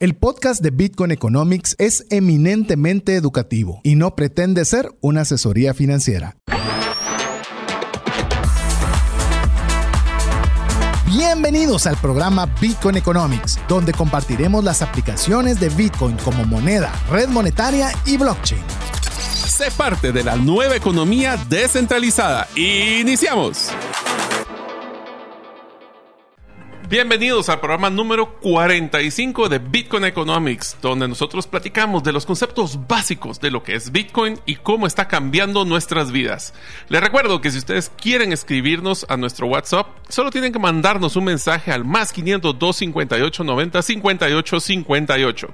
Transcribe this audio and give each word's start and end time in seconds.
El 0.00 0.14
podcast 0.14 0.62
de 0.62 0.70
Bitcoin 0.70 1.10
Economics 1.10 1.74
es 1.76 2.06
eminentemente 2.10 3.16
educativo 3.16 3.80
y 3.82 3.96
no 3.96 4.14
pretende 4.14 4.64
ser 4.64 4.92
una 5.00 5.22
asesoría 5.22 5.74
financiera. 5.74 6.36
Bienvenidos 11.06 11.88
al 11.88 11.96
programa 11.96 12.46
Bitcoin 12.60 12.96
Economics, 12.96 13.58
donde 13.66 13.92
compartiremos 13.92 14.62
las 14.62 14.82
aplicaciones 14.82 15.58
de 15.58 15.68
Bitcoin 15.68 16.16
como 16.18 16.44
moneda, 16.44 16.92
red 17.10 17.28
monetaria 17.28 17.90
y 18.06 18.18
blockchain. 18.18 18.62
Sé 19.48 19.72
parte 19.72 20.12
de 20.12 20.22
la 20.22 20.36
nueva 20.36 20.76
economía 20.76 21.36
descentralizada. 21.48 22.46
Iniciamos. 22.54 23.72
Bienvenidos 26.88 27.50
al 27.50 27.60
programa 27.60 27.90
número 27.90 28.36
45 28.40 29.50
de 29.50 29.58
Bitcoin 29.58 30.06
Economics, 30.06 30.78
donde 30.80 31.06
nosotros 31.06 31.46
platicamos 31.46 32.02
de 32.02 32.14
los 32.14 32.24
conceptos 32.24 32.88
básicos 32.88 33.40
de 33.40 33.50
lo 33.50 33.62
que 33.62 33.74
es 33.74 33.92
Bitcoin 33.92 34.40
y 34.46 34.56
cómo 34.56 34.86
está 34.86 35.06
cambiando 35.06 35.66
nuestras 35.66 36.12
vidas. 36.12 36.54
Les 36.88 37.02
recuerdo 37.02 37.42
que 37.42 37.50
si 37.50 37.58
ustedes 37.58 37.92
quieren 37.94 38.32
escribirnos 38.32 39.04
a 39.10 39.18
nuestro 39.18 39.48
WhatsApp, 39.48 39.88
solo 40.08 40.30
tienen 40.30 40.50
que 40.50 40.58
mandarnos 40.58 41.14
un 41.16 41.24
mensaje 41.24 41.72
al 41.72 41.84
más 41.84 42.10
500 42.10 42.58
258 42.58 43.44
90 43.44 43.82
58 43.82 44.60
58. 44.60 45.48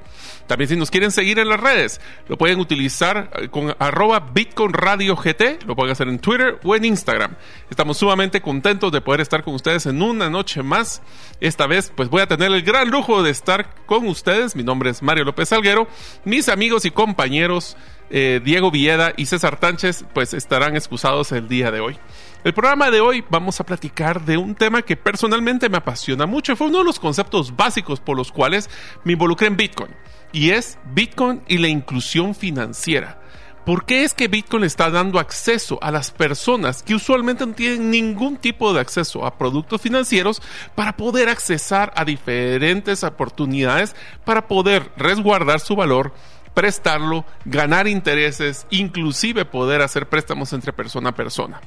También 0.46 0.68
si 0.68 0.76
nos 0.76 0.92
quieren 0.92 1.10
seguir 1.10 1.40
en 1.40 1.48
las 1.48 1.58
redes, 1.58 2.00
lo 2.28 2.38
pueden 2.38 2.60
utilizar 2.60 3.32
eh, 3.40 3.48
con 3.48 3.74
arroba 3.80 4.20
Bitcoin 4.20 4.72
Radio 4.72 5.16
GT, 5.16 5.64
lo 5.66 5.74
pueden 5.74 5.90
hacer 5.90 6.06
en 6.06 6.20
Twitter 6.20 6.60
o 6.62 6.76
en 6.76 6.84
Instagram. 6.84 7.34
Estamos 7.70 7.96
sumamente 7.96 8.40
contentos 8.40 8.92
de 8.92 9.00
poder 9.00 9.20
estar 9.20 9.42
con 9.42 9.54
ustedes 9.54 9.86
en 9.86 10.00
una 10.00 10.30
noche 10.30 10.62
más 10.62 11.02
esta 11.40 11.66
vez 11.66 11.92
pues 11.94 12.08
voy 12.08 12.22
a 12.22 12.26
tener 12.26 12.52
el 12.52 12.62
gran 12.62 12.90
lujo 12.90 13.22
de 13.22 13.30
estar 13.30 13.74
con 13.86 14.06
ustedes. 14.08 14.56
Mi 14.56 14.62
nombre 14.62 14.90
es 14.90 15.02
Mario 15.02 15.24
López 15.24 15.48
Salguero. 15.48 15.88
Mis 16.24 16.48
amigos 16.48 16.84
y 16.84 16.90
compañeros 16.90 17.76
eh, 18.10 18.40
Diego 18.44 18.70
Villeda 18.70 19.12
y 19.16 19.26
César 19.26 19.58
Tánchez 19.58 20.04
pues 20.12 20.34
estarán 20.34 20.76
excusados 20.76 21.32
el 21.32 21.48
día 21.48 21.70
de 21.70 21.80
hoy. 21.80 21.98
El 22.44 22.52
programa 22.52 22.90
de 22.90 23.00
hoy 23.00 23.24
vamos 23.30 23.58
a 23.60 23.64
platicar 23.64 24.24
de 24.24 24.36
un 24.36 24.54
tema 24.54 24.82
que 24.82 24.96
personalmente 24.96 25.68
me 25.68 25.78
apasiona 25.78 26.26
mucho. 26.26 26.56
Fue 26.56 26.66
uno 26.66 26.78
de 26.78 26.84
los 26.84 27.00
conceptos 27.00 27.56
básicos 27.56 28.00
por 28.00 28.16
los 28.16 28.30
cuales 28.30 28.68
me 29.04 29.14
involucré 29.14 29.46
en 29.46 29.56
Bitcoin. 29.56 29.90
Y 30.32 30.50
es 30.50 30.78
Bitcoin 30.92 31.42
y 31.48 31.58
la 31.58 31.68
inclusión 31.68 32.34
financiera. 32.34 33.23
¿Por 33.64 33.86
qué 33.86 34.04
es 34.04 34.12
que 34.12 34.28
Bitcoin 34.28 34.64
está 34.64 34.90
dando 34.90 35.18
acceso 35.18 35.78
a 35.80 35.90
las 35.90 36.10
personas 36.10 36.82
que 36.82 36.94
usualmente 36.94 37.46
no 37.46 37.54
tienen 37.54 37.90
ningún 37.90 38.36
tipo 38.36 38.74
de 38.74 38.80
acceso 38.80 39.24
a 39.24 39.38
productos 39.38 39.80
financieros 39.80 40.42
para 40.74 40.96
poder 40.96 41.30
accesar 41.30 41.90
a 41.96 42.04
diferentes 42.04 43.02
oportunidades 43.02 43.96
para 44.24 44.48
poder 44.48 44.90
resguardar 44.96 45.60
su 45.60 45.76
valor? 45.76 46.12
prestarlo, 46.54 47.24
ganar 47.44 47.88
intereses, 47.88 48.66
inclusive 48.70 49.44
poder 49.44 49.82
hacer 49.82 50.08
préstamos 50.08 50.52
entre 50.52 50.72
persona 50.72 51.10
a 51.10 51.14
persona. 51.14 51.60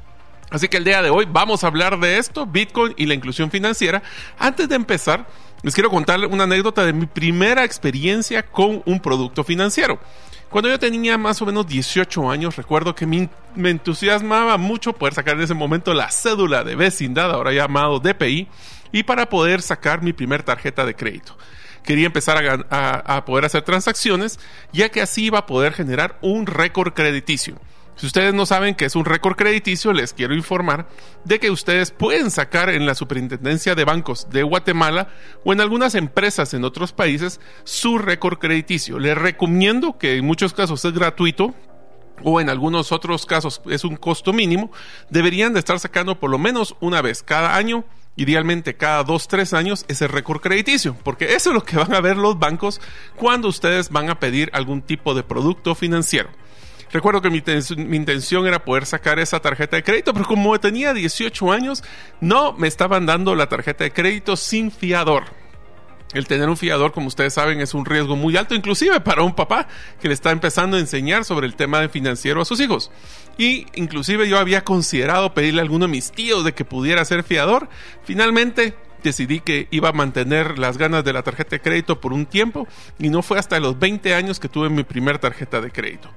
Así 0.50 0.70
que 0.70 0.78
el 0.78 0.86
día 0.86 1.02
de 1.02 1.10
hoy 1.10 1.28
vamos 1.30 1.64
a 1.64 1.68
hablar 1.68 2.00
de 2.00 2.18
esto, 2.18 2.46
Bitcoin 2.46 2.94
y 2.96 3.06
la 3.06 3.14
inclusión 3.14 3.52
financiera. 3.52 4.02
Antes 4.40 4.70
de 4.70 4.76
empezar, 4.76 5.28
les 5.64 5.74
quiero 5.74 5.90
contar 5.90 6.20
una 6.28 6.44
anécdota 6.44 6.86
de 6.86 6.94
mi 6.94 7.06
primera 7.06 7.64
experiencia 7.64 8.44
con 8.44 8.84
un 8.86 9.00
producto 9.00 9.44
financiero. 9.44 10.00
Cuando 10.50 10.70
yo 10.70 10.80
tenía 10.80 11.18
más 11.18 11.42
o 11.42 11.46
menos 11.46 11.68
18 11.68 12.30
años, 12.30 12.56
recuerdo 12.56 12.96
que 12.96 13.06
me, 13.06 13.30
entusiasmaba 13.70 14.58
mucho 14.58 14.94
poder 14.94 15.14
sacar 15.14 15.36
en 15.36 15.44
ese 15.44 15.54
momento 15.54 15.94
la 15.94 16.10
cédula 16.10 16.64
de 16.64 16.76
vecindad, 16.76 17.32
ahora 17.32 17.52
llamado 17.52 18.00
DPI, 18.00 18.48
y 18.94 19.04
para 19.04 19.28
poder 19.28 19.62
sacar 19.62 20.02
mi 20.02 20.14
primer 20.14 20.44
tarjeta 20.44 20.86
de 20.86 20.96
crédito. 20.96 21.38
Quería 21.84 22.06
empezar 22.06 22.66
a 22.70 23.26
poder 23.26 23.46
hacer 23.46 23.64
transacciones, 23.64 24.40
ya 24.72 24.90
que 24.90 25.02
así 25.02 25.26
iba 25.26 25.40
a 25.40 25.46
poder 25.46 25.74
generar 25.74 26.18
un 26.22 26.46
récord 26.46 26.94
crediticio. 26.94 27.60
Si 27.98 28.06
ustedes 28.06 28.32
no 28.36 28.46
saben 28.46 28.76
qué 28.76 28.86
es 28.86 28.96
un 28.96 29.06
récord 29.06 29.36
crediticio, 29.36 29.92
les 29.92 30.14
quiero 30.14 30.36
informar 30.36 30.88
de 31.24 31.40
que 31.40 31.50
ustedes 31.50 31.90
pueden 31.90 32.30
sacar 32.30 32.70
en 32.70 32.86
la 32.86 32.94
Superintendencia 32.94 33.74
de 33.74 33.86
Bancos 33.86 34.30
de 34.30 34.44
Guatemala 34.44 35.08
o 35.44 35.52
en 35.52 35.62
algunas 35.62 35.96
empresas 35.96 36.54
en 36.54 36.64
otros 36.64 36.94
países 36.94 37.40
su 37.64 37.98
récord 37.98 38.38
crediticio. 38.38 39.00
Les 39.00 39.18
recomiendo 39.18 39.98
que 39.98 40.18
en 40.18 40.26
muchos 40.26 40.54
casos 40.54 40.86
es 40.86 40.94
gratuito, 40.94 41.56
o 42.24 42.40
en 42.40 42.50
algunos 42.50 42.92
otros 42.92 43.26
casos 43.26 43.62
es 43.68 43.84
un 43.84 43.96
costo 43.96 44.32
mínimo, 44.32 44.72
deberían 45.10 45.54
de 45.54 45.60
estar 45.60 45.80
sacando 45.80 46.20
por 46.20 46.30
lo 46.30 46.38
menos 46.38 46.76
una 46.80 47.02
vez 47.02 47.24
cada 47.24 47.56
año, 47.56 47.84
idealmente 48.16 48.76
cada 48.76 49.04
dos, 49.04 49.28
tres 49.28 49.54
años, 49.54 49.86
ese 49.88 50.08
récord 50.08 50.42
crediticio, 50.42 50.96
porque 51.04 51.34
eso 51.34 51.50
es 51.50 51.56
lo 51.56 51.64
que 51.64 51.78
van 51.78 51.96
a 51.96 52.02
ver 52.02 52.18
los 52.18 52.38
bancos 52.38 52.80
cuando 53.16 53.48
ustedes 53.48 53.90
van 53.90 54.12
a 54.12 54.20
pedir 54.20 54.52
algún 54.54 54.84
tipo 54.84 55.16
de 55.16 55.24
producto 55.24 55.74
financiero. 55.74 56.30
Recuerdo 56.92 57.22
que 57.22 57.30
mi, 57.30 57.44
intención 57.96 58.48
era 58.48 58.64
poder 58.64 58.86
sacar 58.86 59.20
esa 59.20 59.40
tarjeta 59.40 59.76
de 59.76 59.84
crédito, 59.84 60.14
pero 60.14 60.26
como 60.26 60.58
tenía 60.60 60.94
18 60.94 61.52
años, 61.52 61.84
no 62.22 62.54
me 62.54 62.68
estaban 62.68 63.06
dando 63.06 63.36
la 63.36 63.50
tarjeta 63.50 63.84
de 63.84 63.92
crédito 63.92 64.38
sin 64.38 64.72
fiador. 64.72 65.26
El 66.14 66.26
tener 66.26 66.48
un 66.48 66.56
fiador, 66.56 66.94
como 66.94 67.08
ustedes 67.08 67.34
saben, 67.34 67.60
es 67.60 67.74
un 67.74 67.86
riesgo 67.86 68.16
muy 68.16 68.38
alto, 68.38 68.56
inclusive 68.56 69.02
para 69.02 69.24
un 69.24 69.36
papá 69.36 69.68
que 70.00 70.08
le 70.08 70.14
está 70.14 70.32
empezando 70.32 70.78
a 70.78 70.80
enseñar 70.80 71.26
sobre 71.26 71.48
el 71.48 71.56
tema 71.56 71.90
financiero 71.90 72.42
a 72.42 72.46
sus 72.46 72.62
hijos. 72.62 72.92
Y 73.38 73.66
inclusive 73.76 74.30
yo 74.30 74.40
había 74.40 74.64
considerado 74.64 75.34
pedirle 75.34 75.60
a 75.60 75.64
alguno 75.64 75.86
de 75.86 75.92
mis 75.92 76.12
tíos 76.12 76.46
de 76.46 76.54
que 76.54 76.64
pudiera 76.64 77.04
ser 77.04 77.24
fiador. 77.24 77.68
Finalmente 78.04 78.74
decidí 79.04 79.42
que 79.42 79.68
iba 79.70 79.90
a 79.90 79.94
mantener 79.94 80.58
las 80.58 80.78
ganas 80.78 81.04
de 81.04 81.14
la 81.14 81.24
tarjeta 81.24 81.52
de 81.52 81.62
crédito 81.62 82.00
por 82.00 82.14
un 82.14 82.26
tiempo 82.26 82.68
y 83.00 83.10
no 83.10 83.22
fue 83.22 83.38
hasta 83.38 83.60
los 83.60 83.78
20 83.78 84.16
años 84.16 84.40
que 84.40 84.50
tuve 84.50 84.70
mi 84.70 84.84
primer 84.84 85.20
tarjeta 85.20 85.60
de 85.60 85.72
crédito. 85.72 86.10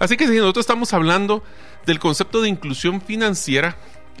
Así 0.00 0.16
que 0.16 0.26
si 0.26 0.36
nosotros 0.36 0.64
estamos 0.64 0.92
hablando 0.92 1.44
del 1.86 2.00
concepto 2.00 2.42
de 2.42 2.48
inclusión 2.48 3.00
financiera, 3.00 3.76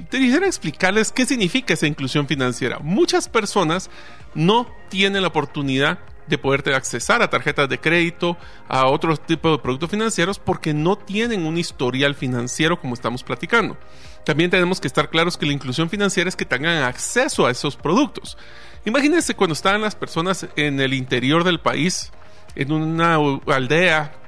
te 0.08 0.18
quisiera 0.18 0.46
explicarles 0.46 1.10
qué 1.10 1.26
significa 1.26 1.74
esa 1.74 1.86
inclusión 1.86 2.28
financiera. 2.28 2.78
Muchas 2.78 3.28
personas 3.28 3.90
no 4.34 4.68
tienen 4.88 5.22
la 5.22 5.28
oportunidad 5.28 5.98
de 6.26 6.38
poder 6.38 6.74
accesar 6.74 7.22
a 7.22 7.30
tarjetas 7.30 7.68
de 7.68 7.80
crédito, 7.80 8.36
a 8.68 8.86
otro 8.86 9.16
tipo 9.16 9.50
de 9.50 9.58
productos 9.58 9.90
financieros, 9.90 10.38
porque 10.38 10.72
no 10.72 10.96
tienen 10.96 11.44
un 11.44 11.58
historial 11.58 12.14
financiero 12.14 12.80
como 12.80 12.94
estamos 12.94 13.24
platicando. 13.24 13.76
También 14.24 14.50
tenemos 14.50 14.80
que 14.80 14.86
estar 14.86 15.10
claros 15.10 15.36
que 15.36 15.46
la 15.46 15.52
inclusión 15.52 15.90
financiera 15.90 16.28
es 16.28 16.36
que 16.36 16.44
tengan 16.44 16.84
acceso 16.84 17.46
a 17.46 17.50
esos 17.50 17.76
productos. 17.76 18.38
Imagínense 18.84 19.34
cuando 19.34 19.54
estaban 19.54 19.80
las 19.80 19.96
personas 19.96 20.46
en 20.56 20.78
el 20.78 20.94
interior 20.94 21.42
del 21.42 21.58
país, 21.58 22.12
en 22.54 22.70
una 22.70 23.16
aldea 23.46 24.19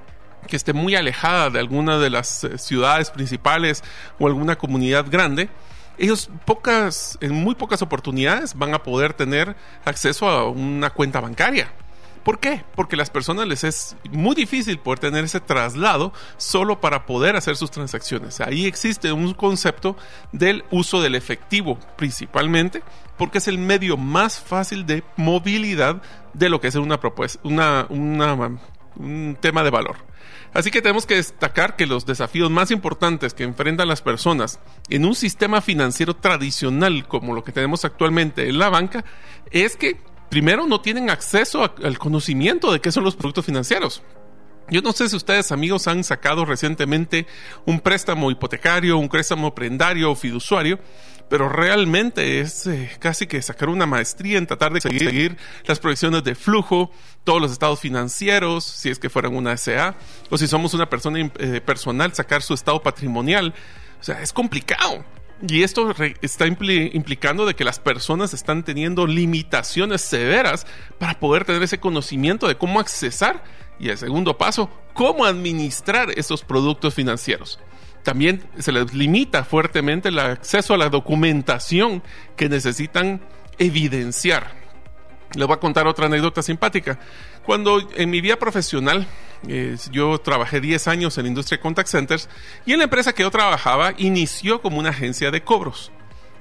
que 0.47 0.57
esté 0.57 0.73
muy 0.73 0.95
alejada 0.95 1.51
de 1.51 1.59
alguna 1.59 1.99
de 1.99 2.11
las 2.11 2.45
eh, 2.45 2.59
ciudades 2.59 3.11
principales 3.11 3.83
o 4.19 4.27
alguna 4.27 4.57
comunidad 4.57 5.07
grande, 5.11 5.49
ellos 5.99 6.31
pocas, 6.45 7.19
en 7.21 7.33
muy 7.35 7.55
pocas 7.55 7.83
oportunidades 7.83 8.55
van 8.55 8.75
a 8.75 8.83
poder 8.83 9.15
tener 9.15 9.57
acceso 9.85 10.29
a 10.29 10.49
una 10.49 10.91
cuenta 10.91 11.21
bancaria. 11.21 11.73
¿Por 12.25 12.39
qué? 12.39 12.65
Porque 12.77 12.95
a 12.95 12.99
las 12.99 13.11
personas 13.11 13.49
les 13.49 13.65
es 13.65 13.97
muy 14.11 14.37
difícil 14.37 14.79
poder 14.79 15.01
tener 15.01 15.25
ese 15.25 15.41
traslado 15.41 16.13
solo 16.37 16.81
para 16.81 17.05
poder 17.05 17.35
hacer 17.35 17.57
sus 17.57 17.71
transacciones. 17.71 18.41
Ahí 18.41 18.67
existe 18.67 19.13
un 19.13 19.35
concepto 19.35 19.97
del 20.31 20.65
uso 20.71 21.03
del 21.03 21.17
efectivo 21.17 21.79
principalmente, 21.97 22.83
porque 23.19 23.39
es 23.39 23.49
el 23.49 23.59
medio 23.59 23.97
más 23.97 24.41
fácil 24.41 24.87
de 24.87 25.03
movilidad 25.17 26.01
de 26.33 26.49
lo 26.49 26.61
que 26.61 26.69
es 26.69 26.77
una 26.77 27.01
propuesta, 27.01 27.41
una, 27.43 27.87
un 27.89 29.37
tema 29.41 29.65
de 29.65 29.71
valor. 29.71 30.12
Así 30.55 30.71
que 30.71 30.83
tenemos 30.83 31.07
que 31.07 31.17
destacar 31.17 31.77
que 31.77 31.87
los 31.87 32.05
desafíos 32.05 32.51
más 32.51 32.71
importantes 32.71 33.33
que 33.33 33.45
enfrentan 33.45 33.89
las 33.89 34.03
personas 34.03 34.61
en 34.91 35.05
un 35.07 35.15
sistema 35.15 35.63
financiero 35.63 36.15
tradicional 36.15 37.09
como 37.09 37.35
lo 37.35 37.43
que 37.43 37.53
tenemos 37.53 37.85
actualmente 37.85 38.49
en 38.49 38.59
la 38.59 38.69
banca 38.69 39.05
es 39.51 39.77
que 39.77 39.97
primero 40.29 40.67
no 40.67 40.81
tienen 40.81 41.09
acceso 41.09 41.75
al 41.83 41.99
conocimiento 41.99 42.71
de 42.73 42.81
qué 42.81 42.93
son 42.93 43.05
los 43.05 43.17
productos 43.17 43.47
financieros. 43.47 44.03
Yo 44.71 44.81
no 44.81 44.93
sé 44.93 45.09
si 45.09 45.17
ustedes 45.17 45.53
amigos 45.53 45.87
han 45.87 46.05
sacado 46.05 46.45
recientemente 46.45 47.27
un 47.67 47.81
préstamo 47.81 48.31
hipotecario, 48.31 48.97
un 48.97 49.09
préstamo 49.09 49.55
prendario 49.55 50.11
o 50.11 50.15
fiduciario 50.15 50.79
pero 51.33 51.49
realmente 51.49 52.41
es 52.41 52.67
eh, 52.67 52.91
casi 52.99 53.27
que 53.27 53.41
sacar 53.41 53.71
una 53.71 53.87
maestría 53.87 54.37
en 54.37 54.47
tratar 54.47 54.71
de 54.75 54.83
seguir, 54.83 55.39
las 55.65 55.81
proyecciones 55.81 56.25
de 56.25 56.35
flujo, 56.35 56.91
todos 57.25 57.41
los 57.41 57.53
estados 57.53 57.81
financieros, 57.81 58.65
si 58.65 58.91
es 58.91 58.99
que 58.99 59.09
fueran 59.09 59.35
una 59.35 59.57
SA, 59.57 59.95
o 60.29 60.37
si 60.37 60.47
somos 60.47 60.75
una 60.75 60.91
persona 60.91 61.21
eh, 61.39 61.63
personal, 61.65 62.13
sacar 62.13 62.43
su 62.43 62.53
estado 62.53 62.83
patrimonial. 62.83 63.55
O 63.99 64.05
sea, 64.05 64.21
es 64.21 64.31
complicado. 64.31 65.07
Y 65.49 65.63
esto 65.63 65.95
está 66.21 66.47
implicando 66.47 67.47
de 67.47 67.55
que 67.55 67.65
las 67.65 67.81
personas 67.81 68.35
están 68.35 68.63
teniendo 68.63 69.07
limitaciones 69.07 70.03
severas 70.03 70.67
para 70.99 71.19
poder 71.19 71.47
tener 71.47 71.63
ese 71.63 71.81
conocimiento 71.81 72.47
de 72.47 72.59
cómo 72.59 72.79
accesar 72.79 73.43
y 73.79 73.89
el 73.89 73.99
segundo 73.99 74.39
paso, 74.39 74.71
cómo 74.95 75.25
administrar 75.25 76.11
esos 76.17 76.43
productos 76.43 76.95
financieros 76.95 77.59
también 78.03 78.43
se 78.59 78.73
les 78.73 78.93
limita 78.93 79.45
fuertemente 79.45 80.09
el 80.09 80.19
acceso 80.19 80.75
a 80.75 80.79
la 80.79 80.89
documentación 80.89 82.03
que 82.37 82.49
necesitan 82.49 83.23
evidenciar. 83.59 84.61
Les 85.35 85.47
voy 85.47 85.55
a 85.55 85.61
contar 85.61 85.87
otra 85.87 86.07
anécdota 86.07 86.43
simpática. 86.43 86.99
Cuando 87.45 87.81
en 87.95 88.11
mi 88.11 88.21
vida 88.21 88.37
profesional, 88.37 89.07
eh, 89.49 89.77
yo 89.91 90.19
trabajé 90.19 90.61
10 90.61 90.89
años 90.89 91.17
en 91.17 91.25
la 91.25 91.29
industria 91.29 91.57
de 91.57 91.63
contact 91.63 91.89
centers 91.89 92.29
y 92.67 92.73
en 92.73 92.79
la 92.79 92.85
empresa 92.85 93.15
que 93.15 93.23
yo 93.23 93.31
trabajaba 93.31 93.95
inició 93.97 94.61
como 94.61 94.79
una 94.79 94.91
agencia 94.91 95.31
de 95.31 95.43
cobros. 95.43 95.91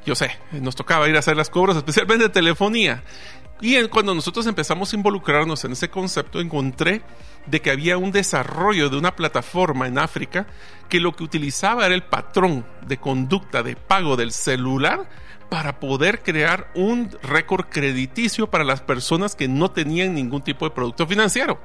Yo 0.06 0.16
sé, 0.16 0.31
nos 0.51 0.75
tocaba 0.75 1.07
ir 1.07 1.16
a 1.16 1.19
hacer 1.19 1.38
las 1.38 1.50
cobros, 1.50 1.77
especialmente 1.77 2.25
de 2.25 2.30
telefonía. 2.30 3.04
Y 3.62 3.81
cuando 3.90 4.16
nosotros 4.16 4.48
empezamos 4.48 4.92
a 4.92 4.96
involucrarnos 4.96 5.63
en 5.66 5.74
ese 5.74 5.90
concepto, 5.90 6.42
encontré 6.42 7.04
de 7.46 7.62
que 7.62 7.69
había 7.69 7.98
un 7.98 8.12
desarrollo 8.12 8.90
de 8.90 8.98
una 8.98 9.16
plataforma 9.16 9.88
en 9.88 10.00
África 10.00 10.48
que 10.90 11.00
lo 11.00 11.16
que 11.16 11.24
utilizaba 11.24 11.86
era 11.86 11.94
el 11.94 12.04
patrón 12.04 12.66
de 12.88 12.98
conducta 12.98 13.62
de 13.62 13.75
pago 13.75 14.16
del 14.16 14.31
celular 14.31 15.08
para 15.50 15.80
poder 15.80 16.24
crear 16.24 16.72
un 16.75 17.10
récord 17.22 17.66
crediticio 17.69 18.50
para 18.50 18.63
las 18.63 18.81
personas 18.81 19.36
que 19.36 19.48
no 19.48 19.69
tenían 19.69 20.16
ningún 20.16 20.42
tipo 20.42 20.66
de 20.66 20.74
producto 20.74 21.06
financiero. 21.06 21.60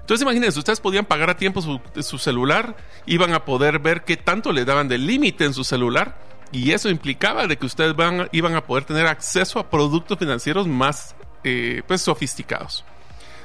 Entonces 0.00 0.22
imagínense, 0.22 0.58
ustedes 0.58 0.80
podían 0.80 1.04
pagar 1.04 1.30
a 1.30 1.36
tiempo 1.36 1.60
su, 1.60 2.18
celular, 2.18 2.76
iban 3.04 3.34
a 3.34 3.44
poder 3.44 3.78
ver 3.78 4.04
qué 4.04 4.16
tanto 4.16 4.50
le 4.50 4.64
daban 4.64 4.88
de 4.88 4.98
límite 4.98 5.44
en 5.44 5.52
su 5.52 5.62
celular 5.62 6.18
y 6.50 6.72
eso 6.72 6.88
implicaba 6.88 7.46
de 7.46 7.58
que 7.58 7.66
ustedes 7.66 7.94
van, 7.94 8.28
iban 8.32 8.56
a 8.56 8.64
poder 8.64 8.84
tener 8.84 9.06
acceso 9.06 9.58
a 9.58 9.68
productos 9.68 10.18
financieros 10.18 10.66
más 10.66 11.14
eh, 11.44 11.82
pues, 11.86 12.02
sofisticados. 12.02 12.84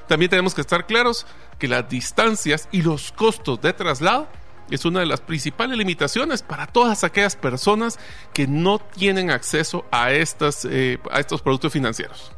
También 0.08 0.30
tenemos 0.30 0.54
que 0.54 0.62
estar 0.62 0.86
claros 0.86 1.26
que 1.60 1.68
las 1.68 1.88
distancias 1.90 2.68
y 2.72 2.82
los 2.82 3.12
costos 3.12 3.62
de 3.62 3.74
traslado 3.74 4.28
es 4.70 4.86
una 4.86 5.02
de 5.02 5.06
las 5.06 5.22
principales 5.22 5.78
limitaciones 5.78 6.42
para 6.42 6.68
todas 6.68 7.04
aquellas 7.04 7.36
personas 7.36 8.00
que 8.34 8.48
no 8.48 8.80
tienen 8.80 9.30
acceso 9.30 9.86
a, 9.92 10.12
estas, 10.12 10.66
eh, 10.66 11.00
a 11.12 11.20
estos 11.20 11.42
productos 11.42 11.74
financieros. 11.74 12.32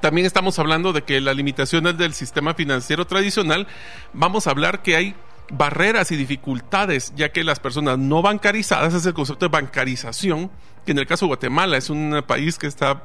También 0.00 0.26
estamos 0.26 0.58
hablando 0.58 0.92
de 0.92 1.02
que 1.02 1.20
las 1.20 1.36
limitaciones 1.36 1.98
del 1.98 2.14
sistema 2.14 2.54
financiero 2.54 3.06
tradicional, 3.06 3.66
vamos 4.12 4.46
a 4.46 4.50
hablar 4.50 4.82
que 4.82 4.96
hay 4.96 5.14
barreras 5.50 6.10
y 6.12 6.16
dificultades, 6.16 7.12
ya 7.16 7.30
que 7.30 7.44
las 7.44 7.58
personas 7.58 7.98
no 7.98 8.22
bancarizadas, 8.22 8.94
es 8.94 9.04
el 9.04 9.14
concepto 9.14 9.46
de 9.46 9.50
bancarización, 9.50 10.50
que 10.84 10.92
en 10.92 10.98
el 10.98 11.06
caso 11.06 11.26
de 11.26 11.28
Guatemala 11.28 11.76
es 11.76 11.90
un 11.90 12.22
país 12.26 12.58
que 12.58 12.66
está 12.66 13.04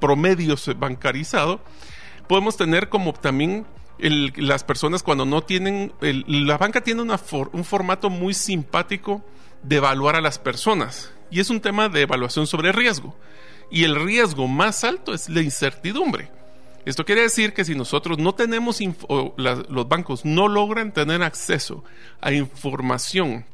promedio 0.00 0.56
bancarizado, 0.76 1.60
podemos 2.28 2.56
tener 2.56 2.88
como 2.88 3.12
también 3.12 3.66
las 3.98 4.64
personas 4.64 5.02
cuando 5.02 5.24
no 5.26 5.42
tienen, 5.42 5.92
la 6.00 6.56
banca 6.56 6.80
tiene 6.80 7.02
un 7.02 7.64
formato 7.64 8.08
muy 8.08 8.34
simpático 8.34 9.24
de 9.62 9.76
evaluar 9.76 10.16
a 10.16 10.20
las 10.20 10.38
personas 10.38 11.12
y 11.30 11.40
es 11.40 11.50
un 11.50 11.60
tema 11.60 11.88
de 11.88 12.02
evaluación 12.02 12.46
sobre 12.46 12.72
riesgo. 12.72 13.16
Y 13.70 13.84
el 13.84 13.94
riesgo 13.94 14.48
más 14.48 14.82
alto 14.82 15.14
es 15.14 15.28
la 15.28 15.42
incertidumbre. 15.42 16.28
Esto 16.84 17.04
quiere 17.04 17.22
decir 17.22 17.52
que 17.52 17.64
si 17.64 17.74
nosotros 17.74 18.18
no 18.18 18.34
tenemos, 18.34 18.80
los 19.08 19.88
bancos 19.88 20.24
no 20.24 20.48
logran 20.48 20.92
tener 20.92 21.22
acceso 21.22 21.84
a 22.20 22.32
información 22.32 23.44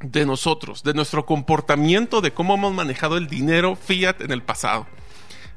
de 0.00 0.26
nosotros, 0.26 0.82
de 0.82 0.94
nuestro 0.94 1.26
comportamiento, 1.26 2.20
de 2.20 2.32
cómo 2.32 2.54
hemos 2.54 2.72
manejado 2.72 3.16
el 3.16 3.26
dinero 3.26 3.76
fiat 3.76 4.20
en 4.20 4.30
el 4.30 4.42
pasado, 4.42 4.86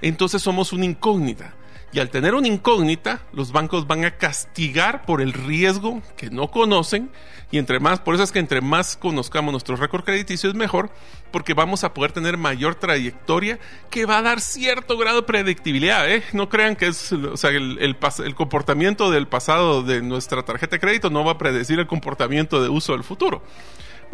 entonces 0.01 0.41
somos 0.41 0.73
una 0.73 0.85
incógnita. 0.85 1.55
Y 1.93 1.99
al 1.99 2.09
tener 2.09 2.35
una 2.35 2.47
incógnita, 2.47 3.21
los 3.33 3.51
bancos 3.51 3.85
van 3.85 4.05
a 4.05 4.15
castigar 4.15 5.05
por 5.05 5.21
el 5.21 5.33
riesgo 5.33 6.01
que 6.15 6.29
no 6.29 6.49
conocen. 6.49 7.11
Y 7.51 7.57
entre 7.57 7.81
más, 7.81 7.99
por 7.99 8.15
eso 8.15 8.23
es 8.23 8.31
que 8.31 8.39
entre 8.39 8.61
más 8.61 8.95
conozcamos 8.95 9.51
nuestro 9.51 9.75
récord 9.75 10.05
crediticio 10.05 10.49
es 10.49 10.55
mejor, 10.55 10.89
porque 11.31 11.53
vamos 11.53 11.83
a 11.83 11.93
poder 11.93 12.13
tener 12.13 12.38
mayor 12.38 12.75
trayectoria 12.75 13.59
que 13.89 14.05
va 14.05 14.19
a 14.19 14.21
dar 14.21 14.39
cierto 14.39 14.97
grado 14.97 15.17
de 15.17 15.27
predictibilidad. 15.27 16.09
¿eh? 16.09 16.23
No 16.31 16.47
crean 16.47 16.77
que 16.77 16.88
es, 16.88 17.11
o 17.11 17.35
sea, 17.35 17.49
el, 17.49 17.77
el 17.77 18.35
comportamiento 18.35 19.11
del 19.11 19.27
pasado 19.27 19.83
de 19.83 20.01
nuestra 20.01 20.43
tarjeta 20.43 20.77
de 20.77 20.79
crédito 20.79 21.09
no 21.09 21.25
va 21.25 21.33
a 21.33 21.38
predecir 21.38 21.77
el 21.77 21.88
comportamiento 21.88 22.63
de 22.63 22.69
uso 22.69 22.93
del 22.93 23.03
futuro. 23.03 23.43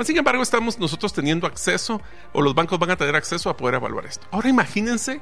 Sin 0.04 0.18
embargo, 0.18 0.44
estamos 0.44 0.78
nosotros 0.80 1.12
teniendo 1.14 1.48
acceso, 1.48 2.02
o 2.34 2.42
los 2.42 2.54
bancos 2.54 2.80
van 2.80 2.92
a 2.92 2.96
tener 2.96 3.16
acceso 3.16 3.50
a 3.50 3.58
poder 3.58 3.76
evaluar 3.76 4.06
esto. 4.06 4.28
Ahora 4.32 4.50
imagínense 4.50 5.22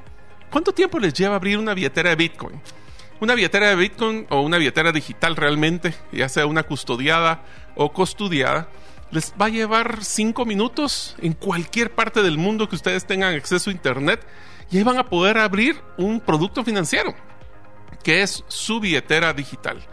¿Cuánto 0.50 0.72
tiempo 0.72 0.98
les 0.98 1.12
lleva 1.12 1.36
abrir 1.36 1.58
una 1.58 1.74
billetera 1.74 2.10
de 2.10 2.16
Bitcoin? 2.16 2.60
Una 3.20 3.34
billetera 3.34 3.70
de 3.70 3.76
Bitcoin 3.76 4.26
o 4.30 4.40
una 4.40 4.58
billetera 4.58 4.92
digital 4.92 5.36
realmente, 5.36 5.94
ya 6.12 6.28
sea 6.28 6.46
una 6.46 6.62
custodiada 6.62 7.42
o 7.74 7.92
custodiada, 7.92 8.68
les 9.10 9.34
va 9.40 9.46
a 9.46 9.50
llevar 9.50 10.04
cinco 10.04 10.44
minutos 10.44 11.16
en 11.20 11.32
cualquier 11.32 11.94
parte 11.94 12.22
del 12.22 12.38
mundo 12.38 12.68
que 12.68 12.76
ustedes 12.76 13.06
tengan 13.06 13.34
acceso 13.34 13.70
a 13.70 13.72
Internet 13.72 14.24
y 14.70 14.78
ahí 14.78 14.82
van 14.82 14.98
a 14.98 15.06
poder 15.06 15.38
abrir 15.38 15.80
un 15.96 16.20
producto 16.20 16.64
financiero, 16.64 17.14
que 18.02 18.22
es 18.22 18.44
su 18.48 18.80
billetera 18.80 19.32
digital. 19.32 19.84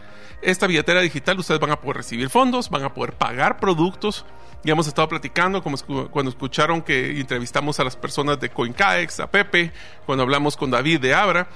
Esta 0.42 0.66
billetera 0.66 1.00
digital 1.00 1.38
ustedes 1.38 1.60
van 1.60 1.70
a 1.70 1.80
poder 1.80 1.98
recibir 1.98 2.28
fondos, 2.28 2.70
van 2.70 2.84
a 2.84 2.94
poder 2.94 3.14
pagar 3.14 3.58
productos, 3.58 4.24
ya 4.64 4.72
hemos 4.72 4.86
estado 4.86 5.08
platicando, 5.08 5.62
cuando 5.62 6.30
escucharon 6.30 6.80
que 6.80 7.20
entrevistamos 7.20 7.78
a 7.80 7.84
las 7.84 7.96
personas 7.96 8.40
de 8.40 8.48
CoinCaex, 8.48 9.20
a 9.20 9.30
Pepe, 9.30 9.72
cuando 10.06 10.22
hablamos 10.22 10.56
con 10.56 10.70
David 10.70 11.00
de 11.00 11.14
Abra, 11.14 11.48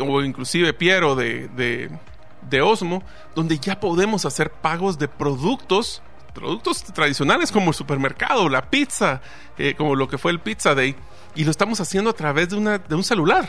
o 0.00 0.22
inclusive 0.22 0.72
Piero 0.72 1.14
de, 1.14 1.48
de, 1.48 2.62
Osmo, 2.62 3.02
donde 3.34 3.58
ya 3.58 3.78
podemos 3.78 4.24
hacer 4.24 4.50
pagos 4.50 4.98
de 4.98 5.08
productos 5.08 6.02
productos 6.34 6.82
tradicionales 6.82 7.52
como 7.52 7.68
el 7.68 7.74
supermercado, 7.74 8.48
la 8.48 8.68
pizza, 8.68 9.20
eh, 9.56 9.74
como 9.76 9.94
lo 9.94 10.08
que 10.08 10.18
fue 10.18 10.32
el 10.32 10.40
Pizza 10.40 10.74
Day, 10.74 10.96
y 11.36 11.44
lo 11.44 11.52
estamos 11.52 11.80
haciendo 11.80 12.10
a 12.10 12.12
través 12.12 12.48
de, 12.48 12.56
una, 12.56 12.78
de 12.78 12.94
un 12.96 13.04
celular. 13.04 13.48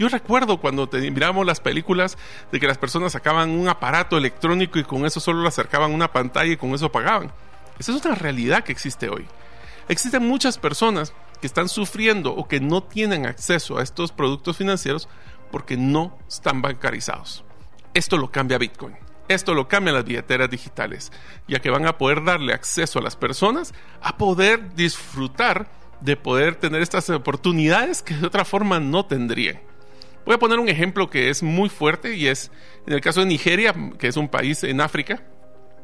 Yo 0.00 0.08
recuerdo 0.08 0.60
cuando 0.60 0.88
te, 0.88 1.08
miramos 1.12 1.46
las 1.46 1.60
películas 1.60 2.18
de 2.50 2.58
que 2.58 2.66
las 2.66 2.76
personas 2.76 3.12
sacaban 3.12 3.50
un 3.50 3.68
aparato 3.68 4.16
electrónico 4.16 4.80
y 4.80 4.84
con 4.84 5.06
eso 5.06 5.20
solo 5.20 5.42
le 5.42 5.48
acercaban 5.48 5.92
una 5.92 6.10
pantalla 6.10 6.52
y 6.52 6.56
con 6.56 6.74
eso 6.74 6.90
pagaban. 6.90 7.30
Esa 7.78 7.92
es 7.92 8.04
una 8.04 8.14
realidad 8.14 8.64
que 8.64 8.72
existe 8.72 9.08
hoy. 9.08 9.26
Existen 9.88 10.26
muchas 10.26 10.58
personas 10.58 11.12
que 11.40 11.46
están 11.46 11.68
sufriendo 11.68 12.34
o 12.34 12.48
que 12.48 12.60
no 12.60 12.82
tienen 12.82 13.26
acceso 13.26 13.78
a 13.78 13.82
estos 13.82 14.12
productos 14.12 14.56
financieros 14.56 15.08
porque 15.50 15.76
no 15.76 16.18
están 16.26 16.62
bancarizados. 16.62 17.44
Esto 17.92 18.16
lo 18.16 18.30
cambia 18.30 18.58
Bitcoin. 18.58 18.96
Esto 19.28 19.54
lo 19.54 19.68
cambia 19.68 19.92
las 19.92 20.04
billeteras 20.04 20.50
digitales, 20.50 21.10
ya 21.48 21.60
que 21.60 21.70
van 21.70 21.86
a 21.86 21.96
poder 21.96 22.24
darle 22.24 22.52
acceso 22.52 22.98
a 22.98 23.02
las 23.02 23.16
personas 23.16 23.72
a 24.02 24.18
poder 24.18 24.74
disfrutar 24.74 25.70
de 26.00 26.16
poder 26.16 26.56
tener 26.56 26.82
estas 26.82 27.08
oportunidades 27.08 28.02
que 28.02 28.14
de 28.14 28.26
otra 28.26 28.44
forma 28.44 28.80
no 28.80 29.06
tendrían. 29.06 29.60
Voy 30.26 30.34
a 30.34 30.38
poner 30.38 30.58
un 30.58 30.68
ejemplo 30.68 31.08
que 31.08 31.30
es 31.30 31.42
muy 31.42 31.68
fuerte 31.68 32.16
y 32.16 32.26
es 32.26 32.50
en 32.86 32.92
el 32.92 33.00
caso 33.00 33.20
de 33.20 33.26
Nigeria, 33.26 33.74
que 33.98 34.08
es 34.08 34.16
un 34.16 34.28
país 34.28 34.62
en 34.64 34.80
África, 34.80 35.22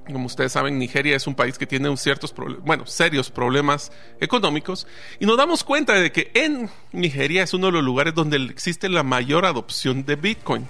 como 0.06 0.26
ustedes 0.26 0.52
saben, 0.52 0.78
Nigeria 0.78 1.16
es 1.16 1.26
un 1.26 1.34
país 1.34 1.58
que 1.58 1.66
tiene 1.66 1.94
ciertos, 1.96 2.34
bueno, 2.64 2.86
serios 2.86 3.30
problemas 3.30 3.92
económicos 4.20 4.86
y 5.18 5.26
nos 5.26 5.36
damos 5.36 5.64
cuenta 5.64 5.94
de 5.94 6.12
que 6.12 6.30
en 6.34 6.70
Nigeria 6.92 7.42
es 7.42 7.54
uno 7.54 7.66
de 7.66 7.72
los 7.72 7.84
lugares 7.84 8.14
donde 8.14 8.36
existe 8.36 8.88
la 8.88 9.02
mayor 9.02 9.46
adopción 9.46 10.04
de 10.04 10.16
Bitcoin. 10.16 10.66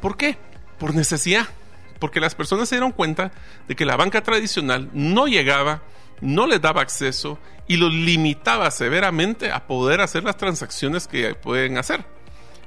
¿Por 0.00 0.16
qué? 0.16 0.36
Por 0.78 0.94
necesidad. 0.94 1.48
Porque 1.98 2.20
las 2.20 2.34
personas 2.34 2.68
se 2.68 2.76
dieron 2.76 2.92
cuenta 2.92 3.32
de 3.66 3.76
que 3.76 3.86
la 3.86 3.96
banca 3.96 4.22
tradicional 4.22 4.90
no 4.92 5.26
llegaba, 5.26 5.82
no 6.20 6.46
les 6.46 6.60
daba 6.60 6.82
acceso 6.82 7.38
y 7.66 7.76
los 7.76 7.92
limitaba 7.92 8.70
severamente 8.70 9.50
a 9.50 9.66
poder 9.66 10.00
hacer 10.00 10.24
las 10.24 10.36
transacciones 10.36 11.08
que 11.08 11.34
pueden 11.34 11.78
hacer. 11.78 12.04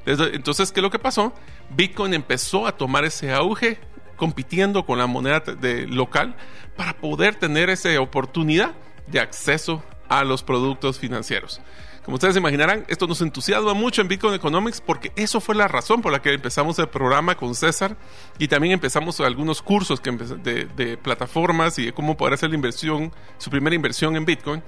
Entonces, 0.06 0.72
¿qué 0.72 0.80
es 0.80 0.84
lo 0.84 0.90
que 0.90 1.00
pasó? 1.00 1.34
Bitcoin 1.70 2.14
empezó 2.14 2.66
a 2.66 2.78
tomar 2.78 3.04
ese 3.04 3.34
auge 3.34 3.78
compitiendo 4.18 4.86
con 4.86 5.00
la 5.00 5.08
moneda 5.08 5.40
de, 5.40 5.88
local 5.88 6.36
para 6.76 6.98
poder 6.98 7.36
tener 7.36 7.70
esa 7.70 8.00
oportunidad 8.02 8.74
de 9.08 9.22
acceso 9.22 9.84
a 10.10 10.24
los 10.24 10.44
productos 10.44 11.00
financieros. 11.00 11.62
Como 12.04 12.16
ustedes 12.16 12.38
imaginarán, 12.38 12.86
esto 12.88 13.06
nos 13.06 13.22
entusiasma 13.22 13.74
mucho 13.74 14.02
en 14.02 14.08
Bitcoin 14.08 14.34
Economics 14.34 14.80
porque 14.80 15.12
eso 15.18 15.42
fue 15.42 15.56
la 15.56 15.68
razón 15.68 16.02
por 16.02 16.12
la 16.12 16.22
que 16.22 16.34
empezamos 16.34 16.80
el 16.80 16.88
programa 16.88 17.36
con 17.36 17.54
César 17.54 17.98
y 18.40 18.48
también 18.48 18.74
empezamos 18.74 19.20
algunos 19.20 19.62
cursos 19.62 20.02
de 20.02 21.00
plataformas 21.02 21.78
y 21.80 21.86
de 21.88 21.94
cómo 21.94 22.16
poder 22.16 22.36
hacer 22.36 22.50
la 22.50 22.56
inversión, 22.56 23.12
su 23.38 23.50
primera 23.50 23.76
inversión 23.76 24.16
en 24.16 24.24
Bitcoin, 24.24 24.64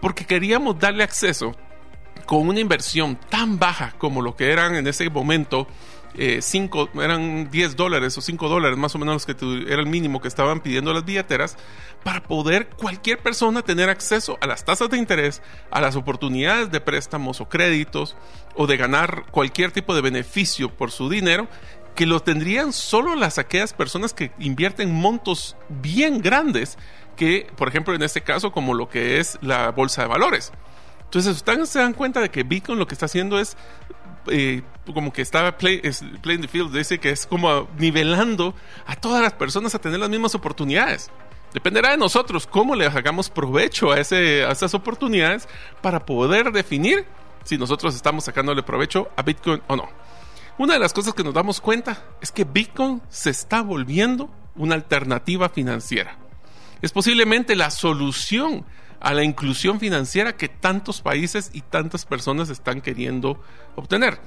porque 0.00 0.26
queríamos 0.26 0.78
darle 0.78 1.04
acceso 1.04 1.54
con 2.26 2.48
una 2.48 2.60
inversión 2.60 3.16
tan 3.28 3.58
baja 3.58 3.94
como 3.98 4.22
lo 4.22 4.34
que 4.34 4.50
eran 4.50 4.74
en 4.74 4.86
ese 4.86 5.08
momento 5.10 5.66
eh, 6.16 6.40
eran 6.94 7.50
10 7.50 7.76
dólares 7.76 8.16
o 8.16 8.20
5 8.20 8.48
dólares 8.48 8.78
más 8.78 8.94
o 8.94 8.98
menos 8.98 9.14
los 9.14 9.26
que 9.26 9.36
era 9.66 9.80
el 9.80 9.86
mínimo 9.86 10.20
que 10.20 10.28
estaban 10.28 10.60
pidiendo 10.60 10.92
las 10.92 11.04
billeteras 11.04 11.56
para 12.02 12.22
poder 12.22 12.68
cualquier 12.68 13.18
persona 13.18 13.62
tener 13.62 13.88
acceso 13.88 14.38
a 14.40 14.46
las 14.46 14.64
tasas 14.64 14.90
de 14.90 14.98
interés, 14.98 15.42
a 15.70 15.80
las 15.80 15.96
oportunidades 15.96 16.70
de 16.70 16.80
préstamos 16.80 17.40
o 17.40 17.48
créditos 17.48 18.16
o 18.54 18.66
de 18.66 18.76
ganar 18.76 19.24
cualquier 19.30 19.72
tipo 19.72 19.94
de 19.94 20.02
beneficio 20.02 20.70
por 20.74 20.90
su 20.90 21.08
dinero 21.08 21.48
que 21.94 22.06
lo 22.06 22.20
tendrían 22.20 22.72
solo 22.72 23.14
las 23.14 23.38
aquellas 23.38 23.72
personas 23.72 24.12
que 24.12 24.32
invierten 24.38 24.92
montos 24.92 25.56
bien 25.68 26.20
grandes 26.20 26.76
que, 27.16 27.46
por 27.56 27.68
ejemplo, 27.68 27.94
en 27.94 28.02
este 28.02 28.22
caso, 28.22 28.50
como 28.50 28.74
lo 28.74 28.88
que 28.88 29.20
es 29.20 29.38
la 29.40 29.70
bolsa 29.70 30.02
de 30.02 30.08
valores. 30.08 30.52
Entonces, 31.04 31.36
ustedes 31.36 31.68
se 31.68 31.78
dan 31.78 31.92
cuenta 31.92 32.20
de 32.20 32.30
que 32.30 32.42
Bitcoin 32.42 32.78
lo 32.78 32.88
que 32.88 32.94
está 32.94 33.06
haciendo 33.06 33.38
es 33.38 33.56
eh, 34.28 34.62
como 34.92 35.12
que 35.12 35.22
está 35.22 35.56
play, 35.56 35.80
playing 36.22 36.42
the 36.42 36.48
field, 36.48 36.76
dice 36.76 36.98
que 36.98 37.10
es 37.10 37.26
como 37.26 37.68
nivelando 37.78 38.54
a 38.86 38.96
todas 38.96 39.22
las 39.22 39.32
personas 39.32 39.74
a 39.74 39.78
tener 39.78 40.00
las 40.00 40.10
mismas 40.10 40.34
oportunidades. 40.34 41.10
Dependerá 41.52 41.92
de 41.92 41.96
nosotros 41.96 42.46
cómo 42.46 42.74
le 42.74 42.86
hagamos 42.86 43.30
provecho 43.30 43.92
a, 43.92 44.00
ese, 44.00 44.44
a 44.44 44.50
esas 44.50 44.74
oportunidades 44.74 45.48
para 45.80 46.04
poder 46.04 46.50
definir 46.50 47.06
si 47.44 47.56
nosotros 47.56 47.94
estamos 47.94 48.24
sacándole 48.24 48.62
provecho 48.62 49.10
a 49.16 49.22
Bitcoin 49.22 49.62
o 49.68 49.76
no. 49.76 49.88
Una 50.58 50.74
de 50.74 50.80
las 50.80 50.92
cosas 50.92 51.14
que 51.14 51.24
nos 51.24 51.34
damos 51.34 51.60
cuenta 51.60 52.04
es 52.20 52.32
que 52.32 52.44
Bitcoin 52.44 53.02
se 53.08 53.30
está 53.30 53.62
volviendo 53.62 54.30
una 54.56 54.74
alternativa 54.74 55.48
financiera. 55.48 56.16
Es 56.82 56.92
posiblemente 56.92 57.56
la 57.56 57.70
solución 57.70 58.64
a 59.04 59.12
la 59.12 59.22
inclusión 59.22 59.78
financiera 59.78 60.34
que 60.34 60.48
tantos 60.48 61.02
países 61.02 61.50
y 61.52 61.60
tantas 61.60 62.06
personas 62.06 62.48
están 62.48 62.80
queriendo 62.80 63.38
obtener. 63.76 64.18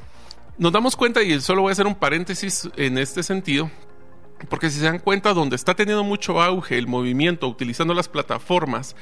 Nos 0.59 0.71
damos 0.71 0.95
cuenta, 0.95 1.23
y 1.23 1.41
solo 1.41 1.63
voy 1.63 1.69
a 1.69 1.73
hacer 1.73 1.87
un 1.87 1.95
paréntesis 1.95 2.69
en 2.77 2.99
este 2.99 3.23
sentido, 3.23 3.71
porque 4.49 4.69
si 4.69 4.77
se 4.77 4.85
dan 4.85 4.99
cuenta, 4.99 5.33
donde 5.33 5.55
está 5.55 5.73
teniendo 5.73 6.03
mucho 6.03 6.39
auge 6.39 6.77
el 6.77 6.85
movimiento 6.85 7.47
utilizando 7.47 7.95
las 7.95 8.07
plataformas 8.07 8.95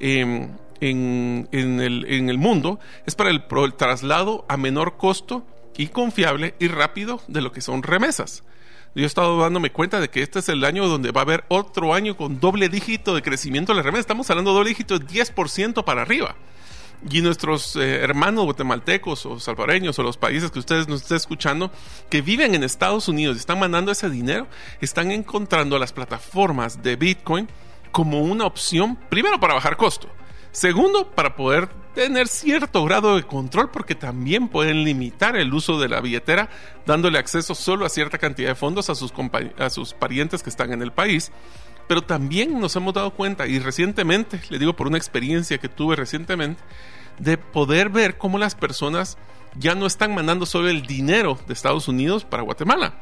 em, 0.00 0.56
en, 0.80 1.48
el, 1.50 2.38
mundo, 2.38 2.78
es 3.04 3.16
para 3.16 3.30
el 3.30 3.42
traslado 3.76 4.46
a 4.48 4.56
menor 4.56 4.96
costo 4.96 5.44
y 5.76 5.88
confiable 5.88 6.54
y 6.60 6.68
rápido 6.68 7.20
de 7.26 7.40
lo 7.40 7.50
que 7.50 7.62
son 7.62 7.82
remesas 7.82 8.44
yo 8.96 9.04
he 9.04 9.06
estado 9.06 9.38
dándome 9.38 9.70
cuenta 9.70 10.00
de 10.00 10.08
que 10.08 10.22
este 10.22 10.38
es 10.38 10.48
el 10.48 10.64
año 10.64 10.88
donde 10.88 11.12
va 11.12 11.20
a 11.20 11.24
haber 11.24 11.44
otro 11.48 11.92
año 11.92 12.16
con 12.16 12.40
doble 12.40 12.70
dígito 12.70 13.14
de 13.14 13.20
crecimiento 13.20 13.72
de 13.72 13.76
la 13.76 13.82
remesa. 13.82 14.00
Estamos 14.00 14.30
hablando 14.30 14.52
de 14.52 14.56
doble 14.56 14.70
dígito 14.70 14.98
de 14.98 15.06
10% 15.06 15.84
para 15.84 16.00
arriba. 16.00 16.34
Y 17.10 17.20
nuestros 17.20 17.76
eh, 17.76 17.96
hermanos 17.96 18.46
guatemaltecos 18.46 19.26
o 19.26 19.38
salvadoreños 19.38 19.98
o 19.98 20.02
los 20.02 20.16
países 20.16 20.50
que 20.50 20.58
ustedes 20.58 20.88
nos 20.88 21.02
estén 21.02 21.18
escuchando 21.18 21.70
que 22.08 22.22
viven 22.22 22.54
en 22.54 22.64
Estados 22.64 23.06
Unidos 23.08 23.36
y 23.36 23.40
están 23.40 23.58
mandando 23.58 23.92
ese 23.92 24.08
dinero, 24.08 24.46
están 24.80 25.10
encontrando 25.10 25.78
las 25.78 25.92
plataformas 25.92 26.82
de 26.82 26.96
Bitcoin 26.96 27.48
como 27.92 28.22
una 28.22 28.46
opción, 28.46 28.96
primero 29.10 29.38
para 29.38 29.52
bajar 29.52 29.76
costo, 29.76 30.08
segundo 30.56 31.10
para 31.10 31.36
poder 31.36 31.68
tener 31.94 32.28
cierto 32.28 32.82
grado 32.86 33.16
de 33.16 33.24
control 33.24 33.70
porque 33.70 33.94
también 33.94 34.48
pueden 34.48 34.84
limitar 34.84 35.36
el 35.36 35.52
uso 35.52 35.78
de 35.78 35.90
la 35.90 36.00
billetera 36.00 36.48
dándole 36.86 37.18
acceso 37.18 37.54
solo 37.54 37.84
a 37.84 37.90
cierta 37.90 38.16
cantidad 38.16 38.48
de 38.48 38.54
fondos 38.54 38.88
a 38.88 38.94
sus, 38.94 39.12
a 39.58 39.68
sus 39.68 39.92
parientes 39.92 40.42
que 40.42 40.48
están 40.48 40.72
en 40.72 40.80
el 40.80 40.92
país. 40.92 41.30
Pero 41.86 42.02
también 42.02 42.58
nos 42.58 42.74
hemos 42.74 42.94
dado 42.94 43.10
cuenta, 43.10 43.46
y 43.46 43.58
recientemente, 43.58 44.40
le 44.48 44.58
digo 44.58 44.74
por 44.74 44.86
una 44.86 44.96
experiencia 44.96 45.58
que 45.58 45.68
tuve 45.68 45.94
recientemente, 45.94 46.62
de 47.18 47.36
poder 47.36 47.90
ver 47.90 48.16
cómo 48.16 48.38
las 48.38 48.54
personas 48.54 49.18
ya 49.58 49.74
no 49.74 49.84
están 49.84 50.14
mandando 50.14 50.46
solo 50.46 50.70
el 50.70 50.86
dinero 50.86 51.38
de 51.46 51.52
Estados 51.52 51.86
Unidos 51.86 52.24
para 52.24 52.42
Guatemala, 52.42 52.94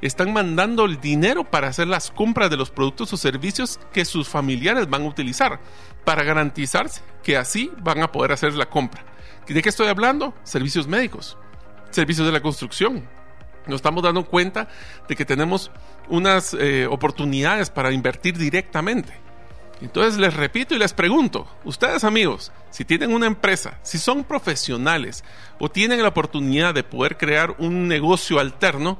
están 0.00 0.32
mandando 0.32 0.84
el 0.84 1.00
dinero 1.00 1.44
para 1.44 1.68
hacer 1.68 1.86
las 1.86 2.10
compras 2.10 2.50
de 2.50 2.56
los 2.56 2.70
productos 2.70 3.12
o 3.12 3.16
servicios 3.16 3.78
que 3.92 4.04
sus 4.04 4.28
familiares 4.28 4.88
van 4.88 5.02
a 5.02 5.08
utilizar, 5.08 5.60
para 6.04 6.22
garantizarse 6.22 7.02
que 7.22 7.36
así 7.36 7.70
van 7.78 8.02
a 8.02 8.12
poder 8.12 8.32
hacer 8.32 8.54
la 8.54 8.66
compra. 8.66 9.04
¿De 9.46 9.62
qué 9.62 9.68
estoy 9.68 9.88
hablando? 9.88 10.32
Servicios 10.44 10.86
médicos, 10.86 11.36
servicios 11.90 12.26
de 12.26 12.32
la 12.32 12.40
construcción. 12.40 13.08
Nos 13.66 13.76
estamos 13.76 14.02
dando 14.02 14.24
cuenta 14.24 14.68
de 15.08 15.16
que 15.16 15.24
tenemos 15.24 15.70
unas 16.08 16.54
eh, 16.54 16.86
oportunidades 16.86 17.68
para 17.68 17.92
invertir 17.92 18.38
directamente. 18.38 19.12
Entonces 19.80 20.18
les 20.18 20.34
repito 20.34 20.74
y 20.74 20.78
les 20.78 20.92
pregunto, 20.92 21.48
ustedes 21.64 22.04
amigos, 22.04 22.52
si 22.70 22.84
tienen 22.84 23.12
una 23.12 23.26
empresa, 23.26 23.78
si 23.82 23.98
son 23.98 24.24
profesionales 24.24 25.24
o 25.58 25.70
tienen 25.70 26.02
la 26.02 26.08
oportunidad 26.08 26.74
de 26.74 26.84
poder 26.84 27.16
crear 27.16 27.54
un 27.58 27.88
negocio 27.88 28.38
alterno, 28.38 28.98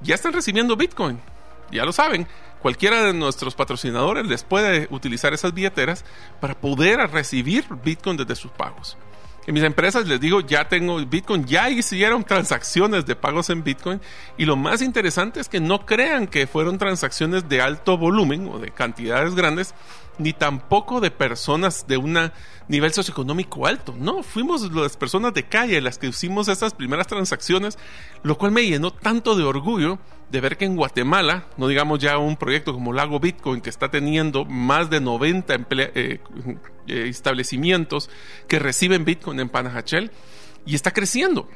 ya 0.00 0.14
están 0.14 0.32
recibiendo 0.32 0.76
Bitcoin. 0.76 1.20
Ya 1.70 1.84
lo 1.84 1.92
saben, 1.92 2.26
cualquiera 2.62 3.02
de 3.02 3.12
nuestros 3.12 3.54
patrocinadores 3.54 4.26
les 4.26 4.44
puede 4.44 4.86
utilizar 4.90 5.34
esas 5.34 5.52
billeteras 5.52 6.04
para 6.40 6.54
poder 6.54 6.98
recibir 7.10 7.66
Bitcoin 7.84 8.16
desde 8.16 8.36
sus 8.36 8.52
pagos. 8.52 8.96
En 9.44 9.54
mis 9.54 9.64
empresas 9.64 10.06
les 10.06 10.20
digo, 10.20 10.40
ya 10.40 10.68
tengo 10.68 11.04
Bitcoin, 11.04 11.44
ya 11.44 11.68
hicieron 11.68 12.22
transacciones 12.22 13.04
de 13.06 13.16
pagos 13.16 13.50
en 13.50 13.64
Bitcoin 13.64 14.00
y 14.38 14.44
lo 14.44 14.54
más 14.54 14.82
interesante 14.82 15.40
es 15.40 15.48
que 15.48 15.58
no 15.58 15.84
crean 15.84 16.28
que 16.28 16.46
fueron 16.46 16.78
transacciones 16.78 17.48
de 17.48 17.60
alto 17.60 17.98
volumen 17.98 18.48
o 18.48 18.60
de 18.60 18.70
cantidades 18.70 19.34
grandes, 19.34 19.74
ni 20.18 20.32
tampoco 20.32 21.00
de 21.00 21.10
personas 21.10 21.86
de 21.86 21.96
un 21.96 22.30
nivel 22.68 22.92
socioeconómico 22.92 23.66
alto. 23.66 23.94
No, 23.98 24.22
fuimos 24.22 24.70
las 24.72 24.96
personas 24.96 25.34
de 25.34 25.44
calle 25.44 25.80
las 25.80 25.98
que 25.98 26.08
hicimos 26.08 26.48
esas 26.48 26.74
primeras 26.74 27.06
transacciones, 27.06 27.78
lo 28.22 28.36
cual 28.38 28.52
me 28.52 28.66
llenó 28.66 28.92
tanto 28.92 29.36
de 29.36 29.44
orgullo 29.44 29.98
de 30.30 30.40
ver 30.40 30.56
que 30.56 30.64
en 30.64 30.76
Guatemala, 30.76 31.46
no 31.58 31.68
digamos 31.68 31.98
ya 31.98 32.16
un 32.16 32.36
proyecto 32.36 32.72
como 32.72 32.92
Lago 32.92 33.20
Bitcoin, 33.20 33.60
que 33.60 33.68
está 33.68 33.90
teniendo 33.90 34.46
más 34.46 34.88
de 34.88 35.00
90 35.00 35.54
eh, 35.54 35.60
eh, 35.94 36.20
establecimientos 36.86 38.08
que 38.48 38.58
reciben 38.58 39.04
Bitcoin 39.04 39.40
en 39.40 39.50
Panajachel, 39.50 40.10
y 40.64 40.74
está 40.74 40.92
creciendo. 40.92 41.48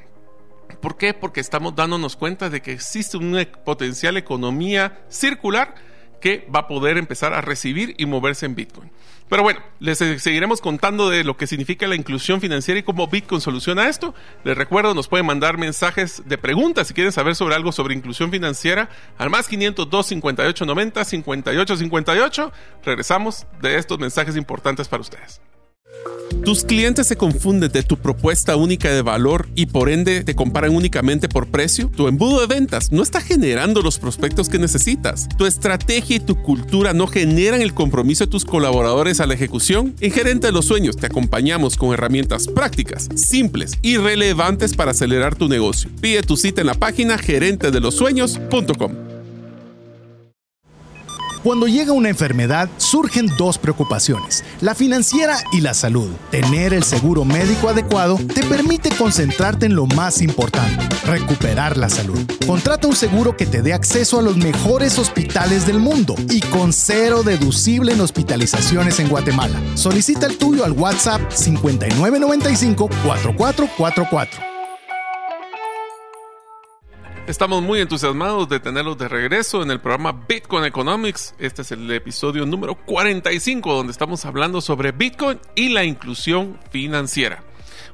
¿Por 0.81 0.99
qué? 0.99 1.15
Porque 1.15 1.41
estamos 1.41 1.75
dándonos 1.75 2.17
cuenta 2.17 2.51
de 2.51 2.61
que 2.61 2.73
existe 2.73 3.17
una 3.17 3.45
potencial 3.65 4.17
economía 4.17 5.01
circular 5.09 5.75
que 6.21 6.47
va 6.55 6.61
a 6.61 6.69
poder 6.69 6.99
empezar 6.99 7.33
a 7.35 7.41
recibir 7.41 7.95
y 7.99 8.07
moverse 8.07 8.47
en 8.47 8.55
Bitcoin. 8.55 8.91
Pero 9.29 9.43
bueno, 9.43 9.61
les 9.81 9.99
seguiremos 9.99 10.61
contando 10.61 11.11
de 11.11 11.25
lo 11.25 11.37
que 11.37 11.49
significa 11.49 11.89
la 11.89 11.97
inclusión 11.97 12.41
financiera 12.41 12.79
y 12.79 12.85
cómo 12.85 13.09
Bitcoin 13.09 13.41
soluciona 13.41 13.89
esto. 13.89 14.15
Les 14.45 14.57
recuerdo, 14.57 14.95
nos 14.95 15.09
pueden 15.09 15.27
mandar 15.27 15.59
mensajes 15.59 16.23
de 16.27 16.39
preguntas 16.39 16.87
si 16.87 16.95
quieren 16.95 17.13
saber 17.13 17.35
sobre 17.35 17.57
algo 17.57 17.73
sobre 17.73 17.95
inclusión 17.95 18.31
financiera 18.31 18.89
al 19.19 19.31
más 19.31 19.49
502 19.49 20.07
58 20.07 20.65
90 20.67 21.05
58 21.05 21.77
58. 21.77 22.53
Regresamos 22.85 23.47
de 23.61 23.79
estos 23.79 23.99
mensajes 23.99 24.37
importantes 24.37 24.87
para 24.87 25.01
ustedes. 25.01 25.41
Tus 26.45 26.65
clientes 26.65 27.09
se 27.09 27.17
confunden 27.17 27.73
de 27.73 27.83
tu 27.83 27.97
propuesta 27.97 28.55
única 28.55 28.89
de 28.91 29.03
valor 29.03 29.49
y 29.57 29.67
por 29.67 29.91
ende 29.91 30.23
te 30.23 30.37
comparan 30.37 30.77
únicamente 30.77 31.29
por 31.29 31.49
precio. 31.49 31.91
Tu 31.97 32.07
embudo 32.07 32.41
de 32.41 32.47
ventas 32.47 32.93
no 32.93 33.03
está 33.03 33.21
generando 33.21 33.83
los 33.83 33.99
prospectos 33.99 34.49
que 34.49 34.61
necesitas. 34.61 35.29
Tu 35.37 35.47
estrategia 35.47 36.17
y 36.17 36.21
tu 36.21 36.41
cultura 36.43 36.93
no 36.93 37.09
generan 37.09 37.63
el 37.63 37.75
compromiso 37.75 38.27
de 38.27 38.31
tus 38.31 38.45
colaboradores 38.45 39.21
a 39.21 39.27
la 39.27 39.35
ejecución. 39.35 39.97
En 40.01 40.13
Gerente 40.13 40.47
de 40.47 40.53
los 40.53 40.67
Sueños 40.67 40.97
te 40.97 41.07
acompañamos 41.07 41.77
con 41.77 41.93
herramientas 41.93 42.47
prácticas, 42.47 43.09
simples 43.17 43.73
y 43.83 43.97
relevantes 43.97 44.75
para 44.75 44.93
acelerar 44.93 45.35
tu 45.35 45.49
negocio. 45.49 45.91
Pide 46.01 46.23
tu 46.23 46.37
cita 46.37 46.61
en 46.61 46.69
la 46.69 46.75
página 46.75 47.19
gerentedelosueños.com. 47.19 49.16
Cuando 51.47 51.69
llega 51.69 51.93
una 51.93 52.09
enfermedad, 52.09 52.69
surgen 52.77 53.29
dos 53.39 53.57
preocupaciones, 53.57 54.43
la 54.61 54.75
financiera 54.75 55.39
y 55.53 55.61
la 55.61 55.75
salud. 55.75 56.11
Tener 56.33 56.75
el 56.75 56.83
seguro 56.83 57.25
médico 57.25 57.69
adecuado 57.69 58.19
te 58.35 58.43
permite 58.43 58.91
concentrarte 58.91 59.67
en 59.67 59.77
lo 59.77 59.87
más 59.87 60.23
importante, 60.23 60.85
recuperar 61.05 61.77
la 61.77 61.89
salud. 61.89 62.19
Contrata 62.49 62.89
un 62.89 62.97
seguro 62.97 63.37
que 63.37 63.47
te 63.47 63.63
dé 63.63 63.75
acceso 63.75 64.19
a 64.19 64.23
los 64.23 64.37
mejores 64.37 64.99
hospitales 64.99 65.69
del 65.69 65.79
mundo 65.79 66.17
y 66.31 66.41
con 66.41 66.73
cero 66.73 67.23
deducible 67.23 67.93
en 67.93 68.01
hospitalizaciones 68.01 68.99
en 68.99 69.09
Guatemala. 69.09 69.63
Solicita 69.77 70.27
el 70.27 70.39
tuyo 70.39 70.65
al 70.65 70.73
WhatsApp 70.73 71.31
5995 71.31 72.89
4444. 73.05 74.56
Estamos 77.27 77.61
muy 77.61 77.81
entusiasmados 77.81 78.49
de 78.49 78.61
tenerlos 78.61 78.97
de 78.99 79.09
regreso 79.09 79.61
en 79.61 79.73
el 79.73 79.81
programa 79.81 80.13
Bitcoin 80.29 80.65
Economics. 80.65 81.35
Este 81.41 81.63
es 81.63 81.73
el 81.73 81.91
episodio 81.91 82.47
número 82.47 82.77
45 82.77 83.75
donde 83.75 83.91
estamos 83.91 84.25
hablando 84.25 84.61
sobre 84.61 84.93
Bitcoin 84.93 85.41
y 85.57 85.71
la 85.71 85.83
inclusión 85.83 86.57
financiera. 86.71 87.43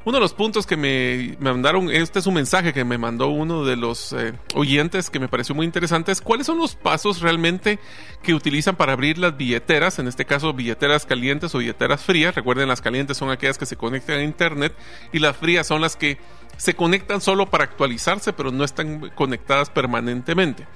Uno 0.05 0.19
de 0.19 0.21
los 0.21 0.35
puntos 0.35 0.67
que 0.67 0.77
me, 0.77 1.39
mandaron, 1.41 1.91
este 1.91 2.19
es 2.19 2.27
un 2.27 2.35
mensaje 2.35 2.75
que 2.75 2.85
me 2.85 2.99
mandó 2.99 3.29
uno 3.29 3.65
de 3.65 3.77
los 3.77 4.13
eh, 4.13 4.35
oyentes 4.55 5.09
que 5.09 5.19
me 5.19 5.29
pareció 5.29 5.55
muy 5.55 5.65
interesante, 5.65 6.13
es 6.13 6.21
cuáles 6.21 6.47
son 6.47 6.59
los 6.59 6.75
pasos 6.75 7.21
realmente 7.21 7.79
que 8.23 8.35
utilizan 8.35 8.77
para 8.77 8.93
abrir 8.93 9.17
las 9.17 9.37
billeteras, 9.37 9.99
en 9.99 10.09
este 10.09 10.27
caso 10.27 10.53
billeteras 10.53 11.07
calientes 11.07 11.55
o 11.55 11.59
billeteras 11.59 12.03
frías. 12.03 12.35
Recuerden, 12.35 12.69
las 12.69 12.83
calientes 12.83 13.17
son 13.17 13.31
aquellas 13.31 13.57
que 13.57 13.67
se 13.67 13.77
conectan 13.77 14.19
a 14.19 14.25
Internet 14.25 14.75
y 15.13 15.21
las 15.21 15.37
frías 15.37 15.67
son 15.69 15.81
las 15.81 15.97
que 15.97 16.19
se 16.63 16.75
conectan 16.75 17.21
solo 17.21 17.51
para 17.51 17.65
actualizarse, 17.65 18.33
pero 18.33 18.53
no 18.53 18.63
están 18.63 19.11
conectadas 19.17 19.69
permanentemente. 19.69 20.69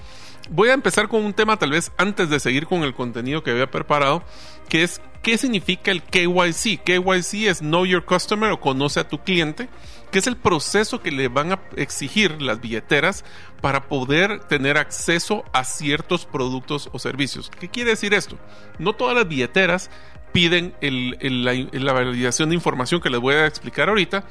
Voy 0.50 0.71
a 0.71 0.75
empezar 0.75 1.07
con 1.07 1.25
un 1.25 1.33
tema 1.33 1.59
tal 1.59 1.71
vez 1.71 1.93
antes 1.97 2.28
de 2.28 2.40
seguir 2.40 2.66
con 2.66 2.83
el 2.83 2.93
contenido 2.93 3.45
que 3.45 3.52
había 3.52 3.71
preparado, 3.71 4.25
que 4.69 4.83
es 4.83 5.00
qué 5.23 5.38
significa 5.38 5.93
el 5.93 6.02
KYC. 6.02 6.83
KYC 6.83 7.47
es 7.47 7.59
Know 7.61 7.87
Your 7.87 8.05
Customer 8.05 8.50
o 8.50 8.59
conoce 8.59 8.99
a 8.99 9.09
tu 9.09 9.19
cliente, 9.19 9.69
que 10.11 10.19
es 10.19 10.26
el 10.26 10.37
proceso 10.37 11.02
que 11.02 11.12
le 11.12 11.28
van 11.28 11.52
a 11.52 11.61
exigir 11.76 12.43
las 12.43 12.61
billeteras 12.61 13.25
para 13.61 13.88
poder 13.88 14.40
tener 14.40 14.78
acceso 14.78 15.45
a 15.52 15.62
ciertos 15.62 16.26
productos 16.26 16.90
o 16.93 16.99
servicios. 16.99 17.49
¿Qué 17.61 17.69
quiere 17.69 17.90
decir 17.90 18.12
esto? 18.12 18.37
No 18.81 18.95
todas 18.95 19.14
las 19.14 19.28
billeteras 19.28 19.88
piden 20.37 20.75
la, 20.83 21.93
validación 21.95 22.50
de 22.50 22.55
información 22.55 23.00
que 23.00 23.09
les 23.09 23.19
voy 23.19 23.37
a 23.37 23.47
explicar 23.47 23.88
ahorita. 23.88 24.25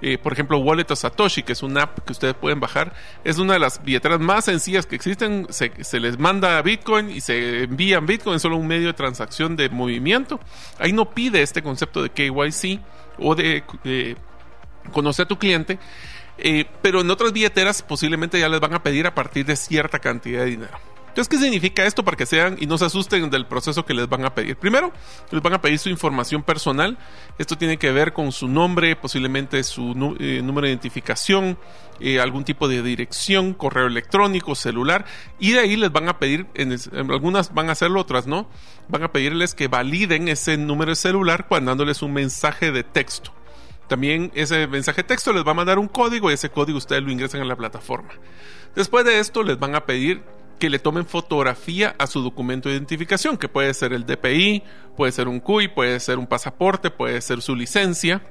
Eh, 0.00 0.18
por 0.18 0.32
ejemplo, 0.32 0.58
Wallet 0.58 0.90
of 0.90 0.98
Satoshi, 0.98 1.44
que 1.44 1.52
es 1.52 1.62
una 1.62 1.82
app 1.82 2.00
que 2.00 2.10
ustedes 2.10 2.34
pueden 2.34 2.58
bajar, 2.58 2.92
es 3.22 3.38
una 3.38 3.52
de 3.52 3.60
las 3.60 3.80
billeteras 3.80 4.18
más 4.18 4.46
sencillas 4.46 4.86
que 4.86 4.96
existen. 4.96 5.46
Se, 5.50 6.00
les 6.00 6.18
manda 6.18 6.60
Bitcoin 6.62 7.10
y 7.10 7.20
se 7.20 7.62
envían 7.62 8.06
Bitcoin, 8.06 8.34
es 8.34 8.42
solo 8.42 8.56
un 8.56 8.66
medio 8.66 8.88
de 8.88 8.94
transacción 8.94 9.54
de 9.54 9.68
movimiento. 9.68 10.40
Ahí 10.80 10.92
no 10.92 11.10
pide 11.10 11.42
este 11.42 11.62
concepto 11.62 12.02
de 12.02 12.10
KYC 12.10 12.80
o 13.18 13.36
de 13.36 13.62
conocer 14.92 15.26
a 15.26 15.28
tu 15.28 15.38
cliente. 15.38 15.78
Eh, 16.38 16.64
pero 16.82 17.02
en 17.02 17.10
otras 17.10 17.32
billeteras 17.32 17.82
posiblemente 17.82 18.40
ya 18.40 18.48
les 18.48 18.58
van 18.58 18.74
a 18.74 18.82
pedir 18.82 19.06
a 19.06 19.14
partir 19.14 19.46
de 19.46 19.54
cierta 19.54 20.00
cantidad 20.00 20.40
de 20.40 20.46
dinero. 20.46 20.91
Entonces, 21.12 21.28
¿qué 21.28 21.36
significa 21.36 21.84
esto 21.84 22.02
para 22.02 22.16
que 22.16 22.24
sean 22.24 22.56
y 22.58 22.64
no 22.64 22.78
se 22.78 22.86
asusten 22.86 23.28
del 23.28 23.44
proceso 23.44 23.84
que 23.84 23.92
les 23.92 24.08
van 24.08 24.24
a 24.24 24.34
pedir? 24.34 24.56
Primero, 24.56 24.94
les 25.30 25.42
van 25.42 25.52
a 25.52 25.60
pedir 25.60 25.78
su 25.78 25.90
información 25.90 26.42
personal. 26.42 26.96
Esto 27.36 27.58
tiene 27.58 27.76
que 27.76 27.92
ver 27.92 28.14
con 28.14 28.32
su 28.32 28.48
nombre, 28.48 28.96
posiblemente 28.96 29.62
su 29.62 30.16
eh, 30.18 30.40
número 30.42 30.62
de 30.66 30.70
identificación, 30.70 31.58
eh, 32.00 32.18
algún 32.18 32.44
tipo 32.44 32.66
de 32.66 32.82
dirección, 32.82 33.52
correo 33.52 33.88
electrónico, 33.88 34.54
celular. 34.54 35.04
Y 35.38 35.50
de 35.50 35.58
ahí 35.58 35.76
les 35.76 35.92
van 35.92 36.08
a 36.08 36.18
pedir, 36.18 36.46
algunas 36.94 37.52
van 37.52 37.68
a 37.68 37.72
hacerlo, 37.72 38.00
otras 38.00 38.26
no, 38.26 38.48
van 38.88 39.02
a 39.02 39.12
pedirles 39.12 39.54
que 39.54 39.68
validen 39.68 40.28
ese 40.28 40.56
número 40.56 40.92
de 40.92 40.96
celular 40.96 41.46
cuando 41.46 41.72
dándoles 41.72 42.00
un 42.00 42.14
mensaje 42.14 42.72
de 42.72 42.84
texto. 42.84 43.34
También 43.86 44.32
ese 44.34 44.66
mensaje 44.66 45.02
de 45.02 45.08
texto 45.08 45.34
les 45.34 45.46
va 45.46 45.50
a 45.50 45.54
mandar 45.54 45.78
un 45.78 45.88
código 45.88 46.30
y 46.30 46.34
ese 46.34 46.48
código 46.48 46.78
ustedes 46.78 47.02
lo 47.02 47.12
ingresan 47.12 47.42
en 47.42 47.48
la 47.48 47.56
plataforma. 47.56 48.14
Después 48.74 49.04
de 49.04 49.18
esto 49.18 49.42
les 49.42 49.58
van 49.58 49.74
a 49.74 49.84
pedir 49.84 50.22
que 50.62 50.70
le 50.70 50.78
tomen 50.78 51.06
fotografía 51.06 51.96
a 51.98 52.06
su 52.06 52.22
documento 52.22 52.68
de 52.68 52.76
identificación, 52.76 53.36
que 53.36 53.48
puede 53.48 53.74
ser 53.74 53.92
el 53.92 54.06
DPI, 54.06 54.62
puede 54.96 55.10
ser 55.10 55.26
un 55.26 55.40
CUI, 55.40 55.66
puede 55.66 55.98
ser 55.98 56.20
un 56.20 56.28
pasaporte, 56.28 56.88
puede 56.92 57.20
ser 57.20 57.42
su 57.42 57.56
licencia. 57.56 58.22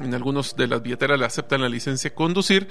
En 0.00 0.12
algunos 0.12 0.56
de 0.56 0.66
las 0.66 0.82
billeteras 0.82 1.16
le 1.16 1.26
aceptan 1.26 1.60
la 1.60 1.68
licencia 1.68 2.10
de 2.10 2.16
conducir. 2.16 2.66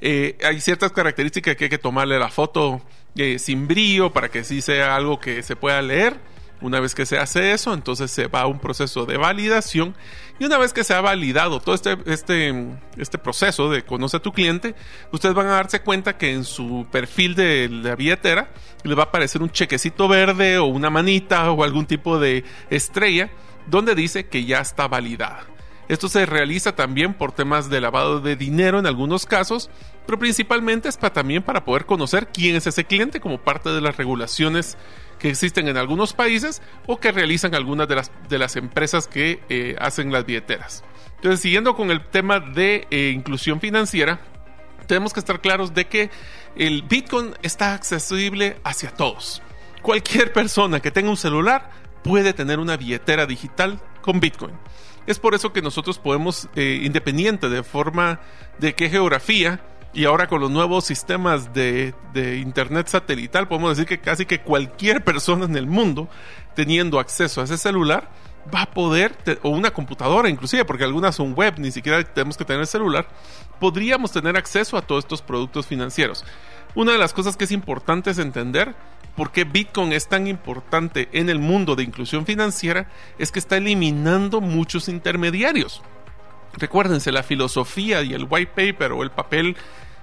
Eh, 0.00 0.36
hay 0.42 0.60
ciertas 0.60 0.90
características 0.90 1.54
que 1.54 1.66
hay 1.66 1.70
que 1.70 1.78
tomarle 1.78 2.18
la 2.18 2.28
foto 2.28 2.82
eh, 3.14 3.38
sin 3.38 3.68
brillo 3.68 4.12
para 4.12 4.30
que 4.30 4.42
sí 4.42 4.62
sea 4.62 4.96
algo 4.96 5.20
que 5.20 5.44
se 5.44 5.54
pueda 5.54 5.80
leer. 5.80 6.16
Una 6.60 6.80
vez 6.80 6.94
que 6.94 7.06
se 7.06 7.18
hace 7.18 7.52
eso, 7.52 7.72
entonces 7.72 8.10
se 8.10 8.26
va 8.26 8.42
a 8.42 8.46
un 8.46 8.58
proceso 8.58 9.06
de 9.06 9.16
validación 9.16 9.94
y 10.38 10.44
una 10.44 10.58
vez 10.58 10.72
que 10.72 10.84
se 10.84 10.94
ha 10.94 11.00
validado 11.00 11.60
todo 11.60 11.74
este, 11.74 11.96
este, 12.06 12.54
este 12.96 13.18
proceso 13.18 13.70
de 13.70 13.82
conoce 13.82 14.18
a 14.18 14.20
tu 14.20 14.32
cliente, 14.32 14.74
ustedes 15.12 15.34
van 15.34 15.46
a 15.46 15.52
darse 15.52 15.80
cuenta 15.80 16.18
que 16.18 16.32
en 16.32 16.44
su 16.44 16.86
perfil 16.90 17.34
de 17.34 17.68
la 17.70 17.96
billetera 17.96 18.50
les 18.84 18.96
va 18.96 19.02
a 19.02 19.06
aparecer 19.06 19.42
un 19.42 19.50
chequecito 19.50 20.06
verde 20.08 20.58
o 20.58 20.66
una 20.66 20.90
manita 20.90 21.50
o 21.50 21.64
algún 21.64 21.86
tipo 21.86 22.18
de 22.18 22.44
estrella 22.68 23.30
donde 23.66 23.94
dice 23.94 24.26
que 24.26 24.44
ya 24.44 24.60
está 24.60 24.88
validada. 24.88 25.46
Esto 25.90 26.08
se 26.08 26.24
realiza 26.24 26.76
también 26.76 27.14
por 27.14 27.32
temas 27.32 27.68
de 27.68 27.80
lavado 27.80 28.20
de 28.20 28.36
dinero 28.36 28.78
en 28.78 28.86
algunos 28.86 29.26
casos, 29.26 29.70
pero 30.06 30.20
principalmente 30.20 30.88
es 30.88 30.96
para, 30.96 31.12
también 31.12 31.42
para 31.42 31.64
poder 31.64 31.84
conocer 31.84 32.28
quién 32.28 32.54
es 32.54 32.68
ese 32.68 32.84
cliente 32.84 33.18
como 33.18 33.38
parte 33.38 33.70
de 33.70 33.80
las 33.80 33.96
regulaciones 33.96 34.78
que 35.18 35.30
existen 35.30 35.66
en 35.66 35.76
algunos 35.76 36.12
países 36.12 36.62
o 36.86 37.00
que 37.00 37.10
realizan 37.10 37.56
algunas 37.56 37.88
de 37.88 37.96
las, 37.96 38.12
de 38.28 38.38
las 38.38 38.54
empresas 38.54 39.08
que 39.08 39.42
eh, 39.48 39.74
hacen 39.80 40.12
las 40.12 40.24
billeteras. 40.24 40.84
Entonces, 41.16 41.40
siguiendo 41.40 41.74
con 41.74 41.90
el 41.90 42.06
tema 42.06 42.38
de 42.38 42.86
eh, 42.92 43.10
inclusión 43.12 43.60
financiera, 43.60 44.20
tenemos 44.86 45.12
que 45.12 45.18
estar 45.18 45.40
claros 45.40 45.74
de 45.74 45.88
que 45.88 46.08
el 46.54 46.82
Bitcoin 46.82 47.34
está 47.42 47.74
accesible 47.74 48.58
hacia 48.62 48.92
todos. 48.92 49.42
Cualquier 49.82 50.32
persona 50.32 50.78
que 50.78 50.92
tenga 50.92 51.10
un 51.10 51.16
celular 51.16 51.72
puede 52.04 52.32
tener 52.32 52.60
una 52.60 52.76
billetera 52.76 53.26
digital 53.26 53.80
con 54.02 54.20
Bitcoin. 54.20 54.54
Es 55.10 55.18
por 55.18 55.34
eso 55.34 55.52
que 55.52 55.60
nosotros 55.60 55.98
podemos, 55.98 56.48
eh, 56.54 56.82
independiente 56.84 57.48
de 57.48 57.64
forma 57.64 58.20
de 58.60 58.76
qué 58.76 58.88
geografía, 58.88 59.58
y 59.92 60.04
ahora 60.04 60.28
con 60.28 60.40
los 60.40 60.52
nuevos 60.52 60.84
sistemas 60.84 61.52
de, 61.52 61.92
internet 62.40 62.86
satelital, 62.86 63.48
podemos 63.48 63.70
decir 63.70 63.88
que 63.88 63.98
casi 63.98 64.24
que 64.24 64.40
cualquier 64.40 65.02
persona 65.02 65.46
en 65.46 65.56
el 65.56 65.66
mundo 65.66 66.08
teniendo 66.54 67.00
acceso 67.00 67.40
a 67.40 67.44
ese 67.44 67.58
celular 67.58 68.08
va 68.54 68.62
a 68.62 68.70
poder, 68.70 69.16
o 69.42 69.48
una 69.48 69.72
computadora 69.72 70.28
inclusive, 70.28 70.64
porque 70.64 70.84
algunas 70.84 71.16
son 71.16 71.34
web, 71.34 71.54
ni 71.58 71.72
siquiera 71.72 72.04
tenemos 72.04 72.36
que 72.36 72.44
tener 72.44 72.60
el 72.60 72.68
celular, 72.68 73.08
podríamos 73.58 74.12
tener 74.12 74.36
acceso 74.36 74.76
a 74.76 74.82
todos 74.82 75.02
estos 75.02 75.22
productos 75.22 75.66
financieros. 75.66 76.24
Una 76.74 76.92
de 76.92 76.98
las 76.98 77.12
cosas 77.12 77.36
que 77.36 77.44
es 77.44 77.52
importante 77.52 78.10
es 78.10 78.18
entender 78.18 78.74
por 79.16 79.32
qué 79.32 79.44
Bitcoin 79.44 79.92
es 79.92 80.08
tan 80.08 80.26
importante 80.26 81.08
en 81.12 81.28
el 81.28 81.38
mundo 81.38 81.76
de 81.76 81.82
inclusión 81.82 82.24
financiera, 82.26 82.88
es 83.18 83.32
que 83.32 83.38
está 83.38 83.56
eliminando 83.56 84.40
muchos 84.40 84.88
intermediarios. 84.88 85.82
Recuérdense, 86.54 87.12
la 87.12 87.22
filosofía 87.22 88.02
y 88.02 88.14
el 88.14 88.26
white 88.28 88.52
paper 88.54 88.92
o 88.92 89.02
el 89.02 89.10
papel, 89.10 89.56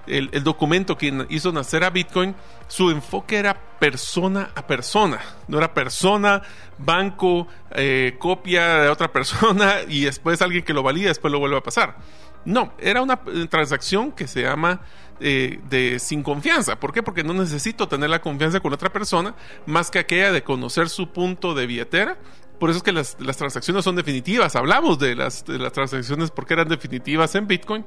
el, 0.06 0.42
documento 0.44 0.96
que 0.96 1.26
hizo 1.30 1.52
nacer 1.52 1.84
a 1.84 1.90
Bitcoin, 1.90 2.34
su 2.68 2.90
enfoque 2.90 3.36
era 3.36 3.54
persona 3.78 4.50
a 4.54 4.66
persona. 4.66 5.20
No 5.46 5.58
era 5.58 5.74
persona, 5.74 6.42
banco, 6.78 7.48
eh, 7.72 8.16
copia 8.18 8.82
de 8.82 8.88
otra 8.88 9.12
persona 9.12 9.76
y 9.88 10.02
después 10.02 10.40
alguien 10.42 10.64
que 10.64 10.72
lo 10.72 10.82
valida, 10.82 11.08
después 11.08 11.32
lo 11.32 11.38
vuelve 11.38 11.58
a 11.58 11.62
pasar. 11.62 11.96
No, 12.44 12.72
era 12.78 13.02
una 13.02 13.20
eh, 13.26 13.46
transacción 13.50 14.12
que 14.12 14.26
se 14.26 14.42
llama 14.42 14.80
eh, 15.20 15.60
de 15.68 15.98
sin 15.98 16.22
confianza. 16.22 16.78
¿Por 16.78 16.92
qué? 16.92 17.02
Porque 17.02 17.24
no 17.24 17.34
necesito 17.34 17.88
tener 17.88 18.10
la 18.10 18.20
confianza 18.20 18.60
con 18.60 18.72
otra 18.72 18.92
persona 18.92 19.34
más 19.66 19.90
que 19.90 19.98
aquella 19.98 20.32
de 20.32 20.42
conocer 20.42 20.88
su 20.88 21.10
punto 21.12 21.54
de 21.54 21.66
billetera 21.66 22.18
por 22.58 22.70
eso 22.70 22.78
es 22.78 22.82
que 22.82 22.92
las, 22.92 23.16
transacciones 23.16 23.84
son 23.84 23.96
definitivas. 23.96 24.56
Hablamos 24.56 24.98
de 24.98 25.14
las, 25.14 25.44
transacciones 25.44 26.30
porque 26.30 26.54
eran 26.54 26.68
definitivas 26.68 27.34
en 27.34 27.46
Bitcoin. 27.46 27.84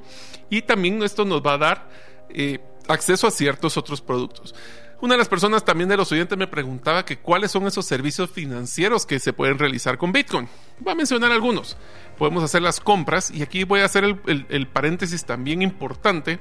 Y 0.48 0.62
también 0.62 1.02
esto 1.02 1.24
nos 1.24 1.42
va 1.42 1.54
a 1.54 1.58
dar 1.58 1.90
eh, 2.30 2.58
acceso 2.88 3.26
a 3.26 3.30
ciertos 3.30 3.76
otros 3.76 4.00
productos. 4.00 4.54
Una 5.00 5.14
de 5.14 5.18
las 5.18 5.28
personas 5.28 5.64
también 5.64 5.88
de 5.88 5.96
los 5.96 6.10
oyentes 6.12 6.38
me 6.38 6.46
preguntaba 6.46 7.04
que 7.04 7.18
cuáles 7.18 7.50
son 7.50 7.66
esos 7.66 7.84
servicios 7.84 8.30
financieros 8.30 9.04
que 9.04 9.18
se 9.18 9.32
pueden 9.32 9.58
realizar 9.58 9.98
con 9.98 10.12
Bitcoin. 10.12 10.48
Voy 10.78 10.92
a 10.92 10.96
mencionar 10.96 11.32
algunos. 11.32 11.76
Podemos 12.16 12.42
hacer 12.44 12.62
las 12.62 12.80
compras 12.80 13.30
y 13.30 13.42
aquí 13.42 13.64
voy 13.64 13.80
a 13.80 13.86
hacer 13.86 14.04
el 14.26 14.68
paréntesis 14.68 15.24
también 15.24 15.60
importante 15.60 16.38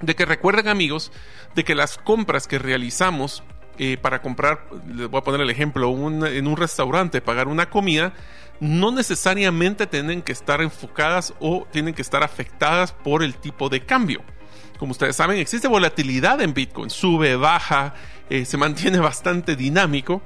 de 0.00 0.14
que 0.14 0.24
recuerden 0.24 0.68
amigos 0.68 1.12
de 1.54 1.64
que 1.64 1.74
las 1.74 1.98
compras 1.98 2.46
que 2.46 2.58
realizamos 2.58 3.42
eh, 3.78 3.96
para 3.96 4.20
comprar, 4.20 4.66
les 4.86 5.08
voy 5.08 5.18
a 5.18 5.24
poner 5.24 5.40
el 5.40 5.48
ejemplo, 5.48 5.88
en 5.90 6.46
un 6.46 6.56
restaurante, 6.56 7.22
pagar 7.22 7.48
una 7.48 7.70
comida, 7.70 8.12
no 8.60 8.92
necesariamente 8.92 9.86
tienen 9.86 10.20
que 10.20 10.32
estar 10.32 10.60
enfocadas 10.60 11.32
o 11.40 11.66
tienen 11.72 11.94
que 11.94 12.02
estar 12.02 12.22
afectadas 12.22 12.92
por 12.92 13.22
el 13.22 13.36
tipo 13.36 13.70
de 13.70 13.80
cambio. 13.86 14.22
Como 14.78 14.92
ustedes 14.92 15.16
saben, 15.16 15.38
existe 15.38 15.66
volatilidad 15.66 16.42
en 16.42 16.52
Bitcoin, 16.52 16.90
sube, 16.90 17.36
baja, 17.36 17.94
eh, 18.28 18.44
se 18.44 18.56
mantiene 18.58 18.98
bastante 18.98 19.56
dinámico, 19.56 20.20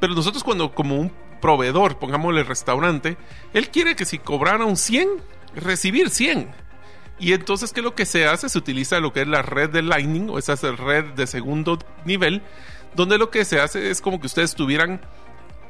pero 0.00 0.14
nosotros 0.14 0.42
cuando 0.42 0.74
como 0.74 0.96
un 0.96 1.12
proveedor, 1.40 1.98
pongámosle 2.00 2.42
restaurante, 2.42 3.16
él 3.54 3.70
quiere 3.70 3.94
que 3.94 4.04
si 4.04 4.18
cobrara 4.18 4.64
un 4.64 4.76
100, 4.76 5.08
recibir 5.54 6.10
100. 6.10 6.67
Y 7.18 7.32
entonces, 7.32 7.72
¿qué 7.72 7.80
es 7.80 7.84
lo 7.84 7.94
que 7.94 8.06
se 8.06 8.26
hace? 8.26 8.48
Se 8.48 8.58
utiliza 8.58 9.00
lo 9.00 9.12
que 9.12 9.22
es 9.22 9.28
la 9.28 9.42
red 9.42 9.70
de 9.70 9.82
Lightning 9.82 10.30
o 10.30 10.38
esa 10.38 10.52
es 10.52 10.62
la 10.62 10.72
red 10.72 11.04
de 11.14 11.26
segundo 11.26 11.78
nivel 12.04 12.42
donde 12.94 13.18
lo 13.18 13.30
que 13.30 13.44
se 13.44 13.60
hace 13.60 13.90
es 13.90 14.00
como 14.00 14.20
que 14.20 14.26
ustedes 14.26 14.50
estuvieran 14.50 15.00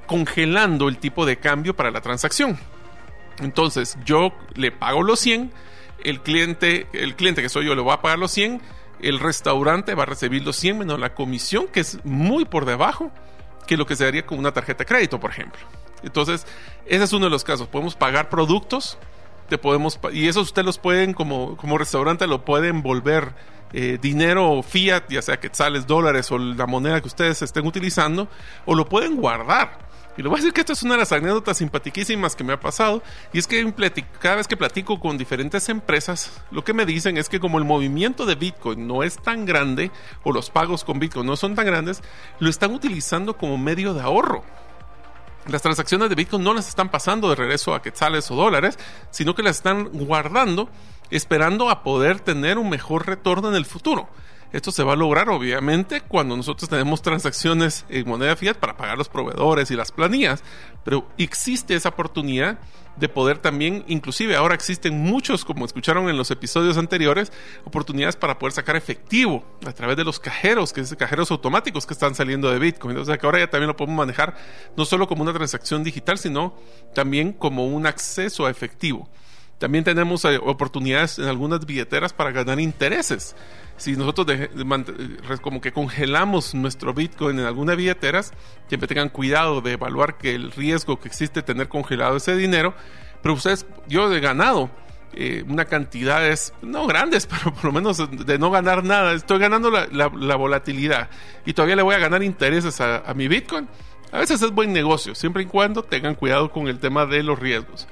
congelando 0.07 0.89
el 0.89 0.99
tipo 0.99 1.27
de 1.27 1.39
cambio 1.39 1.75
para 1.75 1.91
la 1.91 2.01
transacción. 2.01 2.59
Entonces, 3.41 3.99
yo 4.05 4.33
le 4.55 4.73
pago 4.73 5.03
los 5.03 5.21
100, 5.21 5.53
el 6.05 6.21
cliente, 6.23 6.87
el 6.93 7.15
cliente 7.17 7.43
que 7.43 7.49
soy 7.49 7.67
yo 7.67 7.75
le 7.75 7.83
va 7.83 7.95
a 7.95 8.03
pagar 8.03 8.19
los 8.19 8.33
100, 8.33 8.61
el 9.01 9.21
restaurante 9.21 9.95
va 9.95 10.05
a 10.05 10.07
recibir 10.07 10.43
los 10.43 10.57
100 10.57 10.79
menos 10.79 10.99
la 10.99 11.15
comisión, 11.15 11.69
que 11.69 11.81
es 11.81 12.05
muy 12.05 12.45
por 12.45 12.65
debajo 12.65 13.13
que 13.67 13.77
lo 13.77 13.87
que 13.87 13.97
se 13.97 14.05
daría 14.05 14.25
con 14.25 14.39
una 14.39 14.53
tarjeta 14.53 14.79
de 14.79 14.87
crédito, 14.87 15.21
por 15.21 15.31
ejemplo. 15.31 15.61
Entonces, 16.03 16.47
ese 16.87 17.05
es 17.05 17.13
uno 17.13 17.27
de 17.27 17.31
los 17.31 17.45
casos. 17.45 17.69
Podemos 17.69 17.95
pagar 17.95 18.31
productos, 18.31 18.99
te 19.49 19.59
podemos, 19.59 19.99
y 20.13 20.29
eso 20.29 20.41
ustedes 20.41 20.67
los 20.67 20.79
pueden, 20.79 21.15
como, 21.15 21.57
como 21.57 21.79
restaurante, 21.79 22.27
lo 22.27 22.45
pueden 22.45 22.83
volver 22.83 23.35
eh, 23.73 23.99
dinero 24.01 24.63
fiat, 24.63 25.05
ya 25.09 25.23
sea 25.23 25.39
quetzales, 25.41 25.87
dólares 25.87 26.31
o 26.31 26.39
la 26.39 26.67
moneda 26.67 27.01
que 27.01 27.09
ustedes 27.09 27.43
estén 27.43 27.67
utilizando, 27.67 28.29
o 28.65 28.75
lo 28.75 28.89
pueden 28.89 29.17
guardar. 29.17 29.89
Y 30.17 30.23
le 30.23 30.29
voy 30.29 30.39
a 30.39 30.41
decir 30.41 30.53
que 30.53 30.63
esto 30.63 30.73
es 30.73 30.83
una 30.83 30.95
de 30.95 30.99
las 30.99 31.13
anécdotas 31.13 31.59
simpaticísimas 31.59 32.35
que 32.35 32.43
me 32.43 32.53
ha 32.53 32.59
pasado. 32.59 33.05
Y 33.33 33.39
es 33.39 33.47
que 33.47 33.73
cada 34.19 34.35
vez 34.35 34.49
que 34.49 34.57
platico 34.57 34.99
con 34.99 35.17
diferentes 35.17 35.69
empresas, 35.69 36.43
lo 36.51 36.65
que 36.65 36.75
me 36.75 36.85
dicen 36.85 37.17
es 37.17 37.29
que 37.29 37.39
como 37.39 37.59
el 37.59 37.65
movimiento 37.65 38.27
de 38.27 38.35
Bitcoin 38.35 38.89
no 38.89 39.05
es 39.05 39.17
tan 39.23 39.47
grande, 39.47 39.93
o 40.25 40.33
los 40.33 40.51
pagos 40.51 40.83
con 40.83 40.99
Bitcoin 40.99 41.25
no 41.25 41.37
son 41.37 41.55
tan 41.55 41.67
grandes, 41.67 42.03
lo 42.41 42.51
están 42.51 42.75
utilizando 42.75 43.37
como 43.37 43.57
medio 43.59 43.95
de 43.95 44.01
ahorro. 44.01 44.43
Las 45.49 45.63
transacciones 45.63 46.11
de 46.11 46.15
Bitcoin 46.15 46.45
no 46.45 46.53
las 46.53 46.69
están 46.69 46.91
pasando 46.91 47.31
de 47.31 47.35
regreso 47.35 47.75
a 47.75 47.81
quetzales 47.81 48.31
o 48.31 48.37
dólares, 48.37 48.79
sino 49.11 49.35
que 49.35 49.43
las 49.43 49.57
están 49.57 49.89
guardando 49.93 50.69
esperando 51.11 51.71
a 51.71 51.83
poder 51.83 52.21
tener 52.21 52.59
un 52.59 52.69
mejor 52.69 53.07
retorno 53.07 53.49
en 53.49 53.55
el 53.55 53.65
futuro. 53.65 54.09
Esto 54.53 54.73
se 54.73 54.83
va 54.83 54.95
a 54.95 54.97
lograr 54.97 55.29
obviamente 55.29 56.01
cuando 56.01 56.37
nosotros 56.37 56.71
tenemos 56.71 57.03
transacciones 57.03 57.85
en 57.91 58.09
moneda 58.09 58.35
fiat 58.35 58.55
para 58.55 58.77
pagar 58.77 58.97
los 58.97 59.09
proveedores 59.11 59.71
y 59.71 59.77
las 59.77 59.93
planillas, 59.93 60.43
pero 60.85 61.07
existe 61.19 61.75
esa 61.75 61.91
oportunidad 61.91 62.59
de 62.97 63.09
poder 63.09 63.39
también, 63.39 63.85
inclusive 63.87 64.37
ahora 64.37 64.55
existen 64.55 64.99
muchos, 64.99 65.45
como 65.45 65.65
escucharon 65.65 66.09
en 66.09 66.17
los 66.17 66.31
episodios 66.31 66.79
anteriores, 66.79 67.33
oportunidades 67.65 68.17
para 68.17 68.39
poder 68.39 68.53
sacar 68.53 68.75
efectivo 68.75 69.45
a 69.67 69.73
través 69.73 69.97
de 69.97 70.05
los 70.05 70.19
cajeros, 70.19 70.73
que 70.73 70.81
es 70.81 70.95
cajeros 70.97 71.31
automáticos 71.31 71.87
que 71.87 71.93
están 71.93 72.15
saliendo 72.15 72.51
de 72.51 72.59
Bitcoin. 72.59 72.97
O 72.97 73.05
sea 73.05 73.19
que 73.19 73.27
ahora 73.27 73.41
ya 73.41 73.51
también 73.51 73.69
lo 73.69 73.77
podemos 73.77 73.99
manejar 73.99 74.37
no 74.77 74.85
solo 74.85 75.07
como 75.07 75.23
una 75.23 75.33
transacción 75.33 75.85
digital, 75.85 76.19
sino 76.19 76.57
también 76.95 77.33
como 77.33 77.67
un 77.67 77.87
acceso 77.87 78.47
a 78.47 78.51
efectivo. 78.51 79.09
También 79.59 79.85
tenemos 79.85 80.25
eh, 80.25 80.39
oportunidades 80.43 81.19
en 81.19 81.27
algunas 81.27 81.67
billeteras 81.67 82.13
para 82.13 82.31
ganar 82.31 82.61
intereses. 82.61 83.35
Si 83.77 83.97
nosotros 83.97 84.49
como 85.41 85.61
que 85.61 85.73
congelamos 85.73 86.55
nuestro 86.55 86.95
Bitcoin 86.95 87.39
en 87.39 87.47
algunas 87.47 87.77
billeteras, 87.77 88.33
siempre 88.69 88.89
tengan 88.89 89.09
cuidado 89.09 89.61
de 89.61 89.73
evaluar 89.73 90.19
que 90.19 90.35
el 90.35 90.51
riesgo 90.51 90.99
que 90.99 91.09
existe 91.09 91.43
tener 91.43 91.69
congelado 91.69 92.17
ese 92.17 92.37
dinero. 92.37 92.75
Pero 93.23 93.35
ustedes, 93.35 93.67
yo 93.89 94.13
he 94.13 94.21
ganado 94.21 94.71
eh, 95.13 95.45
una 95.49 95.65
cantidades, 95.65 96.53
no 96.61 96.87
grandes, 96.87 97.27
pero 97.31 97.55
por 97.55 97.67
lo 97.67 97.73
menos 97.73 97.99
de 98.11 98.39
no 98.39 98.51
ganar 98.51 98.85
nada. 98.85 99.13
Estoy 99.13 99.39
ganando 99.39 99.71
la, 99.71 100.37
volatilidad 100.37 101.09
y 101.47 101.53
todavía 101.53 101.77
le 101.77 101.83
voy 101.83 101.95
a 101.95 101.99
ganar 101.99 102.23
intereses 102.23 102.81
a, 102.81 102.99
a 102.99 103.15
mi 103.15 103.29
Bitcoin. 103.29 103.69
A 104.11 104.19
veces 104.19 104.41
es 104.43 104.51
buen 104.51 104.73
negocio, 104.73 105.15
siempre 105.15 105.43
y 105.43 105.47
cuando 105.47 105.83
tengan 105.83 106.15
cuidado 106.15 106.51
con 106.51 106.67
el 106.67 106.79
tema 106.79 107.07
de 107.07 107.23
los 107.23 107.39
riesgos. 107.39 107.87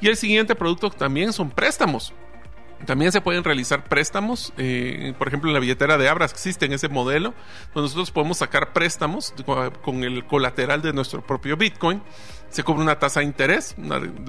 Y 0.00 0.08
el 0.08 0.16
siguiente 0.16 0.54
producto 0.54 0.90
también 0.90 1.32
son 1.32 1.50
préstamos. 1.50 2.12
También 2.86 3.12
se 3.12 3.20
pueden 3.20 3.44
realizar 3.44 3.84
préstamos, 3.84 4.54
eh, 4.56 5.12
por 5.18 5.28
ejemplo 5.28 5.50
en 5.50 5.54
la 5.54 5.60
billetera 5.60 5.98
de 5.98 6.08
Abra 6.08 6.24
existe 6.24 6.72
ese 6.72 6.88
modelo, 6.88 7.34
donde 7.74 7.88
nosotros 7.88 8.10
podemos 8.10 8.38
sacar 8.38 8.72
préstamos 8.72 9.34
con 9.82 10.02
el 10.02 10.24
colateral 10.24 10.80
de 10.80 10.94
nuestro 10.94 11.20
propio 11.20 11.58
Bitcoin, 11.58 12.02
se 12.48 12.64
cobra 12.64 12.82
una 12.82 12.98
tasa 12.98 13.20
de 13.20 13.26
interés 13.26 13.74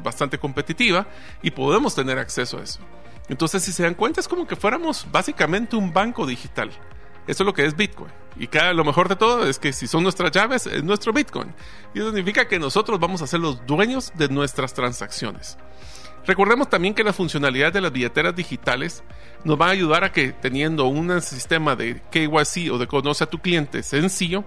bastante 0.03 0.37
competitiva 0.37 1.07
y 1.41 1.51
podemos 1.51 1.95
tener 1.95 2.19
acceso 2.19 2.57
a 2.57 2.63
eso. 2.63 2.81
Entonces 3.29 3.63
si 3.63 3.71
se 3.71 3.83
dan 3.83 3.93
cuenta 3.93 4.19
es 4.19 4.27
como 4.27 4.45
que 4.45 4.57
fuéramos 4.57 5.07
básicamente 5.09 5.77
un 5.77 5.93
banco 5.93 6.27
digital. 6.27 6.71
Eso 7.27 7.43
es 7.43 7.45
lo 7.45 7.53
que 7.53 7.65
es 7.65 7.75
Bitcoin. 7.75 8.11
Y 8.35 8.47
cada, 8.47 8.73
lo 8.73 8.83
mejor 8.83 9.09
de 9.09 9.15
todo 9.15 9.45
es 9.47 9.59
que 9.59 9.73
si 9.73 9.87
son 9.87 10.03
nuestras 10.03 10.31
llaves, 10.31 10.65
es 10.67 10.83
nuestro 10.83 11.13
Bitcoin. 11.13 11.53
Y 11.93 11.99
eso 11.99 12.07
significa 12.07 12.47
que 12.47 12.59
nosotros 12.59 12.99
vamos 12.99 13.21
a 13.21 13.27
ser 13.27 13.39
los 13.39 13.65
dueños 13.65 14.11
de 14.15 14.29
nuestras 14.29 14.73
transacciones. 14.73 15.57
Recordemos 16.25 16.69
también 16.69 16.93
que 16.93 17.03
la 17.03 17.13
funcionalidad 17.13 17.73
de 17.73 17.81
las 17.81 17.91
billeteras 17.91 18.35
digitales 18.35 19.03
nos 19.43 19.59
va 19.59 19.67
a 19.67 19.71
ayudar 19.71 20.03
a 20.03 20.11
que 20.11 20.31
teniendo 20.31 20.85
un 20.85 21.19
sistema 21.21 21.75
de 21.75 22.01
KYC 22.11 22.71
o 22.71 22.77
de 22.77 22.87
conoce 22.87 23.23
a 23.23 23.29
tu 23.29 23.39
cliente 23.39 23.81
sencillo, 23.81 24.43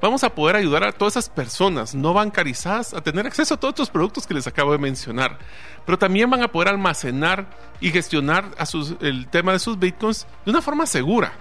vamos 0.00 0.22
a 0.22 0.34
poder 0.34 0.54
ayudar 0.56 0.84
a 0.84 0.92
todas 0.92 1.14
esas 1.14 1.28
personas 1.28 1.96
no 1.96 2.14
bancarizadas 2.14 2.94
a 2.94 3.00
tener 3.00 3.26
acceso 3.26 3.54
a 3.54 3.56
todos 3.56 3.72
estos 3.72 3.90
productos 3.90 4.26
que 4.26 4.34
les 4.34 4.46
acabo 4.46 4.70
de 4.70 4.78
mencionar. 4.78 5.38
Pero 5.84 5.98
también 5.98 6.30
van 6.30 6.42
a 6.42 6.48
poder 6.48 6.68
almacenar 6.68 7.46
y 7.80 7.90
gestionar 7.90 8.52
el 9.00 9.26
tema 9.28 9.52
de 9.52 9.58
sus 9.58 9.78
bitcoins 9.78 10.28
de 10.44 10.50
una 10.52 10.62
forma 10.62 10.86
segura. 10.86 11.32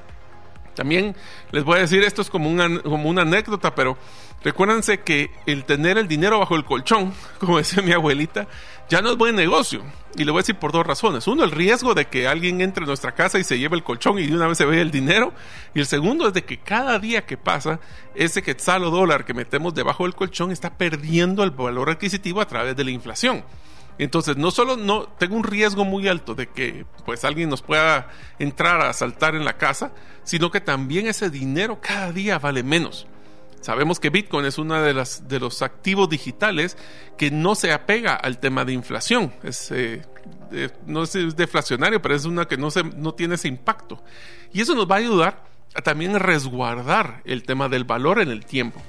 También 0.75 1.15
les 1.51 1.63
voy 1.63 1.77
a 1.77 1.81
decir, 1.81 2.03
esto 2.03 2.21
es 2.21 2.29
como 2.29 2.49
una, 2.49 2.81
como 2.81 3.09
una 3.09 3.23
anécdota, 3.23 3.73
pero 3.73 3.97
recuérdense 4.43 4.99
que 4.99 5.31
el 5.45 5.63
tener 5.63 5.97
el 5.97 6.07
dinero 6.07 6.39
bajo 6.39 6.55
el 6.55 6.65
colchón, 6.65 7.13
como 7.39 7.57
decía 7.57 7.81
mi 7.81 7.93
abuelita, 7.93 8.47
ya 8.89 9.01
no 9.01 9.11
es 9.11 9.17
buen 9.17 9.35
negocio. 9.35 9.81
Y 10.15 10.23
le 10.23 10.31
voy 10.31 10.39
a 10.39 10.43
decir 10.43 10.55
por 10.55 10.71
dos 10.71 10.85
razones. 10.85 11.27
Uno, 11.27 11.43
el 11.43 11.51
riesgo 11.51 11.93
de 11.93 12.05
que 12.05 12.27
alguien 12.27 12.61
entre 12.61 12.83
a 12.83 12.87
nuestra 12.87 13.13
casa 13.13 13.39
y 13.39 13.43
se 13.43 13.57
lleve 13.57 13.75
el 13.75 13.83
colchón 13.83 14.19
y 14.19 14.27
de 14.27 14.35
una 14.35 14.47
vez 14.47 14.57
se 14.57 14.65
vea 14.65 14.81
el 14.81 14.91
dinero. 14.91 15.33
Y 15.73 15.79
el 15.79 15.85
segundo 15.87 16.27
es 16.27 16.33
de 16.33 16.43
que 16.43 16.59
cada 16.59 16.99
día 16.99 17.25
que 17.25 17.35
pasa, 17.35 17.79
ese 18.13 18.43
quetzal 18.43 18.83
o 18.83 18.91
dólar 18.91 19.25
que 19.25 19.33
metemos 19.33 19.73
debajo 19.73 20.03
del 20.03 20.15
colchón 20.15 20.51
está 20.51 20.77
perdiendo 20.77 21.43
el 21.43 21.51
valor 21.51 21.89
adquisitivo 21.89 22.41
a 22.41 22.47
través 22.47 22.75
de 22.75 22.83
la 22.83 22.91
inflación. 22.91 23.43
Entonces, 23.97 24.35
no 24.37 24.51
solo 24.51 24.75
no 24.75 25.03
tengo 25.03 25.35
un 25.35 25.43
riesgo 25.43 25.85
muy 25.85 26.07
alto 26.07 26.35
de 26.35 26.47
que 26.47 26.85
pues 27.05 27.23
alguien 27.23 27.49
nos 27.49 27.61
pueda 27.61 28.09
entrar 28.39 28.81
a 28.81 28.89
asaltar 28.89 29.35
en 29.35 29.45
la 29.45 29.57
casa, 29.57 29.93
sino 30.23 30.51
que 30.51 30.59
también 30.59 31.07
ese 31.07 31.29
dinero 31.29 31.79
cada 31.81 32.11
día 32.11 32.39
vale 32.39 32.63
menos. 32.63 33.07
Sabemos 33.61 33.99
que 33.99 34.09
Bitcoin 34.09 34.45
es 34.45 34.57
uno 34.57 34.79
de, 34.81 34.93
las, 34.93 35.27
de 35.27 35.39
los 35.39 35.61
activos 35.61 36.09
digitales 36.09 36.77
que 37.17 37.31
no 37.31 37.55
se 37.55 37.71
apega 37.71 38.15
al 38.15 38.39
tema 38.39 38.65
de 38.65 38.73
inflación. 38.73 39.33
Es, 39.43 39.71
eh, 39.71 40.03
no 40.85 41.03
es 41.03 41.13
deflacionario, 41.35 42.01
pero 42.01 42.15
es 42.15 42.25
una 42.25 42.45
que 42.45 42.57
no, 42.57 42.69
se, 42.69 42.83
no 42.83 43.13
tiene 43.13 43.35
ese 43.35 43.47
impacto. 43.47 44.03
Y 44.53 44.61
eso 44.61 44.75
nos 44.75 44.89
va 44.89 44.95
a 44.95 44.99
ayudar 44.99 45.45
a 45.73 45.81
también 45.81 46.19
resguardar 46.19 47.21
el 47.25 47.43
tema 47.43 47.67
del 47.69 47.85
valor 47.85 48.19
en 48.19 48.29
el 48.29 48.45
tiempo 48.45 48.81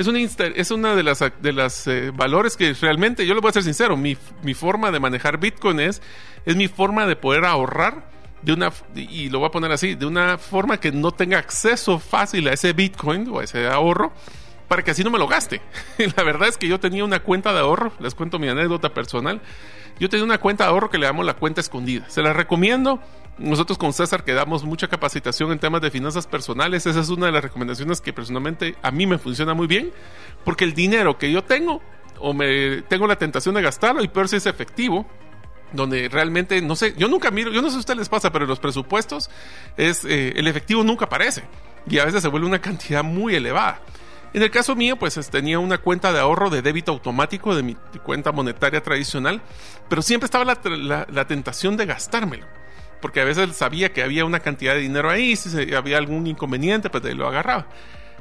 es 0.00 0.06
una, 0.06 0.18
es 0.18 0.70
una 0.70 0.94
de 0.94 1.02
las, 1.02 1.22
de 1.42 1.52
las 1.52 1.86
eh, 1.86 2.10
valores 2.10 2.56
que 2.56 2.72
realmente, 2.72 3.26
yo 3.26 3.34
le 3.34 3.40
voy 3.40 3.50
a 3.50 3.52
ser 3.52 3.62
sincero, 3.62 3.98
mi, 3.98 4.16
mi, 4.42 4.54
forma 4.54 4.90
de 4.90 4.98
manejar 4.98 5.38
Bitcoin 5.38 5.78
es, 5.78 6.00
es 6.46 6.56
mi 6.56 6.68
forma 6.68 7.06
de 7.06 7.16
poder 7.16 7.44
ahorrar 7.44 8.08
de 8.40 8.54
una, 8.54 8.72
y 8.94 9.28
lo 9.28 9.40
voy 9.40 9.48
a 9.48 9.50
poner 9.50 9.70
así, 9.72 9.96
de 9.96 10.06
una 10.06 10.38
forma 10.38 10.80
que 10.80 10.90
no 10.90 11.12
tenga 11.12 11.36
acceso 11.36 11.98
fácil 11.98 12.48
a 12.48 12.54
ese 12.54 12.72
Bitcoin 12.72 13.28
o 13.28 13.40
a 13.40 13.44
ese 13.44 13.66
ahorro 13.66 14.14
para 14.68 14.82
que 14.82 14.92
así 14.92 15.04
no 15.04 15.10
me 15.10 15.18
lo 15.18 15.28
gaste. 15.28 15.60
la 16.16 16.22
verdad 16.22 16.48
es 16.48 16.56
que 16.56 16.66
yo 16.66 16.80
tenía 16.80 17.04
una 17.04 17.20
cuenta 17.20 17.52
de 17.52 17.58
ahorro, 17.58 17.92
les 18.00 18.14
cuento 18.14 18.38
mi 18.38 18.48
anécdota 18.48 18.94
personal. 18.94 19.42
Yo 20.00 20.08
tenía 20.08 20.24
una 20.24 20.38
cuenta 20.38 20.64
de 20.64 20.70
ahorro 20.70 20.88
que 20.88 20.96
le 20.96 21.06
damos 21.06 21.26
la 21.26 21.34
cuenta 21.34 21.60
escondida. 21.60 22.08
Se 22.08 22.22
la 22.22 22.32
recomiendo. 22.32 23.00
Nosotros 23.38 23.78
con 23.78 23.92
César 23.92 24.24
que 24.24 24.32
damos 24.32 24.64
mucha 24.64 24.88
capacitación 24.88 25.52
en 25.52 25.58
temas 25.58 25.80
de 25.80 25.90
finanzas 25.90 26.26
personales, 26.26 26.84
esa 26.86 27.00
es 27.00 27.08
una 27.08 27.26
de 27.26 27.32
las 27.32 27.42
recomendaciones 27.42 28.00
que 28.00 28.12
personalmente 28.12 28.76
a 28.82 28.90
mí 28.90 29.06
me 29.06 29.18
funciona 29.18 29.54
muy 29.54 29.66
bien, 29.66 29.92
porque 30.44 30.64
el 30.64 30.74
dinero 30.74 31.16
que 31.16 31.32
yo 31.32 31.42
tengo, 31.42 31.80
o 32.18 32.34
me 32.34 32.82
tengo 32.82 33.06
la 33.06 33.16
tentación 33.16 33.54
de 33.54 33.62
gastarlo, 33.62 34.02
y 34.02 34.08
peor 34.08 34.28
si 34.28 34.36
es 34.36 34.44
efectivo, 34.44 35.06
donde 35.72 36.10
realmente, 36.10 36.60
no 36.60 36.76
sé, 36.76 36.94
yo 36.98 37.08
nunca 37.08 37.30
miro, 37.30 37.50
yo 37.50 37.62
no 37.62 37.68
sé 37.68 37.72
si 37.72 37.76
a 37.76 37.80
ustedes 37.80 37.98
les 37.98 38.08
pasa, 38.10 38.30
pero 38.30 38.44
en 38.44 38.50
los 38.50 38.60
presupuestos 38.60 39.30
es, 39.78 40.04
eh, 40.04 40.34
el 40.36 40.46
efectivo 40.46 40.84
nunca 40.84 41.06
aparece, 41.06 41.44
y 41.88 41.98
a 41.98 42.04
veces 42.04 42.20
se 42.20 42.28
vuelve 42.28 42.46
una 42.46 42.60
cantidad 42.60 43.02
muy 43.02 43.34
elevada. 43.36 43.80
En 44.32 44.42
el 44.42 44.50
caso 44.50 44.76
mío, 44.76 44.96
pues 44.96 45.14
tenía 45.30 45.58
una 45.58 45.78
cuenta 45.78 46.12
de 46.12 46.20
ahorro 46.20 46.50
de 46.50 46.62
débito 46.62 46.92
automático 46.92 47.54
de 47.56 47.64
mi 47.64 47.74
cuenta 48.04 48.30
monetaria 48.30 48.80
tradicional, 48.80 49.42
pero 49.88 50.02
siempre 50.02 50.26
estaba 50.26 50.44
la, 50.44 51.24
tentación 51.26 51.76
de 51.76 51.86
gastármelo, 51.86 52.46
porque 53.02 53.20
a 53.20 53.24
veces 53.24 53.56
sabía 53.56 53.92
que 53.92 54.04
había 54.04 54.24
una 54.24 54.38
cantidad 54.38 54.74
de 54.74 54.80
dinero 54.80 55.10
ahí, 55.10 55.34
si 55.34 55.74
había 55.74 55.98
algún 55.98 56.28
inconveniente, 56.28 56.90
pues 56.90 57.02
lo 57.14 57.26
agarraba. 57.26 57.66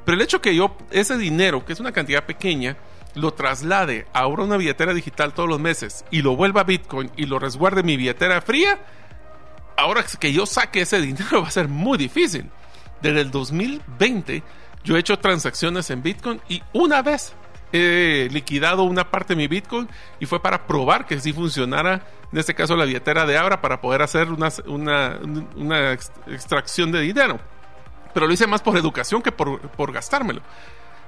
Pero 0.04 0.16
el 0.16 0.22
hecho 0.22 0.42
que 0.42 0.56
yo 0.56 0.76
ese 0.90 1.16
dinero, 1.18 1.64
que 1.64 1.74
es 1.74 1.80
una 1.80 1.92
cantidad 1.92 2.26
pequeña, 2.26 2.78
lo 3.14 3.34
traslade 3.34 4.08
a 4.12 4.26
una 4.26 4.58
billetera 4.58 4.94
digital 4.94 5.34
todos 5.34 5.50
los 5.50 5.60
meses 5.60 6.06
y 6.10 6.22
lo 6.22 6.36
vuelva 6.36 6.62
a 6.62 6.64
Bitcoin 6.64 7.12
y 7.18 7.26
lo 7.26 7.38
resguarde 7.38 7.82
en 7.82 7.86
mi 7.86 7.98
billetera 7.98 8.42
fría, 8.42 8.80
ahora 9.78 10.04
que 10.20 10.34
yo 10.34 10.48
saque 10.48 10.82
ese 10.82 11.02
dinero 11.02 11.44
va 11.44 11.50
a 11.50 11.52
ser 11.52 11.68
muy 11.68 12.00
difícil. 12.00 12.50
Desde 13.02 13.22
el 13.22 13.32
2020 13.32 14.44
yo 14.84 14.96
he 14.96 15.00
hecho 15.00 15.18
transacciones 15.20 15.90
en 15.90 16.02
Bitcoin 16.02 16.42
y 16.48 16.62
una 16.74 17.02
vez 17.02 17.34
he 17.72 18.28
liquidado 18.32 18.84
una 18.84 19.10
parte 19.10 19.34
de 19.34 19.38
mi 19.38 19.48
Bitcoin 19.48 19.88
y 20.20 20.26
fue 20.26 20.42
para 20.42 20.66
probar 20.66 21.06
que 21.06 21.20
sí 21.20 21.34
funcionara, 21.34 22.08
en 22.32 22.40
este 22.40 22.56
caso 22.56 22.76
la 22.76 22.86
billetera 22.86 23.26
de 23.26 23.38
Abra, 23.38 23.62
para 23.62 23.82
poder 23.82 24.02
hacer 24.02 24.30
una, 24.30 24.50
una, 25.56 25.94
extracción 26.28 26.92
de 26.92 27.02
dinero. 27.02 27.40
Pero 28.14 28.28
lo 28.28 28.34
hice 28.34 28.48
más 28.48 28.62
por 28.62 28.76
educación 28.76 29.22
que 29.22 29.32
por, 29.32 29.62
por 29.70 29.92
gastármelo. 29.92 30.42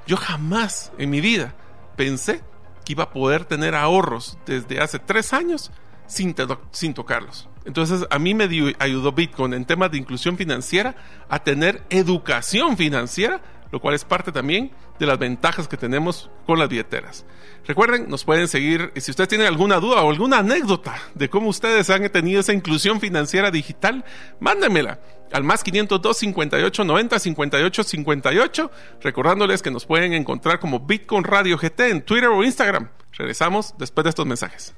Yo 0.05 0.17
jamás 0.17 0.91
en 0.97 1.09
mi 1.09 1.21
vida 1.21 1.53
pensé 1.95 2.43
que 2.85 2.93
iba 2.93 3.05
a 3.05 3.09
poder 3.11 3.45
tener 3.45 3.75
ahorros 3.75 4.37
desde 4.45 4.79
hace 4.79 4.99
tres 4.99 5.33
años 5.33 5.71
sin, 6.07 6.35
sin 6.71 6.93
tocarlos. 6.93 7.47
Entonces 7.65 8.05
a 8.09 8.19
mí 8.19 8.33
me 8.33 8.49
ayudó 8.79 9.11
Bitcoin 9.11 9.53
en 9.53 9.65
temas 9.65 9.91
de 9.91 9.97
inclusión 9.97 10.37
financiera 10.37 10.95
a 11.29 11.39
tener 11.39 11.83
educación 11.89 12.75
financiera 12.75 13.41
lo 13.71 13.79
cual 13.79 13.95
es 13.95 14.05
parte 14.05 14.31
también 14.31 14.71
de 14.99 15.05
las 15.05 15.17
ventajas 15.17 15.67
que 15.67 15.77
tenemos 15.77 16.29
con 16.45 16.59
las 16.59 16.69
billeteras. 16.69 17.25
Recuerden, 17.65 18.09
nos 18.09 18.23
pueden 18.23 18.47
seguir, 18.47 18.91
si 18.95 19.11
ustedes 19.11 19.29
tienen 19.29 19.47
alguna 19.47 19.79
duda 19.79 20.01
o 20.01 20.09
alguna 20.09 20.39
anécdota 20.39 20.95
de 21.13 21.29
cómo 21.29 21.49
ustedes 21.49 21.89
han 21.89 22.07
tenido 22.09 22.41
esa 22.41 22.53
inclusión 22.53 22.99
financiera 22.99 23.51
digital, 23.51 24.03
mándenmela 24.39 24.99
al 25.31 25.43
más 25.43 25.63
502 25.63 26.17
58 26.17 26.83
90 26.83 27.19
58 27.19 27.83
58, 27.83 28.71
recordándoles 29.01 29.61
que 29.61 29.71
nos 29.71 29.85
pueden 29.85 30.13
encontrar 30.13 30.59
como 30.59 30.79
Bitcoin 30.81 31.23
Radio 31.23 31.57
GT 31.57 31.79
en 31.91 32.01
Twitter 32.01 32.29
o 32.29 32.43
Instagram. 32.43 32.89
Regresamos 33.13 33.75
después 33.77 34.03
de 34.03 34.09
estos 34.09 34.25
mensajes. 34.25 34.73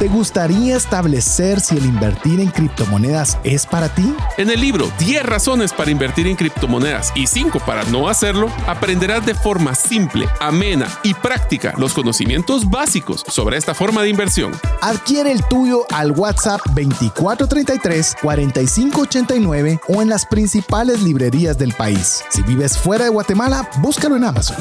¿Te 0.00 0.08
gustaría 0.08 0.78
establecer 0.78 1.60
si 1.60 1.76
el 1.76 1.84
invertir 1.84 2.40
en 2.40 2.48
criptomonedas 2.48 3.36
es 3.44 3.66
para 3.66 3.90
ti? 3.90 4.14
En 4.38 4.48
el 4.48 4.58
libro 4.58 4.90
10 4.98 5.24
razones 5.24 5.74
para 5.74 5.90
invertir 5.90 6.26
en 6.26 6.36
criptomonedas 6.36 7.12
y 7.14 7.26
5 7.26 7.60
para 7.66 7.84
no 7.84 8.08
hacerlo, 8.08 8.48
aprenderás 8.66 9.26
de 9.26 9.34
forma 9.34 9.74
simple, 9.74 10.26
amena 10.40 10.88
y 11.02 11.12
práctica 11.12 11.74
los 11.76 11.92
conocimientos 11.92 12.70
básicos 12.70 13.26
sobre 13.28 13.58
esta 13.58 13.74
forma 13.74 14.00
de 14.00 14.08
inversión. 14.08 14.52
Adquiere 14.80 15.32
el 15.32 15.44
tuyo 15.44 15.84
al 15.90 16.12
WhatsApp 16.12 16.62
2433 16.68 18.16
4589 18.22 19.80
o 19.86 20.00
en 20.00 20.08
las 20.08 20.24
principales 20.24 21.02
librerías 21.02 21.58
del 21.58 21.74
país. 21.74 22.24
Si 22.30 22.40
vives 22.40 22.78
fuera 22.78 23.04
de 23.04 23.10
Guatemala, 23.10 23.68
búscalo 23.82 24.16
en 24.16 24.24
Amazon. 24.24 24.56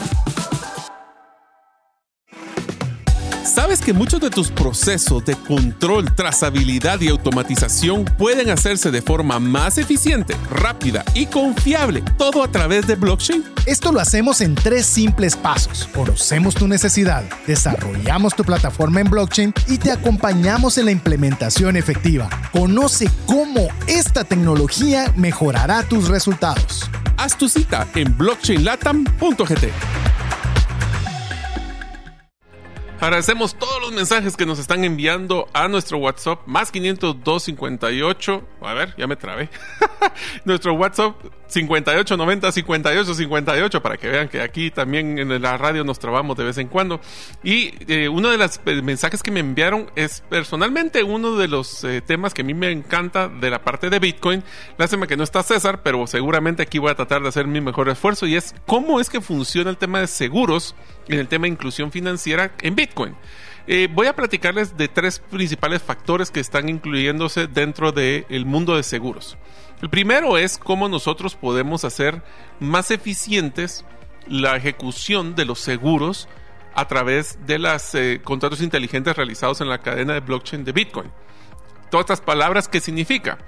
¿Sabes 3.60 3.82
que 3.82 3.92
muchos 3.92 4.22
de 4.22 4.30
tus 4.30 4.52
procesos 4.52 5.26
de 5.26 5.36
control, 5.36 6.06
trazabilidad 6.16 7.02
y 7.02 7.10
automatización 7.10 8.06
pueden 8.06 8.50
hacerse 8.52 8.90
de 8.90 9.02
forma 9.02 9.38
más 9.38 9.78
eficiente, 9.78 10.38
rápida 10.50 11.04
y 11.14 11.26
confiable, 11.26 12.02
todo 12.18 12.42
a 12.42 12.50
través 12.50 12.88
de 12.88 12.96
blockchain? 12.96 13.44
Esto 13.66 13.92
lo 13.92 14.00
hacemos 14.00 14.40
en 14.40 14.56
tres 14.56 14.86
simples 14.86 15.36
pasos. 15.36 15.90
Conocemos 15.94 16.56
tu 16.56 16.70
necesidad, 16.70 17.26
desarrollamos 17.48 18.34
tu 18.34 18.46
plataforma 18.46 19.02
en 19.02 19.10
blockchain 19.10 19.54
y 19.68 19.78
te 19.78 19.92
acompañamos 19.92 20.78
en 20.78 20.86
la 20.86 20.92
implementación 20.92 21.76
efectiva. 21.76 22.30
Conoce 22.54 23.10
cómo 23.26 23.68
esta 23.88 24.24
tecnología 24.24 25.12
mejorará 25.18 25.84
tus 25.84 26.08
resultados. 26.08 26.90
Haz 27.18 27.38
tu 27.38 27.50
cita 27.50 27.86
en 27.94 28.18
blockchainlatam.gt. 28.18 30.29
Agradecemos 33.02 33.56
todos 33.56 33.82
los 33.82 33.94
mensajes 33.94 34.36
que 34.36 34.46
nos 34.46 34.60
están 34.60 34.84
enviando 34.84 35.48
a 35.54 35.70
nuestro 35.70 36.00
WhatsApp, 36.00 36.46
más 36.46 36.70
502 36.70 37.44
58. 37.44 38.44
A 38.62 38.74
ver, 38.74 38.94
ya 38.98 39.08
me 39.08 39.16
trabé. 39.16 39.50
nuestro 40.44 40.74
WhatsApp 40.74 41.16
58 41.50 42.16
90 42.16 42.52
58 42.52 43.14
58 43.14 43.82
para 43.82 43.98
que 43.98 44.08
vean 44.08 44.30
que 44.30 44.42
aquí 44.42 44.72
también 44.72 45.18
en 45.18 45.42
la 45.42 45.58
radio 45.58 45.84
nos 45.84 46.00
trabamos 46.00 46.38
de 46.38 46.44
vez 46.44 46.58
en 46.58 46.68
cuando. 46.68 47.02
Y 47.44 47.74
eh, 47.92 48.08
uno 48.08 48.30
de 48.30 48.38
los 48.38 48.60
mensajes 48.84 49.24
que 49.24 49.32
me 49.32 49.40
enviaron 49.40 49.92
es 49.96 50.22
personalmente 50.30 51.04
uno 51.04 51.36
de 51.36 51.48
los 51.48 51.84
eh, 51.84 52.02
temas 52.02 52.34
que 52.34 52.44
a 52.44 52.46
mí 52.46 52.54
me 52.54 52.72
encanta 52.72 53.28
de 53.28 53.50
la 53.50 53.64
parte 53.64 53.90
de 53.90 54.00
Bitcoin. 54.00 54.44
Lástima 54.78 55.08
que 55.08 55.18
no 55.18 55.24
está 55.24 55.44
César, 55.44 55.82
pero 55.84 56.06
seguramente 56.08 56.64
aquí 56.64 56.78
voy 56.78 56.92
a 56.92 56.96
tratar 56.96 57.22
de 57.22 57.30
hacer 57.30 57.48
mi 57.48 57.62
mejor 57.62 57.90
esfuerzo 57.90 58.28
y 58.28 58.36
es 58.36 58.56
cómo 58.66 59.00
es 59.00 59.10
que 59.10 59.22
funciona 59.22 59.70
el 59.70 59.78
tema 59.78 60.00
de 60.00 60.08
seguros 60.08 60.76
en 61.08 61.20
el 61.20 61.28
tema 61.28 61.44
de 61.44 61.50
inclusión 61.50 61.92
financiera 61.92 62.52
en 62.62 62.76
Bitcoin. 62.76 63.16
Eh, 63.68 63.88
voy 63.92 64.08
a 64.08 64.16
platicarles 64.16 64.78
de 64.78 64.88
tres 64.88 65.20
principales 65.20 65.82
factores 65.82 66.32
que 66.32 66.40
están 66.40 66.70
incluyéndose 66.70 67.48
dentro 67.48 67.92
del 67.92 68.46
mundo 68.46 68.76
de 68.76 68.84
seguros. 68.84 69.38
El 69.82 69.90
primero 69.90 70.38
es 70.38 70.58
cómo 70.58 70.90
nosotros 70.90 71.36
podemos 71.36 71.86
hacer 71.86 72.22
más 72.60 72.92
eficientes 72.92 73.86
la 74.28 74.56
ejecución 74.58 75.36
de 75.36 75.46
los 75.46 75.60
seguros 75.60 76.28
a 76.74 76.88
través 76.88 77.40
de 77.46 77.60
los 77.60 77.96
eh, 77.96 78.22
contratos 78.24 78.62
inteligentes 78.62 79.16
realizados 79.16 79.62
en 79.62 79.70
la 79.70 79.80
cadena 79.80 80.14
de 80.14 80.20
blockchain 80.20 80.64
de 80.64 80.72
Bitcoin. 80.72 81.12
Todas 81.90 82.04
estas 82.04 82.22
palabras, 82.22 82.68
¿qué 82.68 82.80
significa? 82.80 83.40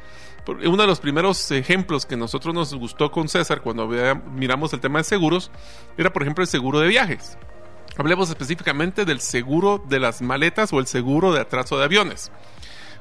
Uno 0.48 0.82
de 0.82 0.88
los 0.88 1.00
primeros 1.00 1.52
ejemplos 1.52 2.06
que 2.06 2.18
nosotros 2.18 2.54
nos 2.56 2.74
gustó 2.74 3.12
con 3.12 3.30
César 3.30 3.62
cuando 3.62 3.88
miramos 3.88 4.74
el 4.74 4.80
tema 4.80 5.00
de 5.00 5.04
seguros 5.04 5.52
era, 5.98 6.12
por 6.12 6.24
ejemplo, 6.24 6.44
el 6.44 6.48
seguro 6.48 6.80
de 6.80 6.88
viajes. 6.88 7.38
Hablemos 7.98 8.30
específicamente 8.30 9.06
del 9.06 9.20
seguro 9.20 9.84
de 9.88 10.00
las 10.00 10.22
maletas 10.22 10.72
o 10.74 10.80
el 10.80 10.88
seguro 10.88 11.34
de 11.34 11.42
atraso 11.42 11.78
de 11.78 11.86
aviones. 11.86 12.32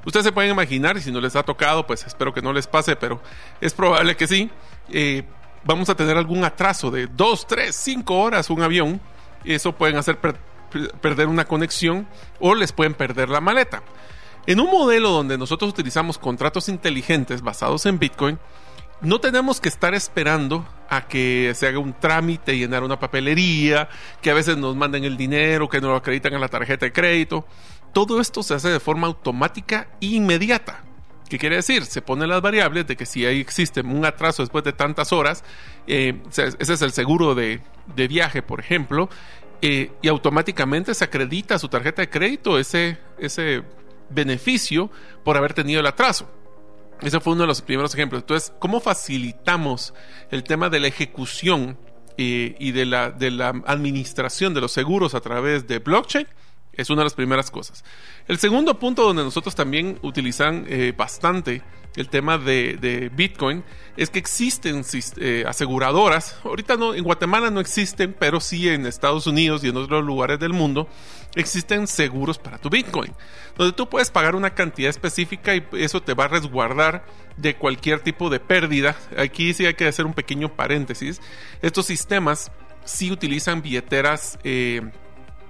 Ustedes 0.05 0.24
se 0.24 0.33
pueden 0.33 0.50
imaginar, 0.50 0.96
y 0.96 1.00
si 1.00 1.12
no 1.12 1.20
les 1.20 1.37
ha 1.37 1.42
tocado, 1.42 1.87
pues 1.87 2.07
espero 2.07 2.33
que 2.33 2.42
no 2.42 2.53
les 2.53 2.66
pase, 2.66 2.96
pero 2.96 3.20
es 3.61 3.74
probable 3.74 4.16
que 4.16 4.26
sí. 4.26 4.50
Eh, 4.90 5.24
vamos 5.64 5.90
a 5.90 5.94
tener 5.94 6.16
algún 6.16 6.44
atraso 6.44 6.90
de 6.90 7.07
2, 7.07 7.46
3, 7.46 7.74
5 7.74 8.18
horas 8.18 8.50
un 8.50 8.62
avión. 8.62 9.00
Eso 9.44 9.72
pueden 9.72 9.96
hacer 9.96 10.18
perder 11.00 11.26
una 11.26 11.44
conexión 11.44 12.09
o 12.38 12.55
les 12.55 12.72
pueden 12.72 12.94
perder 12.94 13.29
la 13.29 13.40
maleta. 13.40 13.83
En 14.46 14.59
un 14.59 14.70
modelo 14.70 15.11
donde 15.11 15.37
nosotros 15.37 15.70
utilizamos 15.70 16.18
contratos 16.18 16.68
inteligentes 16.68 17.42
basados 17.42 17.85
en 17.87 17.98
Bitcoin, 17.98 18.38
no 19.02 19.20
tenemos 19.20 19.60
que 19.60 19.68
estar 19.68 19.94
esperando 19.94 20.66
a 20.88 21.06
que 21.06 21.52
se 21.54 21.66
haga 21.66 21.78
un 21.78 21.92
trámite, 21.92 22.56
llenar 22.56 22.82
una 22.82 22.98
papelería, 22.98 23.88
que 24.20 24.30
a 24.30 24.34
veces 24.34 24.56
nos 24.56 24.76
manden 24.76 25.04
el 25.04 25.16
dinero, 25.16 25.68
que 25.68 25.80
nos 25.80 25.90
lo 25.90 25.96
acreditan 25.96 26.34
en 26.34 26.40
la 26.40 26.48
tarjeta 26.48 26.86
de 26.86 26.92
crédito. 26.92 27.46
Todo 27.92 28.20
esto 28.20 28.42
se 28.42 28.54
hace 28.54 28.68
de 28.68 28.80
forma 28.80 29.06
automática 29.06 29.88
e 30.00 30.06
inmediata. 30.06 30.82
¿Qué 31.28 31.38
quiere 31.38 31.56
decir? 31.56 31.84
Se 31.84 32.02
ponen 32.02 32.28
las 32.28 32.42
variables 32.42 32.88
de 32.88 32.96
que 32.96 33.06
si 33.06 33.24
ahí 33.24 33.40
existe 33.40 33.82
un 33.82 34.04
atraso 34.04 34.42
después 34.42 34.64
de 34.64 34.72
tantas 34.72 35.12
horas, 35.12 35.44
eh, 35.86 36.20
ese 36.28 36.72
es 36.72 36.82
el 36.82 36.90
seguro 36.90 37.36
de, 37.36 37.60
viaje, 37.94 38.42
por 38.42 38.58
ejemplo, 38.58 39.08
eh, 39.62 39.92
y 40.02 40.08
automáticamente 40.08 40.92
se 40.92 41.04
acredita 41.04 41.54
a 41.54 41.58
su 41.60 41.68
tarjeta 41.68 42.02
de 42.02 42.10
crédito 42.10 42.58
ese, 42.58 42.98
ese 43.18 43.62
beneficio 44.08 44.90
por 45.22 45.36
haber 45.36 45.54
tenido 45.54 45.80
el 45.80 45.86
atraso. 45.86 46.28
Ese 47.02 47.20
fue 47.20 47.32
uno 47.32 47.42
de 47.42 47.48
los 47.48 47.62
primeros 47.62 47.94
ejemplos. 47.94 48.22
Entonces, 48.22 48.52
¿cómo 48.58 48.80
facilitamos 48.80 49.94
el 50.30 50.44
tema 50.44 50.68
de 50.68 50.80
la 50.80 50.88
ejecución 50.88 51.78
eh, 52.18 52.54
y 52.58 52.72
de 52.72 52.84
la, 52.84 53.10
de 53.10 53.30
la 53.30 53.48
administración 53.66 54.52
de 54.54 54.60
los 54.60 54.72
seguros 54.72 55.14
a 55.14 55.20
través 55.20 55.66
de 55.66 55.78
blockchain? 55.78 56.26
Es 56.72 56.88
una 56.90 57.00
de 57.00 57.04
las 57.04 57.14
primeras 57.14 57.50
cosas. 57.50 57.85
El 58.28 58.38
segundo 58.38 58.78
punto 58.78 59.02
donde 59.02 59.24
nosotros 59.24 59.54
también 59.54 59.98
utilizan 60.02 60.64
eh, 60.68 60.92
bastante 60.96 61.62
el 61.96 62.09
tema 62.09 62.38
de, 62.38 63.11
Bitcoin 63.14 63.64
es 63.96 64.11
que 64.11 64.18
existen 64.18 64.85
eh, 65.16 65.44
aseguradoras. 65.46 66.38
Ahorita 66.44 66.76
no, 66.76 66.94
en 66.94 67.02
Guatemala 67.02 67.50
no 67.50 67.61
existen, 67.61 68.14
pero 68.18 68.40
sí 68.40 68.68
en 68.68 68.87
Estados 68.87 69.26
Unidos 69.26 69.64
y 69.64 69.68
en 69.68 69.76
otros 69.76 70.04
lugares 70.04 70.38
del 70.38 70.52
mundo 70.52 70.88
existen 71.35 71.87
seguros 71.87 72.38
para 72.38 72.59
tu 72.59 72.70
Bitcoin, 72.70 73.12
donde 73.56 73.72
tú 73.72 73.88
puedes 73.88 74.11
pagar 74.11 74.35
una 74.35 74.50
cantidad 74.50 74.90
específica 74.90 75.54
y 75.54 75.64
eso 75.72 76.02
te 76.02 76.14
va 76.14 76.24
a 76.24 76.28
resguardar 76.28 77.04
de 77.37 77.56
cualquier 77.56 78.00
tipo 78.00 78.30
de 78.30 78.40
pérdida. 78.40 78.96
Aquí 79.16 79.52
sí 79.54 79.66
hay 79.66 79.74
que 79.74 79.87
hacer 79.87 80.06
un 80.06 80.14
pequeño 80.14 80.54
paréntesis. 80.54 81.20
Estos 81.62 81.87
sistemas 81.87 82.50
sí 82.85 83.11
utilizan 83.11 83.62
billeteras. 83.62 84.38
Eh, 84.44 84.83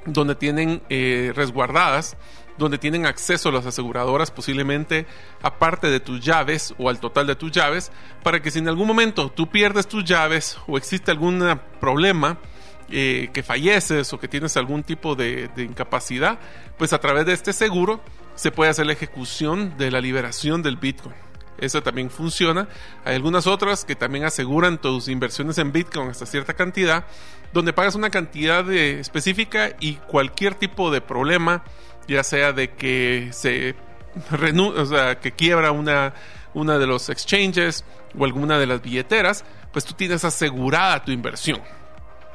donde 0.06 0.34
tienen 0.34 0.82
eh, 0.88 1.32
resguardadas, 1.34 2.16
donde 2.58 2.78
tienen 2.78 3.06
acceso 3.06 3.48
a 3.48 3.52
las 3.52 3.66
aseguradoras 3.66 4.30
posiblemente 4.30 5.06
aparte 5.42 5.88
de 5.88 6.00
tus 6.00 6.20
llaves 6.20 6.74
o 6.78 6.90
al 6.90 7.00
total 7.00 7.26
de 7.26 7.36
tus 7.36 7.50
llaves, 7.50 7.90
para 8.22 8.40
que 8.40 8.50
si 8.50 8.58
en 8.58 8.68
algún 8.68 8.86
momento 8.86 9.30
tú 9.30 9.48
pierdes 9.48 9.88
tus 9.88 10.04
llaves 10.04 10.58
o 10.66 10.76
existe 10.76 11.10
algún 11.10 11.58
problema, 11.80 12.38
eh, 12.92 13.30
que 13.32 13.44
falleces 13.44 14.12
o 14.12 14.18
que 14.18 14.26
tienes 14.26 14.56
algún 14.56 14.82
tipo 14.82 15.14
de, 15.14 15.48
de, 15.54 15.62
incapacidad, 15.62 16.40
pues 16.76 16.92
a 16.92 16.98
través 16.98 17.24
de 17.24 17.32
este 17.32 17.52
seguro 17.52 18.00
se 18.34 18.50
puede 18.50 18.70
hacer 18.70 18.86
la 18.86 18.94
ejecución 18.94 19.76
de 19.78 19.92
la 19.92 20.00
liberación 20.00 20.60
del 20.60 20.76
Bitcoin. 20.76 21.29
Eso 21.60 21.82
también 21.82 22.10
funciona. 22.10 22.68
Hay 23.04 23.14
algunas 23.16 23.46
otras 23.46 23.84
que 23.84 23.94
también 23.94 24.24
aseguran 24.24 24.80
tus 24.80 25.08
inversiones 25.08 25.58
en 25.58 25.72
Bitcoin 25.72 26.08
hasta 26.08 26.26
cierta 26.26 26.54
cantidad, 26.54 27.04
donde 27.52 27.72
pagas 27.72 27.94
una 27.94 28.10
cantidad 28.10 28.70
específica 28.72 29.76
y 29.78 29.94
cualquier 29.94 30.54
tipo 30.54 30.90
de 30.90 31.00
problema, 31.00 31.62
ya 32.08 32.24
sea 32.24 32.52
de 32.52 32.70
que 32.70 33.30
se 33.32 33.74
o 34.74 34.86
sea, 34.86 35.20
que 35.20 35.32
quiebra 35.32 35.70
una, 35.70 36.14
una 36.54 36.78
de 36.78 36.86
los 36.86 37.08
exchanges 37.08 37.84
o 38.18 38.24
alguna 38.24 38.58
de 38.58 38.66
las 38.66 38.82
billeteras, 38.82 39.44
pues 39.72 39.84
tú 39.84 39.94
tienes 39.94 40.24
asegurada 40.24 41.04
tu 41.04 41.12
inversión. 41.12 41.60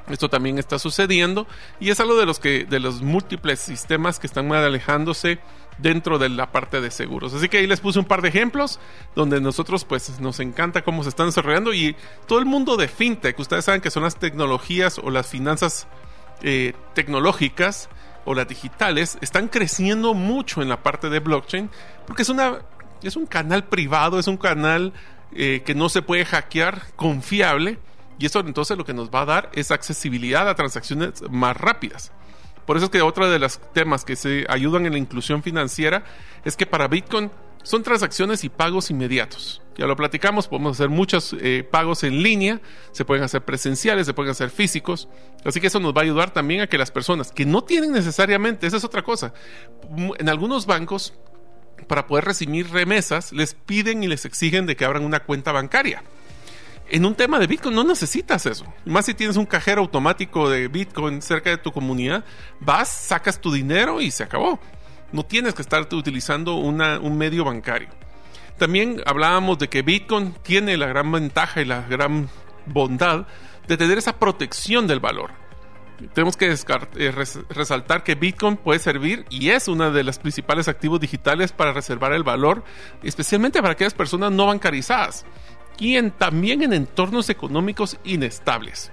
Esto 0.10 0.30
también 0.30 0.60
está 0.60 0.78
sucediendo 0.78 1.48
y 1.80 1.90
es 1.90 2.00
algo 2.00 2.16
de 2.16 2.28
los 2.28 2.40
que 2.40 2.66
de 2.66 2.80
los 2.80 3.02
múltiples 3.02 3.60
sistemas 3.60 4.20
que 4.20 4.28
están 4.28 4.52
alejándose 4.54 5.40
dentro 5.78 6.18
de 6.18 6.30
la 6.30 6.52
parte 6.52 6.82
de 6.82 6.92
seguros. 6.92 7.34
Así 7.34 7.50
que 7.50 7.58
ahí 7.58 7.68
les 7.68 7.80
puse 7.80 8.00
un 8.00 8.06
par 8.06 8.22
de 8.22 8.30
ejemplos 8.30 8.80
donde 9.16 9.42
nosotros 9.42 9.86
pues 9.86 10.20
nos 10.20 10.40
encanta 10.40 10.84
cómo 10.84 11.04
se 11.04 11.10
están 11.10 11.28
desarrollando 11.28 11.74
y 11.74 11.96
todo 12.28 12.40
el 12.40 12.46
mundo 12.46 12.78
de 12.78 12.88
fintech, 12.88 13.38
ustedes 13.40 13.66
saben 13.66 13.82
que 13.82 13.92
son 13.92 14.04
las 14.04 14.18
tecnologías 14.18 15.00
o 15.00 15.10
las 15.10 15.28
finanzas 15.28 15.88
eh, 16.42 16.74
tecnológicas 16.94 17.90
o 18.26 18.34
las 18.34 18.48
digitales, 18.48 19.18
están 19.22 19.48
creciendo 19.48 20.14
mucho 20.14 20.62
en 20.62 20.70
la 20.70 20.82
parte 20.82 21.10
de 21.10 21.20
blockchain 21.20 21.70
porque 22.08 22.24
es 22.24 22.30
una 22.30 22.60
es 23.04 23.16
un 23.16 23.28
canal 23.28 23.66
privado, 23.66 24.18
es 24.18 24.28
un 24.28 24.38
canal 24.38 24.94
eh, 25.34 25.62
que 25.66 25.76
no 25.76 25.90
se 25.90 26.02
puede 26.02 26.26
hackear, 26.26 26.82
confiable 26.96 27.78
y 28.18 28.26
eso 28.26 28.40
entonces 28.40 28.78
lo 28.78 28.86
que 28.86 28.94
nos 28.94 29.10
va 29.10 29.22
a 29.22 29.26
dar 29.26 29.50
es 29.54 29.72
accesibilidad 29.72 30.48
a 30.48 30.56
transacciones 30.56 31.22
más 31.30 31.58
rápidas. 31.58 32.12
Por 32.66 32.78
eso 32.78 32.86
es 32.86 32.92
que 32.92 33.02
otro 33.02 33.30
de 33.30 33.40
los 33.40 33.60
temas 33.74 34.06
que 34.06 34.16
se 34.16 34.46
ayudan 34.50 34.86
en 34.86 34.94
la 34.94 34.98
inclusión 34.98 35.44
financiera 35.44 36.04
es 36.44 36.56
que 36.56 36.66
para 36.66 36.88
Bitcoin 36.88 37.32
son 37.64 37.84
transacciones 37.84 38.44
y 38.44 38.50
pagos 38.50 38.92
inmediatos. 38.92 39.62
Ya 39.78 39.88
lo 39.88 39.96
platicamos, 39.96 40.48
podemos 40.48 40.78
hacer 40.78 40.90
muchos 40.90 41.36
eh, 41.40 41.68
pagos 41.70 42.04
en 42.04 42.24
línea, 42.24 42.62
se 42.92 43.04
pueden 43.04 43.24
hacer 43.24 43.44
presenciales, 43.44 44.06
se 44.06 44.14
pueden 44.14 44.32
hacer 44.32 44.50
físicos. 44.52 45.10
Así 45.44 45.60
que 45.60 45.68
eso 45.68 45.80
nos 45.80 45.94
va 45.94 46.02
a 46.02 46.04
ayudar 46.04 46.32
también 46.32 46.62
a 46.62 46.68
que 46.68 46.78
las 46.78 46.92
personas 46.92 47.32
que 47.32 47.46
no 47.46 47.64
tienen 47.64 47.92
necesariamente, 47.92 48.68
esa 48.68 48.78
es 48.78 48.84
otra 48.84 49.02
cosa, 49.02 49.34
en 50.18 50.30
algunos 50.30 50.66
bancos, 50.66 51.14
para 51.88 52.08
poder 52.08 52.26
recibir 52.26 52.70
remesas, 52.72 53.34
les 53.34 53.54
piden 53.54 54.04
y 54.04 54.08
les 54.08 54.26
exigen 54.26 54.66
de 54.66 54.76
que 54.76 54.86
abran 54.86 55.04
una 55.04 55.22
cuenta 55.22 55.52
bancaria. 55.52 56.04
En 56.88 57.04
un 57.06 57.16
tema 57.16 57.40
de 57.40 57.48
Bitcoin 57.48 57.76
no 57.76 57.84
necesitas 57.84 58.46
eso. 58.46 58.66
Más 58.86 59.06
si 59.06 59.16
tienes 59.16 59.38
un 59.38 59.46
cajero 59.46 59.82
automático 59.82 60.50
de 60.50 60.68
Bitcoin 60.68 61.22
cerca 61.22 61.50
de 61.50 61.58
tu 61.58 61.72
comunidad, 61.72 62.24
vas, 62.60 62.90
sacas 62.90 63.42
tu 63.42 63.52
dinero 63.52 64.02
y 64.02 64.12
se 64.12 64.24
acabó. 64.24 64.60
No 65.12 65.26
tienes 65.26 65.56
que 65.56 65.64
estar 65.64 65.88
utilizando 65.92 66.56
un 66.56 67.18
medio 67.18 67.44
bancario. 67.44 67.90
También 68.58 69.02
hablábamos 69.06 69.58
de 69.58 69.68
que 69.68 69.82
Bitcoin 69.82 70.34
tiene 70.44 70.78
la 70.78 70.88
gran 70.88 71.12
ventaja 71.12 71.62
y 71.62 71.66
la 71.66 71.82
gran 71.82 72.30
bondad 72.68 73.26
de 73.68 73.78
tener 73.78 73.98
esa 73.98 74.18
protección 74.18 74.86
del 74.86 75.00
valor. 75.00 75.32
Tenemos 76.14 76.36
que 76.36 76.54
eh, 76.54 77.12
resaltar 77.50 78.04
que 78.04 78.16
Bitcoin 78.16 78.58
puede 78.58 78.80
servir 78.80 79.26
y 79.30 79.50
es 79.50 79.68
uno 79.68 79.92
de 79.92 80.04
los 80.04 80.20
principales 80.20 80.68
activos 80.68 81.00
digitales 81.00 81.52
para 81.54 81.72
reservar 81.72 82.12
el 82.14 82.24
valor, 82.24 82.64
especialmente 83.02 83.62
para 83.62 83.74
aquellas 83.74 83.94
personas 83.94 84.32
no 84.32 84.46
bancarizadas 84.46 85.26
y 85.78 86.02
también 86.12 86.64
en 86.64 86.74
entornos 86.74 87.30
económicos 87.30 87.98
inestables. 88.04 88.92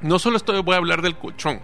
No 0.00 0.18
solo 0.18 0.36
estoy, 0.36 0.60
voy 0.62 0.74
a 0.74 0.78
hablar 0.78 1.02
del 1.02 1.16
colchón, 1.16 1.60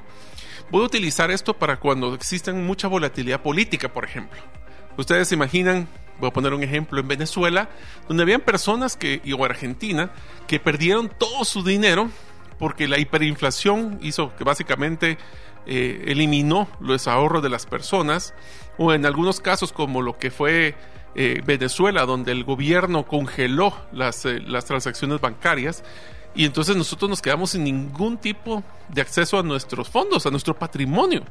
voy 0.71 0.83
a 0.83 0.87
utilizar 0.87 1.31
esto 1.31 1.55
para 1.55 1.79
cuando 1.79 2.15
exista 2.15 2.53
mucha 2.53 2.89
volatilidad 2.89 3.43
política, 3.43 3.93
por 3.93 4.05
ejemplo. 4.05 4.41
Ustedes 4.97 5.29
se 5.29 5.35
imaginan 5.35 5.89
Voy 6.23 6.29
a 6.29 6.33
poner 6.33 6.55
un 6.55 6.63
ejemplo 6.63 7.01
en 7.01 7.09
Venezuela, 7.09 7.69
donde 8.07 8.23
habían 8.23 8.43
personas 8.43 8.97
que, 8.97 9.21
o 9.37 9.45
Argentina, 9.45 10.13
que 10.47 10.61
perdieron 10.61 11.09
todo 11.09 11.45
su 11.45 11.65
dinero 11.65 12.11
porque 12.61 12.87
la 12.87 12.99
hiperinflación 12.99 13.99
hizo 14.03 14.33
que 14.37 14.45
básicamente 14.45 15.19
eh, 15.67 16.05
eliminó 16.07 16.69
los 16.79 17.09
ahorros 17.09 17.43
de 17.43 17.49
las 17.49 17.67
personas, 17.67 18.35
o 18.79 18.93
en 18.93 19.05
algunos 19.05 19.41
casos 19.41 19.73
como 19.73 20.01
lo 20.01 20.17
que 20.17 20.31
fue 20.31 20.77
eh, 21.15 21.43
Venezuela, 21.45 22.07
donde 22.07 22.33
el 22.33 22.45
gobierno 22.45 23.07
congeló 23.07 23.77
las, 23.93 24.25
eh, 24.25 24.41
las 24.41 24.65
transacciones 24.65 25.21
bancarias, 25.21 25.85
y 26.35 26.45
entonces 26.45 26.77
nosotros 26.77 27.11
nos 27.11 27.21
quedamos 27.21 27.51
sin 27.51 27.65
ningún 27.65 28.17
tipo 28.17 28.63
de 28.89 29.03
acceso 29.03 29.39
a 29.39 29.43
nuestros 29.43 29.89
fondos, 29.89 30.25
a 30.27 30.31
nuestro 30.31 30.55
patrimonio. 30.55 31.23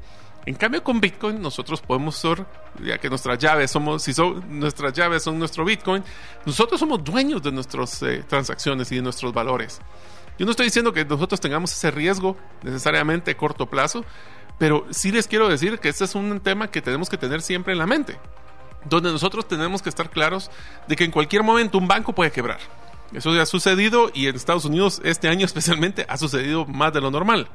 En 0.46 0.56
cambio, 0.56 0.84
con 0.84 1.00
Bitcoin 1.00 1.42
nosotros 1.42 1.82
podemos 1.82 2.16
ser, 2.16 2.46
ya 2.84 2.98
que 2.98 3.10
nuestras 3.10 3.38
llaves 3.38 3.70
somos, 3.70 4.02
si 4.02 4.14
son, 4.14 4.60
nuestras 4.60 4.94
llaves 4.94 5.24
son 5.24 5.38
nuestro 5.38 5.64
Bitcoin, 5.64 6.04
nosotros 6.46 6.80
somos 6.80 7.04
dueños 7.04 7.44
de 7.44 7.52
nuestras 7.52 8.02
eh, 8.02 8.24
transacciones 8.28 8.92
y 8.92 8.96
de 8.96 9.02
nuestros 9.04 9.34
valores. 9.34 9.80
Yo 10.40 10.46
no 10.46 10.52
estoy 10.52 10.66
diciendo 10.66 10.94
que 10.94 11.06
nosotros 11.06 11.40
tengamos 11.40 11.72
ese 11.72 11.92
riesgo 11.92 12.36
necesariamente 12.64 13.32
a 13.32 13.38
corto 13.38 13.68
plazo, 13.68 14.04
pero 14.58 14.88
sí 14.90 15.12
les 15.12 15.28
quiero 15.28 15.48
decir 15.48 15.78
que 15.80 15.90
este 15.90 16.06
es 16.06 16.16
un 16.16 16.40
tema 16.40 16.70
que 16.70 16.82
tenemos 16.82 17.10
que 17.10 17.18
tener 17.18 17.42
siempre 17.42 17.74
en 17.74 17.80
la 17.80 17.86
mente, 17.86 18.18
donde 18.86 19.12
nosotros 19.12 19.48
tenemos 19.48 19.82
que 19.82 19.90
estar 19.90 20.10
claros 20.10 20.52
de 20.88 20.96
que 20.96 21.04
en 21.04 21.12
cualquier 21.12 21.44
momento 21.44 21.78
un 21.78 21.88
banco 21.88 22.14
puede 22.14 22.32
quebrar. 22.32 22.60
Eso 23.14 23.34
ya 23.34 23.44
ha 23.44 23.46
sucedido 23.46 24.10
y 24.14 24.28
en 24.28 24.36
Estados 24.36 24.66
Unidos 24.66 25.02
este 25.04 25.28
año 25.28 25.46
especialmente 25.46 26.06
ha 26.08 26.18
sucedido 26.18 26.66
más 26.66 26.94
de 26.94 27.02
lo 27.02 27.12
normal. 27.12 27.50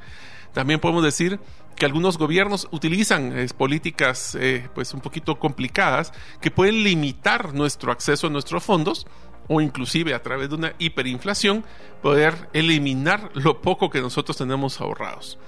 También 0.52 0.80
podemos 0.80 1.04
decir 1.04 1.38
que 1.76 1.84
algunos 1.84 2.16
gobiernos 2.16 2.68
utilizan 2.70 3.34
políticas 3.58 4.34
eh, 4.40 4.68
pues 4.74 4.94
un 4.94 5.00
poquito 5.00 5.38
complicadas 5.38 6.12
que 6.40 6.50
pueden 6.50 6.82
limitar 6.82 7.52
nuestro 7.52 7.92
acceso 7.92 8.26
a 8.28 8.30
nuestros 8.30 8.64
fondos 8.64 9.06
o 9.48 9.60
inclusive 9.60 10.14
a 10.14 10.22
través 10.22 10.48
de 10.48 10.54
una 10.54 10.72
hiperinflación 10.78 11.64
poder 12.02 12.48
eliminar 12.52 13.30
lo 13.34 13.60
poco 13.60 13.90
que 13.90 14.00
nosotros 14.00 14.36
tenemos 14.36 14.80
ahorrados. 14.80 15.38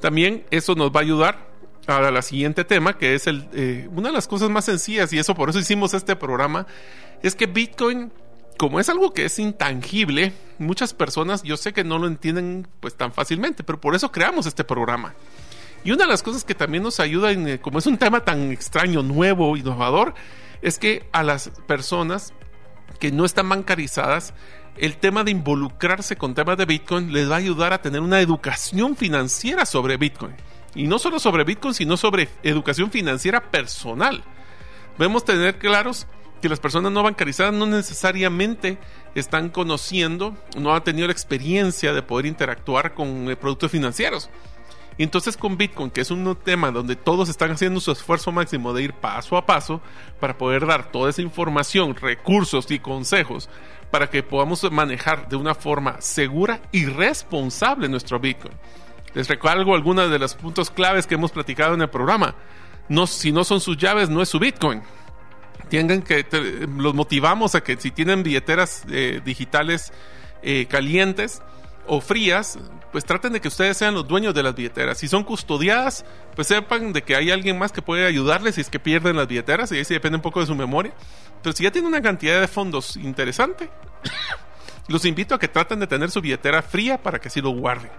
También 0.00 0.46
eso 0.50 0.74
nos 0.74 0.90
va 0.90 1.00
a 1.00 1.02
ayudar 1.02 1.53
a 1.86 2.10
la 2.10 2.22
siguiente 2.22 2.64
tema, 2.64 2.96
que 2.98 3.14
es 3.14 3.26
el, 3.26 3.48
eh, 3.52 3.88
una 3.94 4.08
de 4.08 4.14
las 4.14 4.26
cosas 4.26 4.50
más 4.50 4.64
sencillas, 4.64 5.12
y 5.12 5.18
eso 5.18 5.34
por 5.34 5.50
eso 5.50 5.58
hicimos 5.58 5.94
este 5.94 6.16
programa, 6.16 6.66
es 7.22 7.34
que 7.34 7.46
Bitcoin 7.46 8.10
como 8.56 8.78
es 8.80 8.88
algo 8.88 9.12
que 9.12 9.24
es 9.24 9.38
intangible, 9.38 10.32
muchas 10.58 10.94
personas 10.94 11.42
yo 11.42 11.56
sé 11.56 11.72
que 11.72 11.84
no 11.84 11.98
lo 11.98 12.06
entienden 12.06 12.68
pues 12.80 12.94
tan 12.94 13.12
fácilmente, 13.12 13.64
pero 13.64 13.80
por 13.80 13.94
eso 13.94 14.12
creamos 14.12 14.46
este 14.46 14.64
programa. 14.64 15.14
Y 15.84 15.90
una 15.90 16.04
de 16.04 16.10
las 16.10 16.22
cosas 16.22 16.44
que 16.44 16.54
también 16.54 16.82
nos 16.82 17.00
ayuda, 17.00 17.32
en, 17.32 17.46
eh, 17.48 17.60
como 17.60 17.78
es 17.78 17.86
un 17.86 17.98
tema 17.98 18.24
tan 18.24 18.50
extraño, 18.52 19.02
nuevo, 19.02 19.56
innovador, 19.56 20.14
es 20.62 20.78
que 20.78 21.06
a 21.12 21.22
las 21.22 21.50
personas 21.66 22.32
que 22.98 23.12
no 23.12 23.24
están 23.24 23.48
bancarizadas, 23.48 24.34
el 24.76 24.96
tema 24.96 25.24
de 25.24 25.32
involucrarse 25.32 26.16
con 26.16 26.34
temas 26.34 26.56
de 26.56 26.64
Bitcoin 26.64 27.12
les 27.12 27.30
va 27.30 27.34
a 27.34 27.38
ayudar 27.38 27.72
a 27.72 27.82
tener 27.82 28.00
una 28.00 28.20
educación 28.20 28.96
financiera 28.96 29.66
sobre 29.66 29.96
Bitcoin. 29.96 30.34
Y 30.74 30.86
no 30.86 30.98
solo 30.98 31.18
sobre 31.18 31.44
Bitcoin, 31.44 31.74
sino 31.74 31.96
sobre 31.96 32.28
educación 32.42 32.90
financiera 32.90 33.50
personal. 33.50 34.24
Debemos 34.98 35.24
tener 35.24 35.58
claros 35.58 36.06
que 36.40 36.48
las 36.48 36.60
personas 36.60 36.92
no 36.92 37.02
bancarizadas 37.02 37.54
no 37.54 37.66
necesariamente 37.66 38.78
están 39.14 39.48
conociendo, 39.48 40.36
no 40.58 40.74
han 40.74 40.84
tenido 40.84 41.06
la 41.06 41.12
experiencia 41.12 41.92
de 41.92 42.02
poder 42.02 42.26
interactuar 42.26 42.94
con 42.94 43.30
eh, 43.30 43.36
productos 43.36 43.70
financieros. 43.70 44.28
Y 44.96 45.02
entonces 45.02 45.36
con 45.36 45.56
Bitcoin, 45.56 45.90
que 45.90 46.02
es 46.02 46.10
un 46.10 46.36
tema 46.36 46.70
donde 46.70 46.94
todos 46.96 47.28
están 47.28 47.50
haciendo 47.50 47.80
su 47.80 47.90
esfuerzo 47.90 48.30
máximo 48.30 48.72
de 48.72 48.82
ir 48.84 48.92
paso 48.92 49.36
a 49.36 49.44
paso 49.44 49.80
para 50.20 50.38
poder 50.38 50.66
dar 50.66 50.92
toda 50.92 51.10
esa 51.10 51.22
información, 51.22 51.96
recursos 51.96 52.70
y 52.70 52.78
consejos 52.78 53.48
para 53.90 54.08
que 54.08 54.22
podamos 54.22 54.70
manejar 54.70 55.28
de 55.28 55.36
una 55.36 55.54
forma 55.54 56.00
segura 56.00 56.60
y 56.72 56.84
responsable 56.84 57.88
nuestro 57.88 58.20
Bitcoin. 58.20 58.54
Les 59.14 59.28
recuerdo 59.28 59.74
algunos 59.74 60.10
de 60.10 60.18
los 60.18 60.34
puntos 60.34 60.70
claves 60.70 61.06
que 61.06 61.14
hemos 61.14 61.32
platicado 61.32 61.74
en 61.74 61.82
el 61.82 61.90
programa. 61.90 62.34
No, 62.88 63.06
si 63.06 63.32
no 63.32 63.44
son 63.44 63.60
sus 63.60 63.76
llaves, 63.76 64.10
no 64.10 64.20
es 64.20 64.28
su 64.28 64.38
Bitcoin 64.38 64.82
tienen 65.68 66.02
que 66.02 66.24
los 66.76 66.94
motivamos 66.94 67.54
a 67.54 67.62
que 67.62 67.76
si 67.76 67.90
tienen 67.90 68.22
billeteras 68.22 68.84
eh, 68.90 69.20
digitales 69.24 69.92
eh, 70.42 70.66
calientes 70.66 71.42
o 71.86 72.00
frías, 72.00 72.58
pues 72.92 73.04
traten 73.04 73.32
de 73.32 73.40
que 73.40 73.48
ustedes 73.48 73.76
sean 73.76 73.94
los 73.94 74.06
dueños 74.06 74.34
de 74.34 74.42
las 74.42 74.54
billeteras. 74.54 74.98
Si 74.98 75.08
son 75.08 75.24
custodiadas, 75.24 76.04
pues 76.34 76.48
sepan 76.48 76.92
de 76.92 77.02
que 77.02 77.16
hay 77.16 77.30
alguien 77.30 77.58
más 77.58 77.72
que 77.72 77.82
puede 77.82 78.06
ayudarles 78.06 78.54
si 78.54 78.62
es 78.62 78.70
que 78.70 78.78
pierden 78.78 79.16
las 79.16 79.26
billeteras 79.26 79.70
y 79.72 79.76
ahí 79.76 79.84
depende 79.84 80.16
un 80.16 80.22
poco 80.22 80.40
de 80.40 80.46
su 80.46 80.54
memoria. 80.54 80.94
Pero 81.42 81.54
si 81.54 81.64
ya 81.64 81.70
tienen 81.70 81.88
una 81.88 82.00
cantidad 82.00 82.40
de 82.40 82.48
fondos 82.48 82.96
interesante, 82.96 83.68
los 84.88 85.04
invito 85.04 85.34
a 85.34 85.38
que 85.38 85.48
traten 85.48 85.80
de 85.80 85.86
tener 85.86 86.10
su 86.10 86.20
billetera 86.20 86.62
fría 86.62 87.02
para 87.02 87.18
que 87.18 87.28
así 87.28 87.40
lo 87.40 87.50
guarden. 87.50 87.90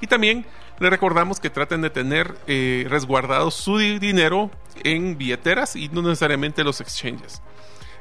Y 0.00 0.06
también 0.06 0.46
les 0.78 0.90
recordamos 0.90 1.40
que 1.40 1.50
traten 1.50 1.80
de 1.82 1.90
tener 1.90 2.36
eh, 2.46 2.86
resguardado 2.88 3.50
su 3.50 3.78
dinero 3.78 4.50
en 4.84 5.16
billeteras 5.16 5.76
y 5.76 5.88
no 5.88 6.02
necesariamente 6.02 6.64
los 6.64 6.80
exchanges. 6.80 7.42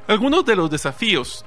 Algunos 0.07 0.45
de 0.45 0.55
los 0.55 0.69
desafíos 0.69 1.45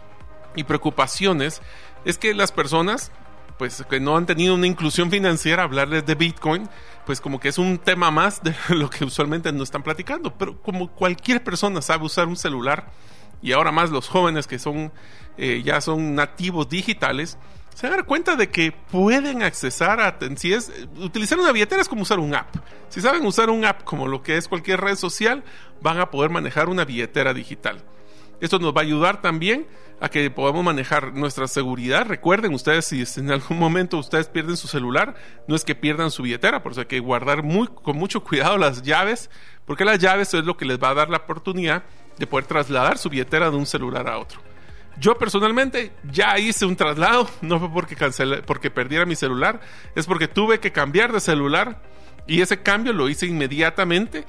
y 0.57 0.65
preocupaciones 0.65 1.61
es 2.05 2.19
que 2.19 2.35
las 2.35 2.51
personas 2.53 3.13
pues 3.59 3.85
que 3.91 3.99
no 3.99 4.17
han 4.17 4.25
tenido 4.25 4.55
una 4.55 4.69
inclusión 4.69 5.11
financiera, 5.11 5.65
hablarles 5.65 6.07
de 6.07 6.15
Bitcoin, 6.15 6.69
pues 7.05 7.21
como 7.21 7.41
que 7.41 7.49
es 7.49 7.59
un 7.59 7.79
tema 7.79 8.11
más 8.11 8.43
de 8.43 8.55
lo 8.69 8.89
que 8.89 9.05
usualmente 9.05 9.53
no 9.53 9.65
están 9.65 9.83
platicando, 9.83 10.33
pero 10.39 10.63
como 10.63 10.89
cualquier 10.93 11.43
persona 11.43 11.83
sabe 11.83 12.05
usar 12.05 12.29
un 12.29 12.37
celular 12.37 12.91
y 13.43 13.53
ahora 13.53 13.73
más 13.73 13.91
los 13.91 14.09
jóvenes 14.09 14.47
que 14.47 14.59
son 14.59 14.93
eh, 15.37 15.63
ya 15.65 15.81
son 15.81 16.15
nativos 16.15 16.69
digitales, 16.69 17.37
se 17.79 17.89
dan 17.89 18.03
cuenta 18.03 18.35
de 18.35 18.51
que 18.51 18.73
pueden 18.73 19.45
accesar 19.45 20.01
a, 20.01 20.19
si 20.35 20.53
es, 20.53 20.73
utilizar 20.97 21.39
una 21.39 21.53
billetera 21.53 21.81
es 21.81 21.89
como 21.89 22.03
usar 22.03 22.19
un 22.19 22.35
app. 22.35 22.57
Si 22.89 23.01
saben 23.01 23.25
usar 23.25 23.51
un 23.51 23.65
app 23.65 23.85
como 23.85 24.09
lo 24.09 24.21
que 24.21 24.37
es 24.37 24.49
cualquier 24.49 24.81
red 24.81 24.97
social, 24.97 25.45
van 25.81 26.01
a 26.01 26.11
poder 26.11 26.29
manejar 26.29 26.69
una 26.69 26.85
billetera 26.85 27.33
digital. 27.33 27.85
Esto 28.41 28.59
nos 28.59 28.75
va 28.75 28.81
a 28.81 28.83
ayudar 28.83 29.23
también 29.23 29.69
a 30.01 30.09
que 30.09 30.29
podamos 30.29 30.65
manejar 30.65 31.15
nuestra 31.15 31.47
seguridad. 31.47 32.05
Recuerden 32.05 32.53
ustedes, 32.53 32.85
si 32.87 33.05
en 33.21 33.31
algún 33.31 33.61
momento 33.61 33.97
ustedes 33.99 34.27
pierden 34.27 34.57
su 34.57 34.67
celular, 34.67 35.15
no 35.47 35.55
es 35.55 35.65
que 35.65 35.77
pierdan 35.77 36.11
su 36.11 36.25
billetera, 36.25 36.65
por 36.65 36.73
eso 36.73 36.81
hay 36.81 36.89
que 36.89 36.99
guardar 36.99 37.45
muy, 37.45 37.69
con 37.69 37.97
mucho 37.97 38.25
cuidado 38.25 38.59
las 38.59 38.83
llaves, 38.83 39.31
porque 39.67 39.85
las 39.85 40.01
llaves 40.01 40.35
es 40.35 40.45
lo 40.45 40.57
que 40.57 40.65
les 40.65 40.83
va 40.83 40.89
a 40.89 40.95
dar 40.95 41.11
la 41.11 41.19
oportunidad 41.19 41.85
de 42.19 42.27
poder 42.27 42.47
trasladar 42.47 42.99
su 42.99 43.09
billetera 43.09 43.53
de 43.53 43.57
un 43.57 43.67
celular 43.67 44.09
a 44.09 44.19
otro. 44.19 44.41
Yo 44.99 45.17
personalmente 45.17 45.93
ya 46.11 46.39
hice 46.39 46.67
un 46.67 46.77
traslado, 46.77 47.29
no 47.41 47.59
fue 47.61 47.71
porque 47.71 47.97
cancelé, 47.97 48.43
porque 48.43 48.71
perdiera 48.71 49.07
mi 49.07 49.15
celular, 49.15 49.61
es 49.95 50.07
porque 50.07 50.29
tuve 50.29 50.61
que 50.61 50.73
cambiar 50.73 51.13
de 51.13 51.21
celular 51.21 51.81
y 52.27 52.41
ese 52.41 52.63
cambio 52.63 52.93
lo 52.93 53.09
hice 53.09 53.27
inmediatamente. 53.27 54.25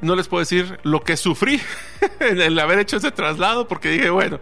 No 0.00 0.14
les 0.14 0.28
puedo 0.28 0.40
decir 0.40 0.78
lo 0.82 1.02
que 1.02 1.16
sufrí 1.16 1.60
en 2.20 2.40
el 2.40 2.58
haber 2.58 2.78
hecho 2.78 2.98
ese 2.98 3.10
traslado 3.10 3.66
porque 3.66 3.90
dije, 3.90 4.10
bueno, 4.10 4.40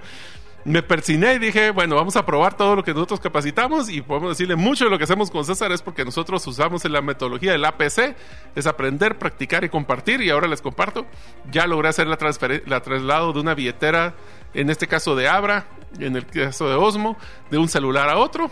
me 0.64 0.82
persiné 0.82 1.34
y 1.34 1.38
dije, 1.38 1.70
bueno, 1.70 1.94
vamos 1.94 2.16
a 2.16 2.24
probar 2.24 2.56
todo 2.56 2.74
lo 2.74 2.82
que 2.82 2.94
nosotros 2.94 3.20
capacitamos 3.20 3.90
y 3.90 4.00
podemos 4.00 4.30
decirle 4.30 4.56
mucho 4.56 4.84
de 4.84 4.90
lo 4.90 4.98
que 4.98 5.04
hacemos 5.04 5.30
con 5.30 5.44
César 5.44 5.70
es 5.72 5.82
porque 5.82 6.04
nosotros 6.04 6.46
usamos 6.46 6.84
en 6.84 6.92
la 6.92 7.02
metodología 7.02 7.52
del 7.52 7.64
APC, 7.64 8.16
es 8.54 8.66
aprender, 8.66 9.18
practicar 9.18 9.64
y 9.64 9.68
compartir 9.68 10.22
y 10.22 10.30
ahora 10.30 10.48
les 10.48 10.62
comparto. 10.62 11.06
Ya 11.50 11.66
logré 11.66 11.88
hacer 11.88 12.06
la, 12.06 12.18
la 12.66 12.80
traslado 12.80 13.32
de 13.32 13.40
una 13.40 13.54
billetera, 13.54 14.14
en 14.54 14.70
este 14.70 14.86
caso 14.86 15.14
de 15.16 15.28
Abra, 15.28 15.66
en 15.98 16.16
el 16.16 16.26
caso 16.26 16.68
de 16.68 16.74
Osmo, 16.74 17.16
de 17.50 17.58
un 17.58 17.68
celular 17.68 18.08
a 18.08 18.18
otro. 18.18 18.50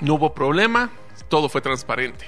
No 0.00 0.14
hubo 0.14 0.34
problema, 0.34 0.90
todo 1.28 1.48
fue 1.48 1.60
transparente. 1.60 2.26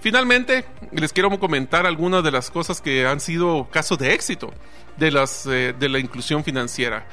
Finalmente, 0.00 0.64
les 0.92 1.12
quiero 1.12 1.36
comentar 1.40 1.86
algunas 1.86 2.22
de 2.22 2.30
las 2.30 2.50
cosas 2.50 2.80
que 2.80 3.06
han 3.06 3.20
sido 3.20 3.68
casos 3.70 3.98
de 3.98 4.14
éxito 4.14 4.52
de, 4.96 5.10
las, 5.10 5.46
eh, 5.46 5.74
de 5.78 5.88
la 5.88 5.98
inclusión 5.98 6.44
financiera 6.44 7.06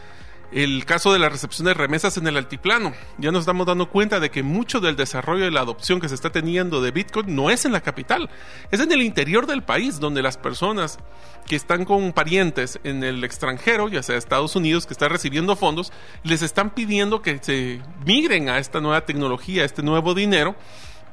el 0.53 0.85
caso 0.85 1.11
de 1.11 1.19
la 1.19 1.29
recepción 1.29 1.65
de 1.65 1.73
remesas 1.73 2.17
en 2.17 2.27
el 2.27 2.37
altiplano. 2.37 2.93
Ya 3.17 3.31
nos 3.31 3.41
estamos 3.41 3.65
dando 3.65 3.89
cuenta 3.89 4.19
de 4.19 4.29
que 4.29 4.43
mucho 4.43 4.79
del 4.79 4.95
desarrollo 4.95 5.47
y 5.47 5.51
la 5.51 5.61
adopción 5.61 5.99
que 5.99 6.09
se 6.09 6.15
está 6.15 6.31
teniendo 6.31 6.81
de 6.81 6.91
Bitcoin 6.91 7.35
no 7.35 7.49
es 7.49 7.65
en 7.65 7.71
la 7.71 7.81
capital, 7.81 8.29
es 8.71 8.79
en 8.79 8.91
el 8.91 9.01
interior 9.01 9.47
del 9.47 9.63
país, 9.63 9.99
donde 9.99 10.21
las 10.21 10.37
personas 10.37 10.99
que 11.47 11.55
están 11.55 11.85
con 11.85 12.13
parientes 12.13 12.79
en 12.83 13.03
el 13.03 13.23
extranjero, 13.23 13.89
ya 13.89 14.03
sea 14.03 14.15
Estados 14.15 14.55
Unidos, 14.55 14.85
que 14.85 14.93
están 14.93 15.09
recibiendo 15.09 15.55
fondos, 15.55 15.91
les 16.23 16.41
están 16.41 16.69
pidiendo 16.69 17.21
que 17.21 17.39
se 17.41 17.81
migren 18.05 18.49
a 18.49 18.59
esta 18.59 18.79
nueva 18.79 19.05
tecnología, 19.05 19.63
a 19.63 19.65
este 19.65 19.81
nuevo 19.81 20.13
dinero, 20.13 20.55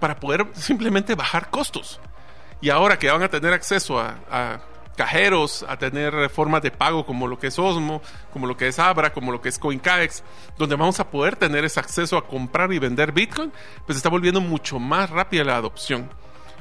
para 0.01 0.21
poder 0.21 0.47
simplemente 0.55 1.15
bajar 1.15 1.51
costos. 1.51 1.99
Y 2.61 2.69
ahora 2.69 2.99
que 2.99 3.11
van 3.11 3.23
a 3.23 3.29
tener 3.29 3.55
acceso 3.55 3.99
a 3.99 4.61
cajeros, 5.01 5.65
a 5.67 5.79
tener 5.79 6.29
formas 6.29 6.61
de 6.61 6.71
pago 6.71 7.07
como 7.07 7.27
lo 7.27 7.39
que 7.39 7.47
es 7.47 7.59
Osmo, 7.59 8.03
como 8.35 8.47
lo 8.47 8.55
que 8.55 8.69
es 8.69 8.79
Abra, 8.79 9.15
como 9.15 9.33
lo 9.33 9.41
que 9.41 9.49
es 9.49 9.59
CoinCaex, 9.59 10.23
donde 10.59 10.77
vamos 10.77 11.01
a 11.01 11.11
poder 11.11 11.37
tener 11.37 11.65
ese 11.65 11.81
acceso 11.81 12.19
a 12.19 12.27
comprar 12.27 12.71
y 12.71 12.79
vender 12.79 13.11
Bitcoin, 13.11 13.51
pues 13.87 13.97
está 13.97 14.11
volviendo 14.11 14.43
mucho 14.43 14.79
más 14.79 15.09
rápida 15.09 15.43
la 15.43 15.57
adopción. 15.57 16.11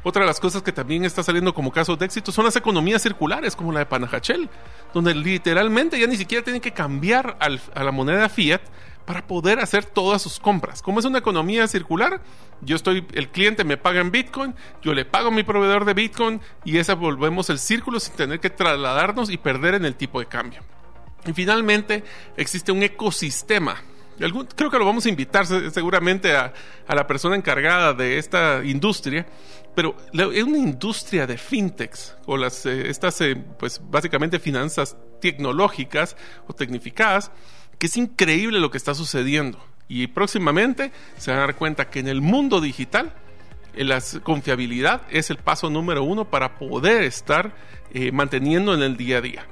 Otra 0.03 0.21
de 0.21 0.27
las 0.27 0.39
cosas 0.39 0.61
que 0.61 0.71
también 0.71 1.03
está 1.03 1.21
saliendo 1.21 1.53
como 1.53 1.69
casos 1.69 1.99
de 1.99 2.05
éxito 2.05 2.31
son 2.31 2.45
las 2.45 2.55
economías 2.55 3.01
circulares, 3.01 3.57
como 3.57 3.73
la 3.73 3.79
de 3.79 3.87
Panajachel, 3.87 4.49
donde 4.93 5.13
literalmente 5.13 5.99
ya 5.99 6.07
ni 6.07 6.15
siquiera 6.15 6.41
tienen 6.41 6.61
que 6.61 6.71
cambiar 6.71 7.37
a 7.41 7.83
la 7.83 7.91
moneda 7.91 8.29
fiat 8.29 8.61
para 9.05 9.25
poder 9.25 9.59
hacer 9.59 9.85
todas 9.85 10.21
sus 10.21 10.39
compras. 10.39 10.81
Como 10.81 10.99
es 10.99 11.05
una 11.05 11.17
economía 11.17 11.67
circular, 11.67 12.21
yo 12.61 12.75
estoy, 12.75 13.05
el 13.13 13.29
cliente 13.29 13.63
me 13.63 13.77
paga 13.77 14.01
en 14.01 14.11
Bitcoin, 14.11 14.53
yo 14.81 14.93
le 14.93 15.05
pago 15.05 15.29
a 15.29 15.31
mi 15.31 15.43
proveedor 15.43 15.85
de 15.85 15.93
Bitcoin 15.93 16.41
y 16.63 16.77
esa 16.77 16.95
volvemos 16.95 17.49
el 17.49 17.57
círculo 17.57 17.99
sin 17.99 18.15
tener 18.15 18.39
que 18.39 18.49
trasladarnos 18.49 19.31
y 19.31 19.37
perder 19.37 19.75
en 19.75 19.85
el 19.85 19.95
tipo 19.95 20.19
de 20.19 20.27
cambio. 20.27 20.61
Y 21.25 21.33
finalmente 21.33 22.03
existe 22.37 22.71
un 22.71 22.83
ecosistema. 22.83 23.81
creo 24.55 24.69
que 24.69 24.77
lo 24.77 24.85
vamos 24.85 25.05
a 25.05 25.09
invitar 25.09 25.45
seguramente 25.45 26.35
a, 26.35 26.53
la 26.87 27.07
persona 27.07 27.35
encargada 27.35 27.93
de 27.93 28.17
esta 28.17 28.61
industria, 28.63 29.25
pero 29.75 29.95
es 30.13 30.43
una 30.43 30.57
industria 30.57 31.25
de 31.25 31.37
fintechs 31.37 32.15
o 32.25 32.37
las, 32.37 32.65
eh, 32.65 32.89
estas, 32.89 33.21
eh, 33.21 33.35
pues 33.57 33.81
básicamente 33.83 34.39
finanzas 34.39 34.97
tecnológicas 35.21 36.17
o 36.47 36.53
tecnificadas 36.53 37.31
que 37.79 37.87
es 37.87 37.97
increíble 37.97 38.59
lo 38.59 38.69
que 38.69 38.77
está 38.77 38.93
sucediendo. 38.93 39.59
Y 39.87 40.07
próximamente 40.07 40.91
se 41.17 41.31
van 41.31 41.39
a 41.39 41.43
dar 41.43 41.55
cuenta 41.55 41.89
que 41.89 41.99
en 41.99 42.07
el 42.07 42.21
mundo 42.21 42.61
digital 42.61 43.11
eh, 43.73 43.83
la 43.83 44.01
confiabilidad 44.21 45.01
es 45.09 45.31
el 45.31 45.37
paso 45.37 45.69
número 45.69 46.03
uno 46.03 46.25
para 46.25 46.59
poder 46.59 47.03
estar 47.03 47.55
eh, 47.91 48.11
manteniendo 48.11 48.73
en 48.75 48.83
el 48.83 48.97
día 48.97 49.17
a 49.17 49.21
día. 49.21 49.45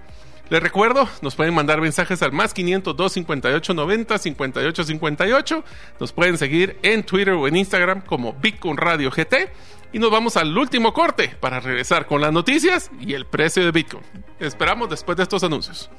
Les 0.50 0.64
recuerdo, 0.64 1.10
nos 1.22 1.36
pueden 1.36 1.54
mandar 1.54 1.82
mensajes 1.82 2.22
al 2.22 2.32
más 2.32 2.54
502 2.54 3.12
58 3.12 3.74
90 3.74 4.18
58 4.18 4.84
58. 4.84 5.64
Nos 6.00 6.14
pueden 6.14 6.38
seguir 6.38 6.78
en 6.84 7.04
Twitter 7.04 7.34
o 7.34 7.48
en 7.48 7.58
Instagram 7.58 8.02
como 8.02 8.34
Bitcoin 8.34 8.78
Radio 8.78 9.10
GT. 9.10 9.52
Y 9.92 10.00
nos 10.00 10.12
vamos 10.12 10.38
al 10.38 10.58
último 10.58 10.94
corte 10.94 11.36
para 11.40 11.60
regresar 11.60 12.06
con 12.06 12.22
las 12.22 12.32
noticias 12.32 12.92
y 13.00 13.14
el 13.14 13.26
precio 13.26 13.64
de 13.66 13.72
Bitcoin. 13.72 14.04
Esperamos 14.40 14.90
después 14.90 15.18
de 15.18 15.24
estos 15.24 15.44
anuncios. 15.44 15.90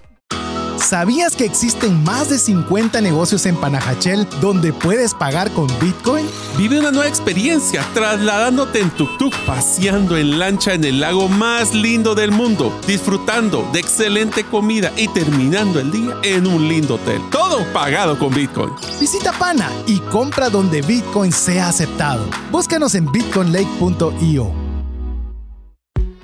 ¿Sabías 0.88 1.36
que 1.36 1.44
existen 1.44 2.02
más 2.02 2.30
de 2.30 2.38
50 2.38 3.02
negocios 3.02 3.44
en 3.44 3.56
Panajachel 3.56 4.26
donde 4.40 4.72
puedes 4.72 5.12
pagar 5.12 5.50
con 5.52 5.66
Bitcoin? 5.80 6.26
Vive 6.56 6.78
una 6.78 6.90
nueva 6.90 7.06
experiencia 7.06 7.86
trasladándote 7.92 8.80
en 8.80 8.90
tuk-tuk, 8.92 9.34
paseando 9.44 10.16
en 10.16 10.38
lancha 10.38 10.72
en 10.72 10.84
el 10.84 11.00
lago 11.00 11.28
más 11.28 11.74
lindo 11.74 12.14
del 12.14 12.32
mundo, 12.32 12.74
disfrutando 12.86 13.68
de 13.70 13.80
excelente 13.80 14.44
comida 14.44 14.90
y 14.96 15.08
terminando 15.08 15.78
el 15.78 15.90
día 15.90 16.16
en 16.22 16.46
un 16.46 16.66
lindo 16.66 16.94
hotel. 16.94 17.20
Todo 17.30 17.70
pagado 17.74 18.18
con 18.18 18.32
Bitcoin. 18.32 18.72
Visita 18.98 19.34
Pana 19.34 19.70
y 19.86 19.98
compra 19.98 20.48
donde 20.48 20.80
Bitcoin 20.80 21.32
sea 21.32 21.68
aceptado. 21.68 22.24
Búscanos 22.50 22.94
en 22.94 23.12
bitcoinlake.io. 23.12 24.67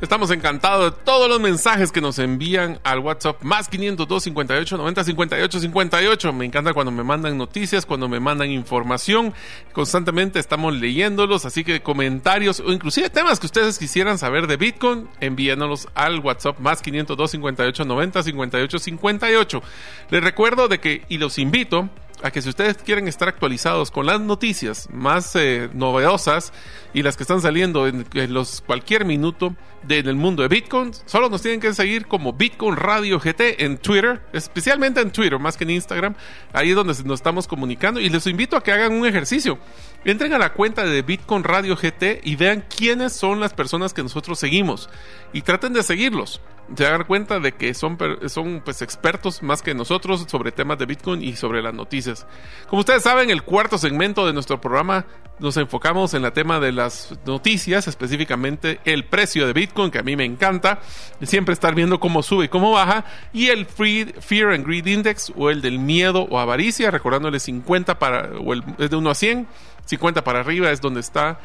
Estamos 0.00 0.30
encantados 0.30 0.92
de 0.92 1.02
todos 1.04 1.28
los 1.28 1.40
mensajes 1.40 1.92
que 1.92 2.00
nos 2.00 2.18
envían 2.18 2.80
al 2.84 3.00
WhatsApp 3.00 3.42
más 3.42 3.68
502 3.68 4.22
58 4.22 4.78
90 4.78 5.04
58 5.04 5.60
58. 5.60 6.32
Me 6.32 6.46
encanta 6.46 6.72
cuando 6.72 6.90
me 6.90 7.04
mandan 7.04 7.36
noticias, 7.36 7.84
cuando 7.84 8.08
me 8.08 8.18
mandan 8.18 8.50
información. 8.50 9.34
Constantemente 9.74 10.38
estamos 10.38 10.74
leyéndolos, 10.74 11.44
así 11.44 11.64
que 11.64 11.82
comentarios 11.82 12.60
o 12.60 12.72
inclusive 12.72 13.10
temas 13.10 13.38
que 13.40 13.46
ustedes 13.46 13.78
quisieran 13.78 14.16
saber 14.16 14.46
de 14.46 14.56
Bitcoin, 14.56 15.06
envíanos 15.20 15.86
al 15.94 16.20
WhatsApp 16.20 16.58
más 16.60 16.80
502 16.80 17.32
58 17.32 17.84
90 17.84 18.22
58 18.22 18.78
58. 18.78 19.62
Les 20.08 20.24
recuerdo 20.24 20.68
de 20.68 20.80
que 20.80 21.04
y 21.10 21.18
los 21.18 21.38
invito 21.38 21.90
a 22.22 22.30
que 22.30 22.42
si 22.42 22.48
ustedes 22.48 22.76
quieren 22.76 23.08
estar 23.08 23.28
actualizados 23.28 23.90
con 23.90 24.06
las 24.06 24.20
noticias 24.20 24.88
más 24.92 25.34
eh, 25.36 25.70
novedosas 25.72 26.52
y 26.92 27.02
las 27.02 27.16
que 27.16 27.22
están 27.22 27.40
saliendo 27.40 27.86
en, 27.86 28.06
los 28.28 28.60
cualquier 28.60 29.04
minuto 29.04 29.54
del 29.82 30.16
mundo 30.16 30.42
de 30.42 30.48
Bitcoin, 30.48 30.92
solo 31.06 31.28
nos 31.28 31.42
tienen 31.42 31.60
que 31.60 31.72
seguir 31.74 32.06
como 32.06 32.32
Bitcoin 32.32 32.76
Radio 32.76 33.18
GT 33.18 33.62
en 33.64 33.78
Twitter, 33.78 34.20
especialmente 34.32 35.00
en 35.00 35.10
Twitter, 35.10 35.38
más 35.38 35.56
que 35.56 35.64
en 35.64 35.70
Instagram. 35.70 36.14
Ahí 36.52 36.70
es 36.70 36.76
donde 36.76 36.94
nos 37.04 37.18
estamos 37.18 37.48
comunicando 37.48 38.00
y 38.00 38.08
les 38.08 38.26
invito 38.26 38.56
a 38.56 38.62
que 38.62 38.72
hagan 38.72 38.92
un 38.92 39.06
ejercicio. 39.06 39.58
Entren 40.04 40.32
a 40.32 40.38
la 40.38 40.52
cuenta 40.52 40.84
de 40.84 41.02
Bitcoin 41.02 41.44
Radio 41.44 41.76
GT 41.76 42.20
y 42.24 42.36
vean 42.36 42.64
quiénes 42.74 43.12
son 43.12 43.40
las 43.40 43.54
personas 43.54 43.92
que 43.94 44.02
nosotros 44.02 44.38
seguimos 44.38 44.88
y 45.32 45.42
traten 45.42 45.72
de 45.72 45.82
seguirlos 45.82 46.40
se 46.76 46.84
dar 46.84 47.06
cuenta 47.06 47.40
de 47.40 47.52
que 47.52 47.74
son, 47.74 47.98
son 48.28 48.62
pues 48.64 48.82
expertos 48.82 49.42
más 49.42 49.62
que 49.62 49.74
nosotros 49.74 50.24
sobre 50.28 50.52
temas 50.52 50.78
de 50.78 50.86
Bitcoin 50.86 51.22
y 51.22 51.34
sobre 51.36 51.62
las 51.62 51.74
noticias. 51.74 52.26
Como 52.68 52.80
ustedes 52.80 53.02
saben, 53.02 53.30
el 53.30 53.42
cuarto 53.42 53.78
segmento 53.78 54.26
de 54.26 54.32
nuestro 54.32 54.60
programa 54.60 55.06
nos 55.38 55.56
enfocamos 55.56 56.14
en 56.14 56.24
el 56.24 56.32
tema 56.32 56.60
de 56.60 56.72
las 56.72 57.18
noticias, 57.26 57.88
específicamente 57.88 58.80
el 58.84 59.04
precio 59.04 59.46
de 59.46 59.52
Bitcoin, 59.52 59.69
que 59.72 59.98
a 59.98 60.02
mí 60.02 60.16
me 60.16 60.24
encanta, 60.24 60.80
siempre 61.22 61.52
estar 61.52 61.74
viendo 61.74 62.00
cómo 62.00 62.22
sube 62.22 62.46
y 62.46 62.48
cómo 62.48 62.72
baja, 62.72 63.04
y 63.32 63.48
el 63.48 63.66
Free 63.66 64.14
Fear 64.20 64.52
and 64.52 64.66
Greed 64.66 64.86
Index 64.86 65.32
o 65.36 65.50
el 65.50 65.62
del 65.62 65.78
miedo 65.78 66.26
o 66.30 66.38
avaricia, 66.38 66.90
recordándole 66.90 67.40
50 67.40 67.98
para, 67.98 68.30
o 68.38 68.52
el, 68.52 68.62
es 68.78 68.90
de 68.90 68.96
1 68.96 69.10
a 69.10 69.14
100, 69.14 69.46
50 69.86 70.22
para 70.22 70.40
arriba 70.40 70.70
es 70.70 70.80
donde 70.80 71.00
está 71.00 71.40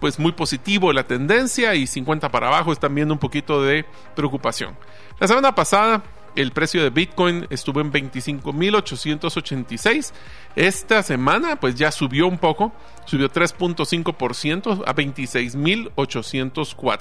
pues 0.00 0.18
muy 0.18 0.32
positivo 0.32 0.92
la 0.92 1.04
tendencia 1.04 1.74
y 1.74 1.86
50 1.86 2.30
para 2.30 2.48
abajo 2.48 2.72
están 2.72 2.94
viendo 2.94 3.14
un 3.14 3.20
poquito 3.20 3.62
de 3.62 3.86
preocupación. 4.14 4.76
La 5.20 5.28
semana 5.28 5.54
pasada 5.54 6.02
el 6.34 6.52
precio 6.52 6.82
de 6.82 6.88
Bitcoin 6.90 7.46
estuvo 7.50 7.80
en 7.80 7.92
25.886. 7.92 10.12
Esta 10.56 11.02
semana 11.02 11.56
pues 11.56 11.74
ya 11.74 11.92
subió 11.92 12.26
un 12.26 12.38
poco, 12.38 12.72
subió 13.04 13.30
3.5% 13.30 14.84
a 14.86 14.94
26.804. 14.94 17.00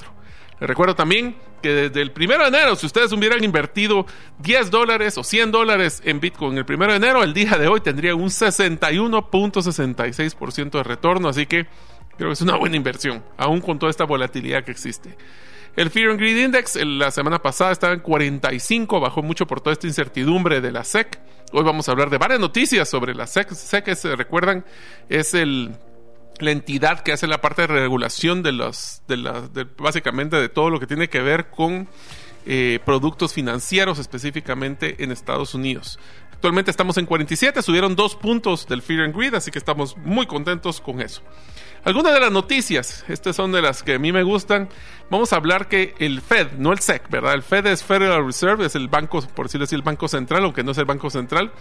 Recuerdo 0.68 0.96
también 0.96 1.36
que 1.62 1.90
desde 1.90 2.02
el 2.02 2.12
1 2.16 2.38
de 2.38 2.48
enero, 2.48 2.76
si 2.76 2.86
ustedes 2.86 3.12
hubieran 3.12 3.44
invertido 3.44 4.06
10 4.40 4.72
dólares 4.72 5.18
o 5.18 5.24
100 5.24 5.52
dólares 5.52 6.02
en 6.06 6.20
Bitcoin 6.20 6.58
el 6.58 6.66
1 6.68 6.88
de 6.88 6.96
enero, 6.96 7.24
el 7.24 7.34
día 7.34 7.58
de 7.58 7.68
hoy 7.68 7.82
tendría 7.82 8.16
un 8.16 8.30
61.66% 8.30 10.72
de 10.72 10.84
retorno. 10.84 11.30
Así 11.30 11.46
que 11.46 11.68
Creo 12.18 12.30
que 12.30 12.34
es 12.34 12.42
una 12.42 12.56
buena 12.56 12.76
inversión, 12.76 13.24
aún 13.38 13.62
con 13.62 13.80
toda 13.80 13.90
esta 13.90 14.06
volatilidad 14.06 14.64
que 14.64 14.72
existe. 14.72 15.18
El 15.76 15.90
Fear 15.90 16.12
and 16.12 16.20
Greed 16.20 16.46
Index 16.46 16.76
la 16.76 17.12
semana 17.12 17.42
pasada 17.42 17.72
estaba 17.72 17.94
en 17.94 18.02
45, 18.02 19.00
bajó 19.00 19.24
mucho 19.24 19.48
por 19.48 19.62
toda 19.62 19.74
esta 19.74 19.88
incertidumbre 19.88 20.60
de 20.60 20.72
la 20.72 20.84
SEC. 20.84 21.20
Hoy 21.54 21.64
vamos 21.64 21.88
a 21.88 21.94
hablar 21.94 22.10
de 22.10 22.18
varias 22.18 22.40
noticias 22.40 22.90
sobre 22.90 23.16
la 23.16 23.26
SEC. 23.26 23.52
SEC, 23.52 23.96
se 23.96 24.16
recuerdan, 24.16 24.66
es 25.08 25.34
el 25.34 25.72
la 26.42 26.52
entidad 26.52 27.02
que 27.02 27.14
hace 27.14 27.28
la 27.28 27.42
parte 27.42 27.64
de 27.64 27.68
regulación 27.68 28.44
de 28.44 28.52
de, 28.52 29.68
básicamente 29.78 30.36
de 30.38 30.50
todo 30.50 30.70
lo 30.70 30.80
que 30.80 30.88
tiene 30.88 31.10
que 31.10 31.22
ver 31.22 31.50
con 31.50 31.88
eh, 32.46 32.80
productos 32.86 33.34
financieros 33.34 34.00
específicamente 34.00 35.04
en 35.04 35.12
Estados 35.12 35.54
Unidos. 35.54 36.00
Actualmente 36.32 36.72
estamos 36.72 36.98
en 36.98 37.06
47, 37.06 37.62
subieron 37.62 37.96
dos 37.96 38.16
puntos 38.16 38.68
del 38.68 38.82
Fear 38.82 39.02
and 39.02 39.16
Greed, 39.16 39.36
así 39.36 39.52
que 39.52 39.60
estamos 39.60 39.96
muy 39.98 40.26
contentos 40.26 40.82
con 40.82 41.00
eso. 41.00 41.22
Algunas 41.84 42.14
de 42.14 42.20
las 42.20 42.32
noticias, 42.32 43.06
estas 43.08 43.36
son 43.36 43.52
de 43.52 43.62
las 43.62 43.84
que 43.84 43.96
a 43.96 44.00
mí 44.00 44.12
me 44.12 44.24
gustan. 44.24 44.70
Vamos 45.12 45.34
a 45.34 45.36
hablar 45.36 45.68
que 45.68 45.94
el 46.00 46.22
Fed, 46.22 46.54
no 46.58 46.72
el 46.74 46.80
SEC, 46.80 47.10
¿verdad? 47.10 47.36
El 47.36 47.44
Fed 47.44 47.68
es 47.68 47.84
Federal 47.84 48.26
Reserve, 48.26 48.66
es 48.66 48.76
el 48.76 48.88
banco, 48.88 49.22
por 49.36 49.46
decirlo 49.46 49.66
así, 49.66 49.76
el 49.76 49.84
banco 49.84 50.08
central, 50.08 50.44
aunque 50.44 50.64
no 50.64 50.72
es 50.72 50.80
el 50.80 50.86
banco 50.86 51.12
central, 51.12 51.52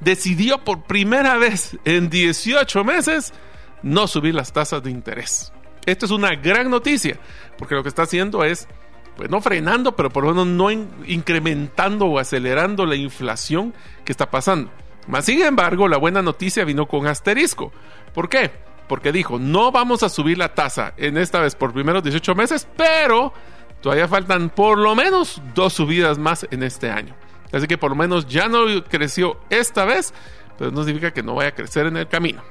decidió 0.00 0.64
por 0.64 0.84
primera 0.84 1.36
vez 1.36 1.76
en 1.84 2.08
18 2.08 2.82
meses 2.82 3.34
no 3.82 4.06
subir 4.06 4.34
las 4.34 4.52
tasas 4.52 4.82
de 4.82 4.90
interés. 4.90 5.52
Esto 5.86 6.06
es 6.06 6.12
una 6.12 6.34
gran 6.34 6.70
noticia, 6.70 7.18
porque 7.58 7.74
lo 7.74 7.82
que 7.82 7.88
está 7.88 8.02
haciendo 8.02 8.44
es, 8.44 8.68
pues 9.16 9.30
no 9.30 9.40
frenando, 9.40 9.96
pero 9.96 10.10
por 10.10 10.24
lo 10.24 10.30
menos 10.30 10.46
no 10.46 10.70
incrementando 11.06 12.06
o 12.06 12.18
acelerando 12.18 12.86
la 12.86 12.96
inflación 12.96 13.74
que 14.04 14.12
está 14.12 14.30
pasando. 14.30 14.70
Más 15.06 15.24
sin 15.24 15.42
embargo, 15.42 15.88
la 15.88 15.96
buena 15.96 16.22
noticia 16.22 16.64
vino 16.64 16.86
con 16.86 17.06
asterisco. 17.06 17.72
¿Por 18.12 18.28
qué? 18.28 18.50
porque 18.90 19.12
dijo, 19.12 19.38
no 19.38 19.70
vamos 19.70 20.02
a 20.02 20.08
subir 20.08 20.36
la 20.36 20.52
tasa 20.52 20.94
en 20.96 21.16
esta 21.16 21.38
vez 21.38 21.54
por 21.54 21.72
primeros 21.72 22.02
18 22.02 22.34
meses, 22.34 22.66
pero 22.76 23.32
todavía 23.80 24.08
faltan 24.08 24.50
por 24.50 24.78
lo 24.78 24.96
menos 24.96 25.40
dos 25.54 25.74
subidas 25.74 26.18
más 26.18 26.44
en 26.50 26.64
este 26.64 26.90
año. 26.90 27.14
Así 27.52 27.68
que 27.68 27.78
por 27.78 27.92
lo 27.92 27.96
menos 27.96 28.26
ya 28.26 28.48
no 28.48 28.64
creció 28.82 29.38
esta 29.48 29.84
vez, 29.84 30.12
pero 30.58 30.72
no 30.72 30.82
significa 30.82 31.12
que 31.12 31.22
no 31.22 31.36
vaya 31.36 31.50
a 31.50 31.54
crecer 31.54 31.86
en 31.86 31.98
el 31.98 32.08
camino. 32.08 32.42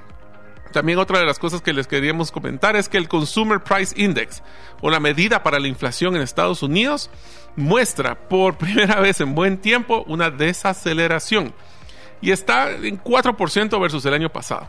También 0.72 1.00
otra 1.00 1.20
de 1.20 1.26
las 1.26 1.40
cosas 1.40 1.62
que 1.62 1.74
les 1.74 1.88
queríamos 1.88 2.32
comentar 2.32 2.76
es 2.76 2.90
que 2.90 2.98
el 2.98 3.08
Consumer 3.08 3.60
Price 3.60 4.00
Index, 4.00 4.44
o 4.82 4.90
la 4.90 5.00
medida 5.00 5.42
para 5.42 5.60
la 5.60 5.68
inflación 5.68 6.16
en 6.16 6.22
Estados 6.22 6.62
Unidos, 6.62 7.10
muestra 7.56 8.28
por 8.28 8.58
primera 8.60 9.00
vez 9.00 9.20
en 9.22 9.34
buen 9.36 9.58
tiempo 9.58 10.04
una 10.08 10.30
desaceleración 10.30 11.54
y 12.22 12.32
está 12.32 12.72
en 12.72 13.02
4% 13.02 13.82
versus 13.82 14.06
el 14.06 14.14
año 14.14 14.30
pasado. 14.30 14.68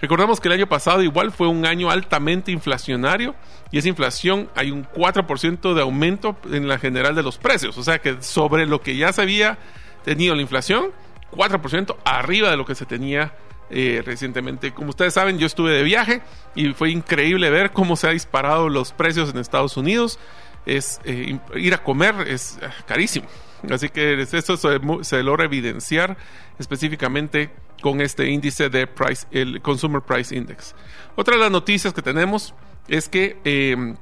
Recordemos 0.00 0.40
que 0.40 0.48
el 0.48 0.54
año 0.54 0.66
pasado 0.66 1.02
igual 1.02 1.30
fue 1.30 1.46
un 1.48 1.66
año 1.66 1.90
altamente 1.90 2.50
inflacionario 2.50 3.34
y 3.70 3.78
esa 3.78 3.88
inflación 3.88 4.48
hay 4.54 4.70
un 4.70 4.86
4% 4.86 5.74
de 5.74 5.82
aumento 5.82 6.36
en 6.50 6.68
la 6.68 6.78
general 6.78 7.14
de 7.14 7.22
los 7.22 7.36
precios. 7.36 7.76
O 7.76 7.82
sea 7.82 7.98
que 7.98 8.22
sobre 8.22 8.66
lo 8.66 8.80
que 8.80 8.96
ya 8.96 9.12
se 9.12 9.20
había 9.20 9.58
tenido 10.02 10.34
la 10.34 10.40
inflación, 10.40 10.92
4% 11.32 11.96
arriba 12.04 12.50
de 12.50 12.56
lo 12.56 12.64
que 12.64 12.74
se 12.74 12.86
tenía 12.86 13.34
eh, 13.70 14.02
recientemente. 14.04 14.72
Como 14.72 14.90
ustedes 14.90 15.14
saben, 15.14 15.38
yo 15.38 15.46
estuve 15.46 15.72
de 15.72 15.82
viaje 15.82 16.22
y 16.54 16.72
fue 16.72 16.90
increíble 16.90 17.50
ver 17.50 17.70
cómo 17.70 17.96
se 17.96 18.08
han 18.08 18.14
disparado 18.14 18.68
los 18.68 18.92
precios 18.92 19.30
en 19.30 19.38
Estados 19.38 19.76
Unidos. 19.76 20.18
Es 20.66 21.00
eh, 21.04 21.38
ir 21.54 21.74
a 21.74 21.82
comer 21.82 22.26
es 22.26 22.58
eh, 22.60 22.68
carísimo. 22.86 23.26
Así 23.70 23.88
que 23.88 24.20
eso 24.20 24.56
se, 24.56 24.80
se 25.02 25.22
logra 25.22 25.44
evidenciar 25.44 26.16
específicamente 26.58 27.50
con 27.80 28.00
este 28.00 28.28
índice 28.28 28.70
de 28.70 28.86
price, 28.86 29.26
el 29.30 29.60
Consumer 29.62 30.02
Price 30.02 30.34
Index. 30.34 30.74
Otra 31.16 31.34
de 31.34 31.40
las 31.40 31.50
noticias 31.50 31.92
que 31.92 32.02
tenemos 32.02 32.54
es 32.88 33.08
que 33.08 33.38
em, 33.44 33.96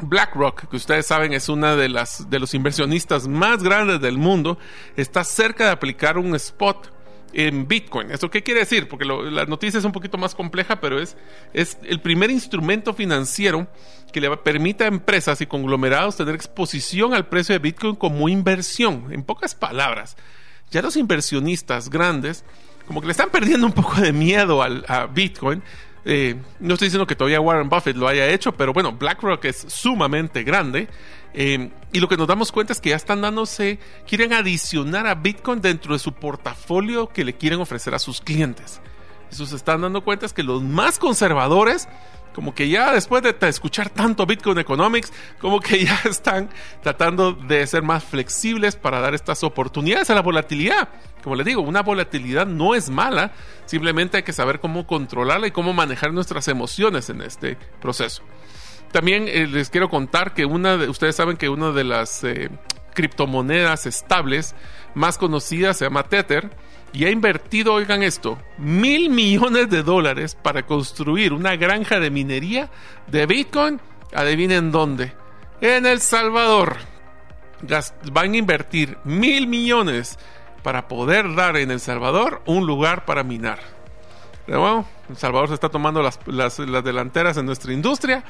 BlackRock, 0.00 0.68
que 0.68 0.76
ustedes 0.76 1.06
saben 1.06 1.32
es 1.32 1.48
una 1.48 1.76
de 1.76 1.88
las 1.88 2.28
de 2.30 2.38
los 2.38 2.54
inversionistas 2.54 3.28
más 3.28 3.62
grandes 3.62 4.00
del 4.00 4.18
mundo, 4.18 4.58
está 4.96 5.24
cerca 5.24 5.66
de 5.66 5.70
aplicar 5.70 6.18
un 6.18 6.34
spot 6.34 7.01
en 7.32 7.66
Bitcoin. 7.66 8.10
¿Esto 8.10 8.30
qué 8.30 8.42
quiere 8.42 8.60
decir? 8.60 8.88
Porque 8.88 9.04
la 9.04 9.46
noticia 9.46 9.78
es 9.78 9.84
un 9.84 9.92
poquito 9.92 10.18
más 10.18 10.34
compleja, 10.34 10.80
pero 10.80 11.00
es, 11.00 11.16
es 11.52 11.78
el 11.84 12.00
primer 12.00 12.30
instrumento 12.30 12.94
financiero 12.94 13.68
que 14.12 14.20
le 14.20 14.36
permite 14.36 14.84
a 14.84 14.88
empresas 14.88 15.40
y 15.40 15.46
conglomerados 15.46 16.16
tener 16.16 16.34
exposición 16.34 17.14
al 17.14 17.28
precio 17.28 17.54
de 17.54 17.58
Bitcoin 17.58 17.96
como 17.96 18.28
inversión. 18.28 19.12
En 19.12 19.22
pocas 19.22 19.54
palabras, 19.54 20.16
ya 20.70 20.82
los 20.82 20.96
inversionistas 20.96 21.88
grandes 21.88 22.44
como 22.86 23.00
que 23.00 23.06
le 23.06 23.12
están 23.12 23.30
perdiendo 23.30 23.66
un 23.66 23.72
poco 23.72 24.00
de 24.00 24.12
miedo 24.12 24.62
al, 24.62 24.84
a 24.88 25.06
Bitcoin. 25.06 25.62
Eh, 26.04 26.36
no 26.58 26.74
estoy 26.74 26.86
diciendo 26.86 27.06
que 27.06 27.14
todavía 27.14 27.40
Warren 27.40 27.68
Buffett 27.68 27.96
lo 27.96 28.08
haya 28.08 28.28
hecho, 28.28 28.52
pero 28.52 28.72
bueno, 28.72 28.92
BlackRock 28.92 29.44
es 29.44 29.64
sumamente 29.68 30.42
grande. 30.42 30.88
Eh, 31.34 31.70
y 31.92 32.00
lo 32.00 32.08
que 32.08 32.16
nos 32.16 32.28
damos 32.28 32.52
cuenta 32.52 32.72
es 32.72 32.80
que 32.80 32.90
ya 32.90 32.96
están 32.96 33.20
dándose, 33.20 33.78
quieren 34.06 34.32
adicionar 34.32 35.06
a 35.06 35.14
Bitcoin 35.14 35.60
dentro 35.60 35.94
de 35.94 35.98
su 35.98 36.12
portafolio 36.12 37.08
que 37.08 37.24
le 37.24 37.34
quieren 37.34 37.60
ofrecer 37.60 37.94
a 37.94 37.98
sus 37.98 38.20
clientes. 38.20 38.80
Eso 39.30 39.46
se 39.46 39.56
están 39.56 39.80
dando 39.80 40.04
cuenta 40.04 40.26
es 40.26 40.32
que 40.32 40.42
los 40.42 40.62
más 40.62 40.98
conservadores 40.98 41.88
como 42.32 42.54
que 42.54 42.68
ya 42.68 42.92
después 42.92 43.22
de 43.22 43.36
escuchar 43.48 43.90
tanto 43.90 44.26
Bitcoin 44.26 44.58
Economics, 44.58 45.12
como 45.38 45.60
que 45.60 45.84
ya 45.84 46.00
están 46.08 46.50
tratando 46.82 47.32
de 47.32 47.66
ser 47.66 47.82
más 47.82 48.04
flexibles 48.04 48.76
para 48.76 49.00
dar 49.00 49.14
estas 49.14 49.42
oportunidades 49.44 50.10
a 50.10 50.14
la 50.14 50.22
volatilidad. 50.22 50.88
Como 51.22 51.36
les 51.36 51.46
digo, 51.46 51.62
una 51.62 51.82
volatilidad 51.82 52.46
no 52.46 52.74
es 52.74 52.90
mala, 52.90 53.32
simplemente 53.66 54.18
hay 54.18 54.22
que 54.22 54.32
saber 54.32 54.60
cómo 54.60 54.86
controlarla 54.86 55.46
y 55.46 55.52
cómo 55.52 55.72
manejar 55.72 56.12
nuestras 56.12 56.48
emociones 56.48 57.10
en 57.10 57.22
este 57.22 57.56
proceso. 57.80 58.22
También 58.92 59.26
eh, 59.26 59.46
les 59.46 59.70
quiero 59.70 59.88
contar 59.88 60.34
que 60.34 60.44
una 60.44 60.76
de, 60.76 60.88
ustedes 60.88 61.16
saben 61.16 61.36
que 61.36 61.48
una 61.48 61.72
de 61.72 61.84
las 61.84 62.22
eh, 62.24 62.50
criptomonedas 62.94 63.86
estables 63.86 64.54
más 64.94 65.18
conocidas 65.18 65.78
se 65.78 65.86
llama 65.86 66.04
Tether 66.04 66.50
y 66.92 67.06
ha 67.06 67.10
invertido, 67.10 67.72
oigan 67.72 68.02
esto, 68.02 68.38
mil 68.58 69.08
millones 69.08 69.70
de 69.70 69.82
dólares 69.82 70.36
para 70.40 70.66
construir 70.66 71.32
una 71.32 71.56
granja 71.56 71.98
de 72.00 72.10
minería 72.10 72.70
de 73.06 73.24
Bitcoin. 73.26 73.80
Adivinen 74.14 74.70
dónde. 74.70 75.14
En 75.62 75.86
El 75.86 76.00
Salvador. 76.00 76.76
Van 78.12 78.34
a 78.34 78.36
invertir 78.36 78.98
mil 79.04 79.46
millones 79.46 80.18
para 80.62 80.86
poder 80.86 81.34
dar 81.34 81.56
en 81.56 81.70
El 81.70 81.80
Salvador 81.80 82.42
un 82.44 82.66
lugar 82.66 83.06
para 83.06 83.22
minar. 83.22 83.60
Nuevo, 84.46 84.86
El 85.08 85.16
Salvador 85.16 85.48
se 85.48 85.54
está 85.54 85.70
tomando 85.70 86.02
las, 86.02 86.18
las, 86.26 86.58
delanteras 86.58 87.38
en 87.38 87.46
nuestra 87.46 87.72
industria 87.72 88.22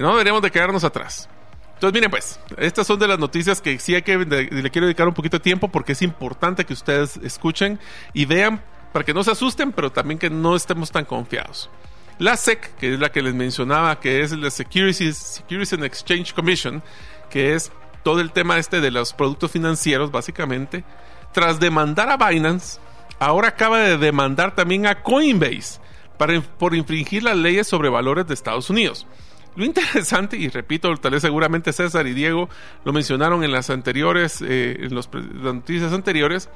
no 0.00 0.12
deberíamos 0.12 0.42
de 0.42 0.50
quedarnos 0.50 0.84
atrás. 0.84 1.28
Entonces, 1.74 1.94
miren, 1.94 2.10
pues, 2.10 2.38
estas 2.58 2.86
son 2.86 2.98
de 3.00 3.08
las 3.08 3.18
noticias 3.18 3.60
que 3.60 3.78
sí 3.78 3.94
hay 3.94 4.02
que 4.02 4.16
le 4.16 4.70
quiero 4.70 4.86
dedicar 4.86 5.08
un 5.08 5.14
poquito 5.14 5.38
de 5.38 5.42
tiempo 5.42 5.68
porque 5.68 5.92
es 5.92 6.02
importante 6.02 6.64
que 6.64 6.72
ustedes 6.72 7.16
escuchen 7.24 7.80
y 8.12 8.24
vean 8.24 8.62
para 8.92 9.04
que 9.04 9.12
no 9.12 9.24
se 9.24 9.32
asusten, 9.32 9.72
pero 9.72 9.90
también 9.90 10.18
que 10.18 10.30
no 10.30 10.54
estemos 10.54 10.92
tan 10.92 11.04
confiados. 11.04 11.70
La 12.18 12.36
SEC, 12.36 12.76
que 12.76 12.94
es 12.94 13.00
la 13.00 13.10
que 13.10 13.22
les 13.22 13.34
mencionaba, 13.34 13.98
que 13.98 14.20
es 14.20 14.30
la 14.32 14.50
Securities, 14.50 15.16
Securities 15.16 15.72
and 15.72 15.84
Exchange 15.84 16.34
Commission, 16.34 16.82
que 17.30 17.54
es 17.54 17.72
todo 18.04 18.20
el 18.20 18.30
tema 18.30 18.58
este 18.58 18.80
de 18.80 18.90
los 18.90 19.12
productos 19.12 19.50
financieros, 19.50 20.12
básicamente, 20.12 20.84
tras 21.32 21.58
demandar 21.58 22.10
a 22.10 22.16
Binance, 22.16 22.78
ahora 23.18 23.48
acaba 23.48 23.78
de 23.78 23.98
demandar 23.98 24.54
también 24.54 24.86
a 24.86 25.02
Coinbase 25.02 25.80
para, 26.16 26.40
por 26.40 26.74
infringir 26.74 27.22
las 27.22 27.36
leyes 27.36 27.66
sobre 27.66 27.88
valores 27.88 28.26
de 28.26 28.34
Estados 28.34 28.70
Unidos. 28.70 29.06
Lo 29.54 29.64
interesante, 29.64 30.36
y 30.36 30.48
repito, 30.48 30.94
tal 30.96 31.12
vez 31.12 31.22
seguramente 31.22 31.72
César 31.72 32.06
y 32.06 32.14
Diego 32.14 32.48
lo 32.84 32.92
mencionaron 32.92 33.44
en 33.44 33.52
las 33.52 33.70
anteriores, 33.70 34.40
eh, 34.42 34.76
en 34.80 34.94
las 34.94 35.10
noticias 35.12 35.92
anteriores, 35.92 36.48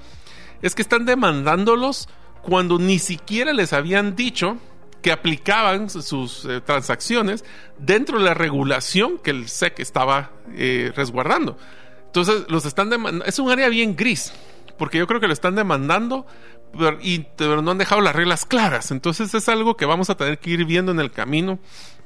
es 0.63 0.75
que 0.75 0.83
están 0.83 1.05
demandándolos 1.05 2.09
cuando 2.43 2.79
ni 2.79 2.99
siquiera 2.99 3.53
les 3.53 3.73
habían 3.73 4.17
dicho 4.17 4.57
que 5.03 5.13
aplicaban 5.13 5.91
sus 5.91 6.45
eh, 6.47 6.61
transacciones 6.61 7.45
dentro 7.79 8.19
de 8.19 8.25
la 8.25 8.35
regulación 8.35 9.19
que 9.19 9.31
el 9.31 9.49
SEC 9.49 9.79
estaba 9.79 10.31
eh, 10.55 10.93
resguardando. 10.97 11.59
Entonces, 12.07 12.47
los 12.49 12.65
están 12.65 12.89
demandando. 12.89 13.25
Es 13.27 13.39
un 13.39 13.51
área 13.51 13.69
bien 13.69 13.95
gris, 13.95 14.33
porque 14.79 14.99
yo 14.99 15.07
creo 15.07 15.21
que 15.21 15.27
lo 15.27 15.33
están 15.33 15.55
demandando 15.55 16.27
y 17.01 17.21
pero 17.37 17.63
no 17.63 17.71
han 17.71 17.79
dejado 17.79 18.01
las 18.01 18.17
reglas 18.17 18.47
claras. 18.47 18.91
Entonces, 18.91 19.35
es 19.35 19.49
algo 19.49 19.77
que 19.77 19.87
vamos 19.87 20.09
a 20.09 20.17
tener 20.17 20.39
que 20.39 20.51
ir 20.51 20.65
viendo 20.65 20.93
en 20.93 21.01
el 21.01 21.11
camino 21.11 21.59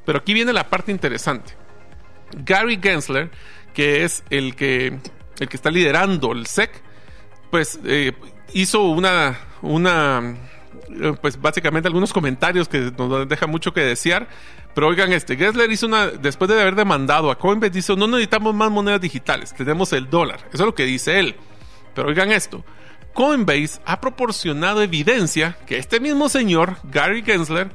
pero 0.05 0.19
aquí 0.19 0.35
viene 0.35 0.53
la 0.53 0.69
parte 0.69 0.93
interesante. 0.93 1.55
Gary 2.45 2.79
Gensler, 2.81 3.31
que 3.75 4.05
es 4.05 4.25
el 4.31 4.55
que, 4.55 4.99
el 5.39 5.49
que 5.49 5.57
está 5.57 5.71
liderando 5.71 6.33
el 6.33 6.47
SEC, 6.47 6.83
pues 7.51 7.81
eh, 7.85 8.13
hizo 8.53 8.83
una, 8.83 9.39
una, 9.63 10.37
eh, 10.89 11.15
pues 11.21 11.41
básicamente 11.41 11.89
algunos 11.89 12.13
comentarios 12.13 12.69
que 12.69 12.93
nos 12.97 13.29
dejan 13.29 13.51
mucho 13.51 13.73
que 13.73 13.81
desear. 13.81 14.29
Pero 14.75 14.87
oigan, 14.87 15.13
este 15.13 15.37
Gensler 15.37 15.71
hizo 15.71 15.87
una, 15.87 16.09
después 16.09 16.49
de 16.49 16.61
haber 16.61 16.77
demandado 16.77 17.31
a 17.31 17.39
Coinbase, 17.39 17.71
dice, 17.71 17.97
no 17.97 18.07
necesitamos 18.07 18.55
más 18.55 18.71
monedas 18.71 19.01
digitales, 19.01 19.53
tenemos 19.53 19.93
el 19.93 20.09
dólar. 20.09 20.39
Eso 20.53 20.63
es 20.63 20.67
lo 20.67 20.75
que 20.75 20.85
dice 20.85 21.19
él. 21.19 21.35
Pero 21.93 22.09
oigan 22.09 22.31
esto, 22.31 22.65
Coinbase 23.13 23.81
ha 23.85 24.01
proporcionado 24.01 24.81
evidencia 24.83 25.57
que 25.67 25.79
este 25.79 25.99
mismo 25.99 26.29
señor, 26.29 26.77
Gary 26.85 27.23
Gensler, 27.23 27.73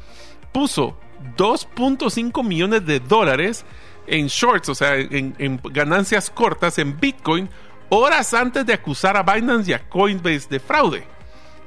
puso 0.54 0.98
2.5 1.36 2.44
millones 2.44 2.86
de 2.86 3.00
dólares 3.00 3.66
en 4.08 4.28
shorts, 4.28 4.70
o 4.70 4.76
sea, 4.76 4.96
en, 4.96 5.60
ganancias 5.72 6.30
cortas 6.30 6.78
en 6.78 7.00
Bitcoin, 7.00 7.50
horas 7.90 8.34
antes 8.34 8.66
de 8.66 8.74
acusar 8.74 9.18
a 9.18 9.24
Binance 9.24 9.72
y 9.72 9.74
a 9.74 9.90
Coinbase 9.90 10.48
de 10.50 10.60
fraude. 10.60 11.08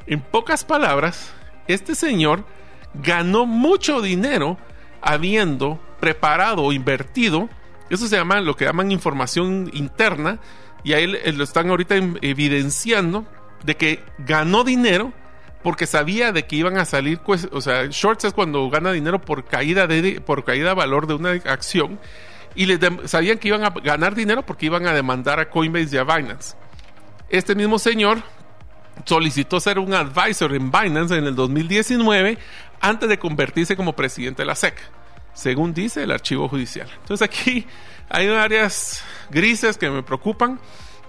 En 0.06 0.20
pocas 0.20 0.64
palabras, 0.64 1.32
este 1.66 1.94
señor 1.94 2.44
ganó 2.94 3.46
mucho 3.46 4.00
dinero 4.00 4.56
habiendo 5.00 5.80
preparado 6.00 6.62
o 6.62 6.72
invertido, 6.72 7.48
eso 7.90 8.06
se 8.06 8.16
llama 8.16 8.40
lo 8.40 8.56
que 8.56 8.64
llaman 8.64 8.92
información 8.92 9.70
interna, 9.72 10.38
y 10.84 10.92
ahí 10.92 11.06
lo 11.06 11.44
están 11.44 11.70
ahorita 11.70 11.96
evidenciando 12.22 13.26
de 13.64 13.76
que 13.76 14.04
ganó 14.18 14.64
dinero 14.64 15.12
porque 15.62 15.86
sabía 15.86 16.32
de 16.32 16.46
que 16.46 16.56
iban 16.56 16.78
a 16.78 16.84
salir, 16.84 17.18
pues, 17.18 17.48
o 17.52 17.60
sea, 17.60 17.86
shorts 17.90 18.24
es 18.24 18.32
cuando 18.32 18.68
gana 18.70 18.92
dinero 18.92 19.20
por 19.20 19.44
caída 19.44 19.86
de 19.86 20.20
por 20.20 20.44
caída 20.44 20.74
valor 20.74 21.06
de 21.06 21.14
una 21.14 21.30
acción 21.30 21.98
y 22.54 22.66
les 22.66 22.78
sabían 23.06 23.38
que 23.38 23.48
iban 23.48 23.64
a 23.64 23.70
ganar 23.70 24.14
dinero 24.14 24.44
porque 24.44 24.66
iban 24.66 24.86
a 24.86 24.92
demandar 24.92 25.40
a 25.40 25.50
Coinbase 25.50 25.96
y 25.96 25.98
a 25.98 26.04
Binance. 26.04 26.56
Este 27.28 27.54
mismo 27.54 27.78
señor 27.78 28.22
solicitó 29.04 29.60
ser 29.60 29.78
un 29.78 29.94
advisor 29.94 30.54
en 30.54 30.70
Binance 30.70 31.16
en 31.16 31.26
el 31.26 31.34
2019 31.34 32.38
antes 32.80 33.08
de 33.08 33.18
convertirse 33.18 33.76
como 33.76 33.94
presidente 33.94 34.42
de 34.42 34.46
la 34.46 34.54
SEC, 34.54 34.74
según 35.34 35.74
dice 35.74 36.02
el 36.02 36.10
archivo 36.10 36.48
judicial. 36.48 36.88
Entonces 37.02 37.24
aquí 37.24 37.66
hay 38.08 38.28
áreas 38.28 39.02
grises 39.30 39.76
que 39.76 39.90
me 39.90 40.02
preocupan, 40.02 40.58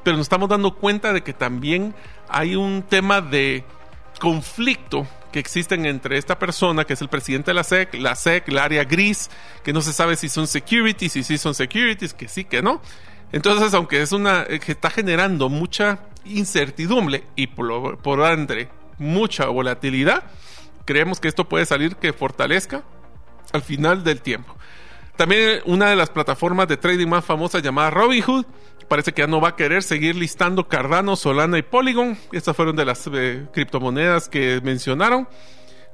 pero 0.03 0.17
nos 0.17 0.25
estamos 0.25 0.49
dando 0.49 0.75
cuenta 0.75 1.13
de 1.13 1.23
que 1.23 1.33
también 1.33 1.95
hay 2.27 2.55
un 2.55 2.83
tema 2.83 3.21
de 3.21 3.63
conflicto 4.19 5.07
que 5.31 5.39
existen 5.39 5.85
entre 5.85 6.17
esta 6.17 6.37
persona, 6.37 6.85
que 6.85 6.93
es 6.93 7.01
el 7.01 7.09
presidente 7.09 7.51
de 7.51 7.55
la 7.55 7.63
SEC, 7.63 7.95
la 7.95 8.15
SEC, 8.15 8.47
el 8.49 8.57
área 8.57 8.83
gris, 8.83 9.29
que 9.63 9.73
no 9.73 9.81
se 9.81 9.93
sabe 9.93 10.15
si 10.15 10.29
son 10.29 10.47
securities, 10.47 11.13
si 11.13 11.37
son 11.37 11.55
securities, 11.55 12.13
que 12.13 12.27
sí, 12.27 12.43
que 12.43 12.61
no. 12.61 12.81
Entonces, 13.31 13.73
aunque 13.73 14.01
es 14.01 14.11
una 14.11 14.45
eh, 14.47 14.59
que 14.59 14.71
está 14.71 14.89
generando 14.89 15.49
mucha 15.49 15.99
incertidumbre 16.25 17.23
y 17.35 17.47
por, 17.47 17.97
por 17.99 18.19
mucha 18.97 19.45
volatilidad, 19.45 20.23
creemos 20.85 21.19
que 21.19 21.27
esto 21.27 21.47
puede 21.47 21.65
salir 21.65 21.95
que 21.95 22.13
fortalezca 22.13 22.83
al 23.53 23.61
final 23.61 24.03
del 24.03 24.21
tiempo. 24.21 24.55
También 25.15 25.61
una 25.65 25.89
de 25.89 25.95
las 25.95 26.09
plataformas 26.09 26.67
de 26.67 26.77
trading 26.77 27.07
más 27.07 27.25
famosas 27.25 27.61
llamada 27.61 27.89
Robinhood 27.89 28.45
parece 28.89 29.13
que 29.13 29.21
ya 29.21 29.27
no 29.27 29.39
va 29.39 29.49
a 29.49 29.55
querer 29.55 29.83
seguir 29.83 30.15
listando 30.15 30.67
Cardano, 30.67 31.15
Solana 31.15 31.57
y 31.57 31.61
Polygon. 31.61 32.17
Estas 32.33 32.55
fueron 32.55 32.75
de 32.75 32.83
las 32.83 33.07
eh, 33.13 33.45
criptomonedas 33.53 34.27
que 34.27 34.59
mencionaron. 34.61 35.29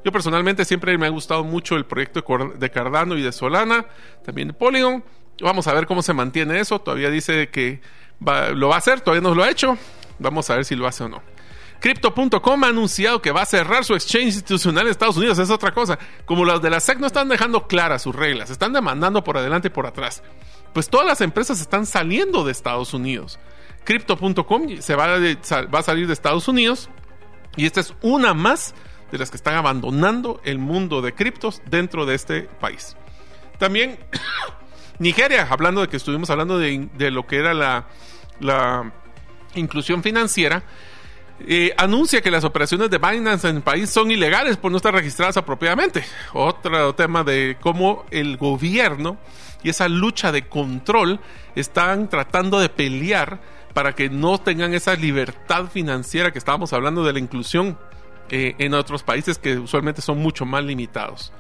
Yo 0.04 0.12
personalmente 0.12 0.66
siempre 0.66 0.98
me 0.98 1.06
ha 1.06 1.10
gustado 1.10 1.44
mucho 1.44 1.76
el 1.76 1.86
proyecto 1.86 2.24
de 2.58 2.72
Cardano 2.72 3.18
y 3.18 3.22
de 3.22 3.32
Solana, 3.32 3.86
también 4.24 4.48
de 4.48 4.54
Polygon. 4.54 5.04
Vamos 5.42 5.68
a 5.68 5.74
ver 5.74 5.86
cómo 5.86 6.02
se 6.02 6.14
mantiene 6.14 6.60
eso. 6.60 6.80
Todavía 6.80 7.10
dice 7.10 7.50
que 7.50 7.82
lo 8.54 8.70
va 8.70 8.76
a 8.76 8.78
hacer, 8.78 9.02
todavía 9.02 9.28
no 9.28 9.36
lo 9.36 9.44
ha 9.44 9.50
hecho. 9.50 9.78
Vamos 10.18 10.50
a 10.50 10.56
ver 10.56 10.66
si 10.66 10.76
lo 10.76 10.88
hace 10.88 11.04
o 11.04 11.10
no. 11.10 11.22
Crypto.com 11.82 12.64
ha 12.64 12.68
anunciado 12.68 13.22
que 13.22 13.32
va 13.32 13.42
a 13.42 13.46
cerrar 13.46 13.84
su 13.84 13.94
exchange 13.94 14.28
institucional 14.28 14.86
en 14.86 14.92
Estados 14.92 15.18
Unidos. 15.18 15.38
Es 15.40 15.50
otra 15.50 15.74
cosa. 15.74 16.00
Como 16.26 16.46
los 16.46 16.62
de 16.62 16.70
la 16.70 16.80
SEC 16.80 17.00
no 17.00 17.08
están 17.08 17.28
dejando 17.28 17.68
claras 17.68 18.04
sus 18.04 18.16
reglas, 18.16 18.50
están 18.50 18.74
demandando 18.74 19.24
por 19.24 19.38
adelante 19.38 19.68
y 19.68 19.72
por 19.72 19.86
atrás 19.86 20.24
pues 20.76 20.90
todas 20.90 21.08
las 21.08 21.22
empresas 21.22 21.62
están 21.62 21.86
saliendo 21.86 22.44
de 22.44 22.52
Estados 22.52 22.94
Unidos. 22.94 23.40
Crypto.com 23.86 24.82
se 24.82 24.96
va, 24.96 25.06
a 25.16 25.84
salir 25.84 26.06
de 26.06 26.12
Estados 26.12 26.50
Unidos 26.50 26.90
y 27.56 27.66
esta 27.66 27.80
es 27.80 27.94
una 28.02 28.34
más 28.34 28.76
de 29.10 29.18
las 29.18 29.30
que 29.30 29.38
están 29.38 29.54
abandonando 29.54 30.42
el 30.44 30.60
mundo 30.60 31.02
de 31.02 31.14
criptos 31.14 31.62
dentro 31.70 32.06
de 32.06 32.16
este 32.16 32.42
país. 32.42 32.98
También 33.58 33.98
Nigeria, 35.00 35.48
hablando 35.50 35.80
de 35.80 35.88
que 35.88 35.96
estuvimos 35.96 36.30
hablando 36.30 36.60
de, 36.60 36.90
lo 37.10 37.26
que 37.26 37.38
era 37.38 37.54
la, 37.54 37.88
la 38.42 38.92
inclusión 39.54 40.04
financiera, 40.04 40.62
eh, 41.48 41.74
anuncia 41.78 42.20
que 42.20 42.32
las 42.32 42.44
operaciones 42.44 42.90
de 42.90 42.98
Binance 42.98 43.48
en 43.48 43.56
el 43.56 43.62
país 43.62 43.90
son 43.90 44.12
ilegales 44.12 44.58
por 44.58 44.72
no 44.72 44.78
estar 44.78 44.94
registradas 44.94 45.38
apropiadamente. 45.38 46.04
Otro 46.34 46.94
tema 46.96 47.24
de 47.24 47.56
cómo 47.62 48.04
el 48.12 48.36
gobierno 48.36 49.18
y 49.66 49.70
esa 49.70 49.90
lucha 49.90 50.32
de 50.32 50.48
control 50.48 51.20
están 51.56 52.08
tratando 52.08 52.60
de 52.60 52.70
pelear 52.70 53.40
para 53.74 53.96
que 53.96 54.10
no 54.12 54.38
tengan 54.38 54.76
esa 54.76 54.94
libertad 54.94 55.66
financiera 55.72 56.32
que 56.32 56.38
estábamos 56.38 56.72
hablando 56.72 57.04
de 57.04 57.14
la 57.14 57.20
inclusión 57.20 57.76
eh, 58.30 58.54
en 58.60 58.76
otros 58.76 59.02
países 59.02 59.40
que 59.40 59.58
usualmente 59.58 60.04
son 60.04 60.20
mucho 60.20 60.46
más 60.46 60.64
limitados. 60.64 61.34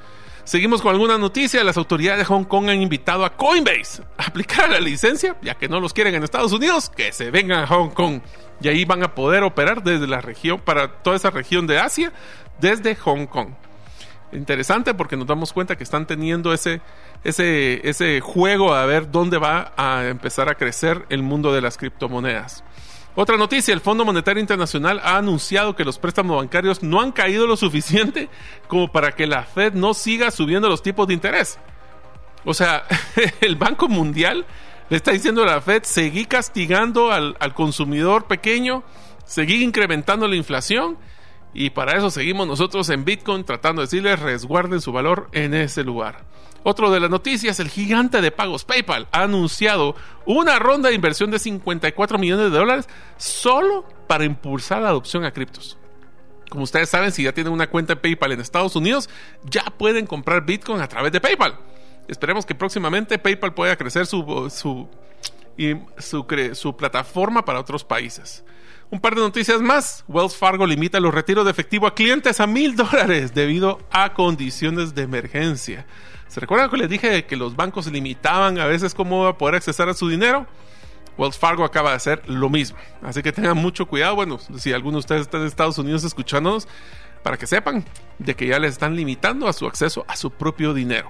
Seguimos 0.44 0.82
con 0.82 0.94
alguna 0.94 1.20
noticia. 1.20 1.64
Las 1.64 1.78
autoridades 1.78 2.18
de 2.18 2.26
Hong 2.26 2.46
Kong 2.46 2.68
han 2.68 2.82
invitado 2.82 3.26
a 3.26 3.38
Coinbase 3.38 4.02
a 4.18 4.26
aplicar 4.26 4.72
la 4.72 4.80
licencia, 4.80 5.38
ya 5.44 5.54
que 5.54 5.70
no 5.70 5.80
los 5.80 5.94
quieren 5.94 6.16
en 6.16 6.24
Estados 6.24 6.52
Unidos, 6.52 6.90
que 6.90 7.14
se 7.14 7.30
vengan 7.30 7.64
a 7.64 7.68
Hong 7.68 7.90
Kong. 7.90 8.22
Y 8.60 8.70
ahí 8.70 8.86
van 8.86 9.04
a 9.04 9.14
poder 9.14 9.44
operar 9.44 9.84
desde 9.84 10.08
la 10.08 10.20
región, 10.20 10.60
para 10.60 11.04
toda 11.04 11.16
esa 11.16 11.30
región 11.30 11.68
de 11.68 11.78
Asia, 11.78 12.12
desde 12.60 12.96
Hong 12.96 13.28
Kong 13.28 13.50
interesante 14.32 14.94
porque 14.94 15.18
nos 15.18 15.28
damos 15.28 15.54
cuenta 15.54 15.76
que 15.76 15.84
están 15.84 16.06
teniendo 16.06 16.54
ese, 16.54 16.82
ese, 17.24 17.88
ese 17.88 18.22
juego 18.22 18.74
a 18.74 18.86
ver 18.86 19.12
dónde 19.12 19.38
va 19.38 19.74
a 19.78 20.06
empezar 20.08 20.50
a 20.50 20.56
crecer 20.56 21.06
el 21.10 21.24
mundo 21.24 21.54
de 21.54 21.62
las 21.62 21.78
criptomonedas. 21.78 22.64
Otra 23.18 23.38
noticia, 23.38 23.74
el 23.74 23.80
Fondo 23.80 24.04
Monetario 24.04 24.42
Internacional 24.42 25.00
ha 25.02 25.18
anunciado 25.18 25.74
que 25.74 25.86
los 25.86 25.98
préstamos 25.98 26.36
bancarios 26.36 26.84
no 26.84 27.00
han 27.00 27.14
caído 27.14 27.48
lo 27.48 27.56
suficiente 27.56 28.30
como 28.68 28.92
para 28.92 29.14
que 29.14 29.26
la 29.26 29.44
Fed 29.44 29.74
no 29.74 29.94
siga 29.94 30.32
subiendo 30.32 30.68
los 30.68 30.84
tipos 30.84 31.08
de 31.08 31.14
interés. 31.14 31.58
O 32.44 32.54
sea, 32.54 32.84
el 33.42 33.56
Banco 33.56 33.88
Mundial 33.88 34.46
le 34.90 34.98
está 34.98 35.12
diciendo 35.12 35.44
a 35.44 35.46
la 35.46 35.62
Fed, 35.62 35.84
seguí 35.84 36.26
castigando 36.26 37.12
al, 37.12 37.38
al 37.40 37.54
consumidor 37.54 38.26
pequeño, 38.26 38.84
seguí 39.24 39.64
incrementando 39.64 40.28
la 40.28 40.36
inflación 40.36 40.98
y 41.56 41.70
para 41.70 41.98
eso 41.98 42.12
seguimos 42.12 42.46
nosotros 42.48 42.90
en 42.90 43.06
Bitcoin 43.06 43.46
tratando 43.46 43.82
de 43.82 43.86
decirles 43.86 44.20
resguarden 44.20 44.82
su 44.82 44.92
valor 44.92 45.30
en 45.32 45.54
ese 45.54 45.86
lugar. 45.86 46.26
Otro 46.64 46.92
de 46.92 47.00
las 47.00 47.10
noticias, 47.10 47.62
el 47.62 47.70
gigante 47.70 48.20
de 48.20 48.32
pagos 48.32 48.66
PayPal 48.66 49.08
ha 49.14 49.22
anunciado 49.22 49.96
una 50.26 50.60
ronda 50.60 50.90
de 50.90 50.96
inversión 50.96 51.32
de 51.32 51.40
54 51.40 52.18
millones 52.18 52.52
de 52.52 52.58
dólares 52.58 52.90
solo 53.16 53.86
para 54.06 54.26
impulsar 54.26 54.82
la 54.82 54.90
adopción 54.90 55.24
a 55.24 55.32
criptos. 55.32 55.78
Como 56.50 56.66
ustedes 56.66 56.90
saben, 56.90 57.14
si 57.14 57.24
ya 57.24 57.32
tienen 57.32 57.54
una 57.54 57.70
cuenta 57.70 57.96
de 57.96 58.02
PayPal 58.02 58.34
en 58.34 58.42
Estados 58.42 58.76
Unidos, 58.76 59.10
ya 59.46 59.64
pueden 59.78 60.08
comprar 60.08 60.46
Bitcoin 60.46 60.82
a 60.82 60.90
través 60.90 61.14
de 61.14 61.22
PayPal. 61.22 61.58
Esperemos 62.10 62.46
que 62.46 62.54
próximamente 62.54 63.18
PayPal 63.18 63.54
pueda 63.54 63.78
crecer 63.78 64.08
su, 64.08 64.50
su, 64.54 64.90
su, 66.00 66.26
su 66.54 66.76
plataforma 66.76 67.46
para 67.46 67.62
otros 67.62 67.86
países. 67.86 68.44
Un 68.92 69.00
par 69.00 69.16
de 69.16 69.22
noticias 69.22 69.62
más. 69.62 70.06
Wells 70.08 70.38
Fargo 70.38 70.66
limita 70.66 71.00
los 71.00 71.14
retiros 71.14 71.46
de 71.46 71.52
efectivo 71.52 71.88
a 71.88 71.96
clientes 71.96 72.40
a 72.40 72.48
mil 72.48 72.76
dólares 72.76 73.34
debido 73.34 73.80
a 73.92 74.14
condiciones 74.14 74.94
de 74.94 75.04
emergencia. 75.04 75.86
¿Se 76.28 76.40
recuerdan 76.40 76.70
que 76.70 76.78
les 76.78 76.90
dije 76.90 77.26
que 77.26 77.36
los 77.36 77.56
bancos 77.56 77.88
limitaban 77.88 78.60
a 78.60 78.66
veces 78.66 78.94
cómo 78.94 79.38
poder 79.38 79.56
acceder 79.56 79.90
a 79.90 79.94
su 79.94 80.08
dinero? 80.08 80.46
Wells 81.18 81.38
Fargo 81.38 81.64
acaba 81.64 81.92
de 81.92 81.96
hacer 81.96 82.22
lo 82.28 82.50
mismo. 82.50 82.78
Así 83.02 83.24
que 83.24 83.32
tengan 83.32 83.58
mucho 83.58 83.86
cuidado. 83.86 84.16
Bueno, 84.16 84.40
si 84.58 84.74
alguno 84.74 84.98
de 84.98 85.00
ustedes 85.00 85.22
está 85.22 85.38
en 85.38 85.46
Estados 85.46 85.78
Unidos 85.78 86.04
escuchándonos, 86.04 86.68
para 87.24 87.38
que 87.38 87.48
sepan 87.48 87.84
de 88.20 88.36
que 88.36 88.46
ya 88.46 88.60
les 88.60 88.74
están 88.74 88.96
limitando 88.96 89.48
a 89.48 89.54
su 89.54 89.66
acceso 89.66 90.06
a 90.08 90.16
su 90.16 90.30
propio 90.30 90.76
dinero. 90.76 91.10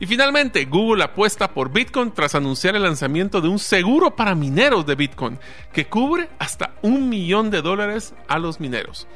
Y 0.00 0.06
finalmente, 0.06 0.64
Google 0.64 1.04
apuesta 1.04 1.52
por 1.52 1.70
Bitcoin 1.70 2.10
tras 2.12 2.34
anunciar 2.34 2.74
el 2.74 2.82
lanzamiento 2.82 3.42
de 3.42 3.48
un 3.48 3.58
seguro 3.58 4.16
para 4.16 4.34
mineros 4.34 4.86
de 4.86 4.94
Bitcoin 4.94 5.38
que 5.74 5.86
cubre 5.86 6.30
hasta 6.38 6.72
un 6.80 7.10
millón 7.10 7.50
de 7.50 7.60
dólares 7.60 8.14
a 8.26 8.38
los 8.38 8.60
mineros. 8.60 9.06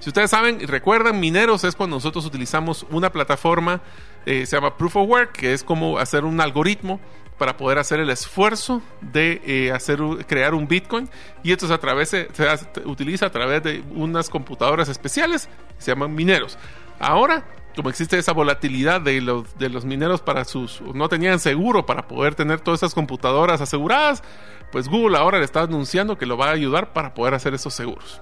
Si 0.00 0.10
ustedes 0.10 0.30
saben 0.30 0.60
y 0.60 0.66
recuerdan, 0.66 1.20
mineros 1.20 1.62
es 1.62 1.76
cuando 1.76 1.94
nosotros 1.94 2.26
utilizamos 2.26 2.84
una 2.90 3.12
plataforma, 3.12 3.82
eh, 4.26 4.44
se 4.44 4.56
llama 4.56 4.76
Proof 4.76 4.96
of 4.96 5.08
Work, 5.08 5.30
que 5.30 5.52
es 5.52 5.62
como 5.62 5.98
hacer 5.98 6.24
un 6.24 6.40
algoritmo 6.40 6.98
para 7.38 7.56
poder 7.56 7.78
hacer 7.78 8.00
el 8.00 8.10
esfuerzo 8.10 8.82
de 9.00 9.40
eh, 9.46 9.70
hacer, 9.70 10.00
crear 10.26 10.54
un 10.54 10.66
Bitcoin. 10.66 11.08
Y 11.44 11.52
esto 11.52 11.72
a 11.72 11.78
través 11.78 12.08
se 12.08 12.28
utiliza 12.84 13.26
a 13.26 13.30
través 13.30 13.62
de 13.62 13.84
unas 13.94 14.28
computadoras 14.28 14.88
especiales, 14.88 15.48
se 15.78 15.92
llaman 15.92 16.12
mineros. 16.12 16.58
Ahora 16.98 17.44
como 17.76 17.88
existe 17.88 18.18
esa 18.18 18.32
volatilidad 18.32 19.00
de 19.00 19.20
los, 19.20 19.58
de 19.58 19.68
los 19.68 19.84
mineros 19.84 20.20
para 20.20 20.44
sus... 20.44 20.80
no 20.94 21.08
tenían 21.08 21.40
seguro 21.40 21.86
para 21.86 22.06
poder 22.08 22.34
tener 22.34 22.60
todas 22.60 22.80
esas 22.80 22.94
computadoras 22.94 23.60
aseguradas, 23.60 24.22
pues 24.70 24.88
Google 24.88 25.16
ahora 25.16 25.38
le 25.38 25.44
está 25.44 25.62
anunciando 25.62 26.18
que 26.18 26.26
lo 26.26 26.36
va 26.36 26.48
a 26.48 26.52
ayudar 26.52 26.92
para 26.92 27.14
poder 27.14 27.34
hacer 27.34 27.54
esos 27.54 27.74
seguros. 27.74 28.20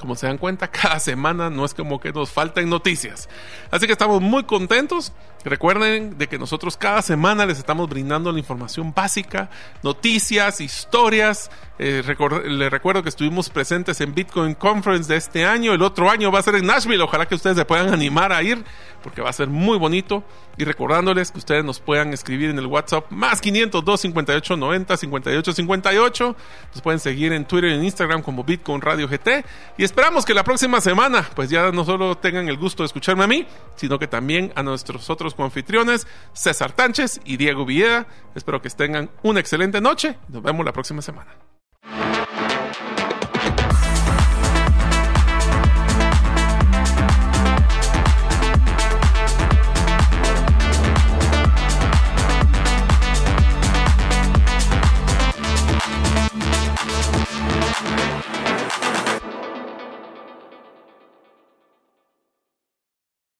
Como 0.00 0.16
se 0.16 0.26
dan 0.26 0.38
cuenta, 0.38 0.68
cada 0.70 0.98
semana 0.98 1.50
no 1.50 1.64
es 1.64 1.74
como 1.74 2.00
que 2.00 2.10
nos 2.12 2.30
falten 2.30 2.70
noticias. 2.70 3.28
Así 3.70 3.86
que 3.86 3.92
estamos 3.92 4.22
muy 4.22 4.44
contentos. 4.44 5.12
Recuerden 5.44 6.18
de 6.18 6.26
que 6.26 6.38
nosotros 6.38 6.76
cada 6.76 7.00
semana 7.00 7.46
les 7.46 7.58
estamos 7.58 7.88
brindando 7.88 8.30
la 8.30 8.38
información 8.38 8.92
básica, 8.94 9.48
noticias, 9.82 10.60
historias. 10.60 11.50
Eh, 11.78 12.02
les 12.44 12.70
recuerdo 12.70 13.02
que 13.02 13.08
estuvimos 13.08 13.48
presentes 13.48 14.02
en 14.02 14.14
Bitcoin 14.14 14.54
Conference 14.54 15.10
de 15.10 15.18
este 15.18 15.46
año. 15.46 15.72
El 15.72 15.80
otro 15.80 16.10
año 16.10 16.30
va 16.30 16.40
a 16.40 16.42
ser 16.42 16.56
en 16.56 16.66
Nashville. 16.66 17.02
Ojalá 17.02 17.26
que 17.26 17.34
ustedes 17.34 17.56
se 17.56 17.64
puedan 17.64 17.92
animar 17.92 18.32
a 18.32 18.42
ir 18.42 18.62
porque 19.02 19.22
va 19.22 19.30
a 19.30 19.32
ser 19.32 19.48
muy 19.48 19.78
bonito. 19.78 20.22
Y 20.58 20.64
recordándoles 20.64 21.30
que 21.30 21.38
ustedes 21.38 21.64
nos 21.64 21.80
puedan 21.80 22.12
escribir 22.12 22.50
en 22.50 22.58
el 22.58 22.66
WhatsApp 22.66 23.10
más 23.10 23.40
502 23.40 23.98
58 23.98 24.56
90 24.58 24.96
58 24.98 25.52
58. 25.54 26.36
Nos 26.74 26.82
pueden 26.82 27.00
seguir 27.00 27.32
en 27.32 27.46
Twitter 27.46 27.70
y 27.70 27.74
en 27.74 27.84
Instagram 27.84 28.20
como 28.20 28.44
Bitcoin 28.44 28.82
Radio 28.82 29.08
GT. 29.08 29.42
Y 29.78 29.84
esperamos 29.90 30.24
que 30.24 30.34
la 30.34 30.44
próxima 30.44 30.80
semana, 30.80 31.28
pues 31.34 31.50
ya 31.50 31.72
no 31.72 31.84
solo 31.84 32.16
tengan 32.16 32.48
el 32.48 32.56
gusto 32.56 32.84
de 32.84 32.86
escucharme 32.86 33.24
a 33.24 33.26
mí, 33.26 33.44
sino 33.74 33.98
que 33.98 34.06
también 34.06 34.52
a 34.54 34.62
nuestros 34.62 35.10
otros 35.10 35.34
coanfitriones, 35.34 36.06
César 36.32 36.70
Tánchez 36.70 37.20
y 37.24 37.36
Diego 37.36 37.66
Villeda. 37.66 38.06
Espero 38.36 38.62
que 38.62 38.70
tengan 38.70 39.10
una 39.24 39.40
excelente 39.40 39.80
noche. 39.80 40.16
Nos 40.28 40.44
vemos 40.44 40.64
la 40.64 40.72
próxima 40.72 41.02
semana. 41.02 41.34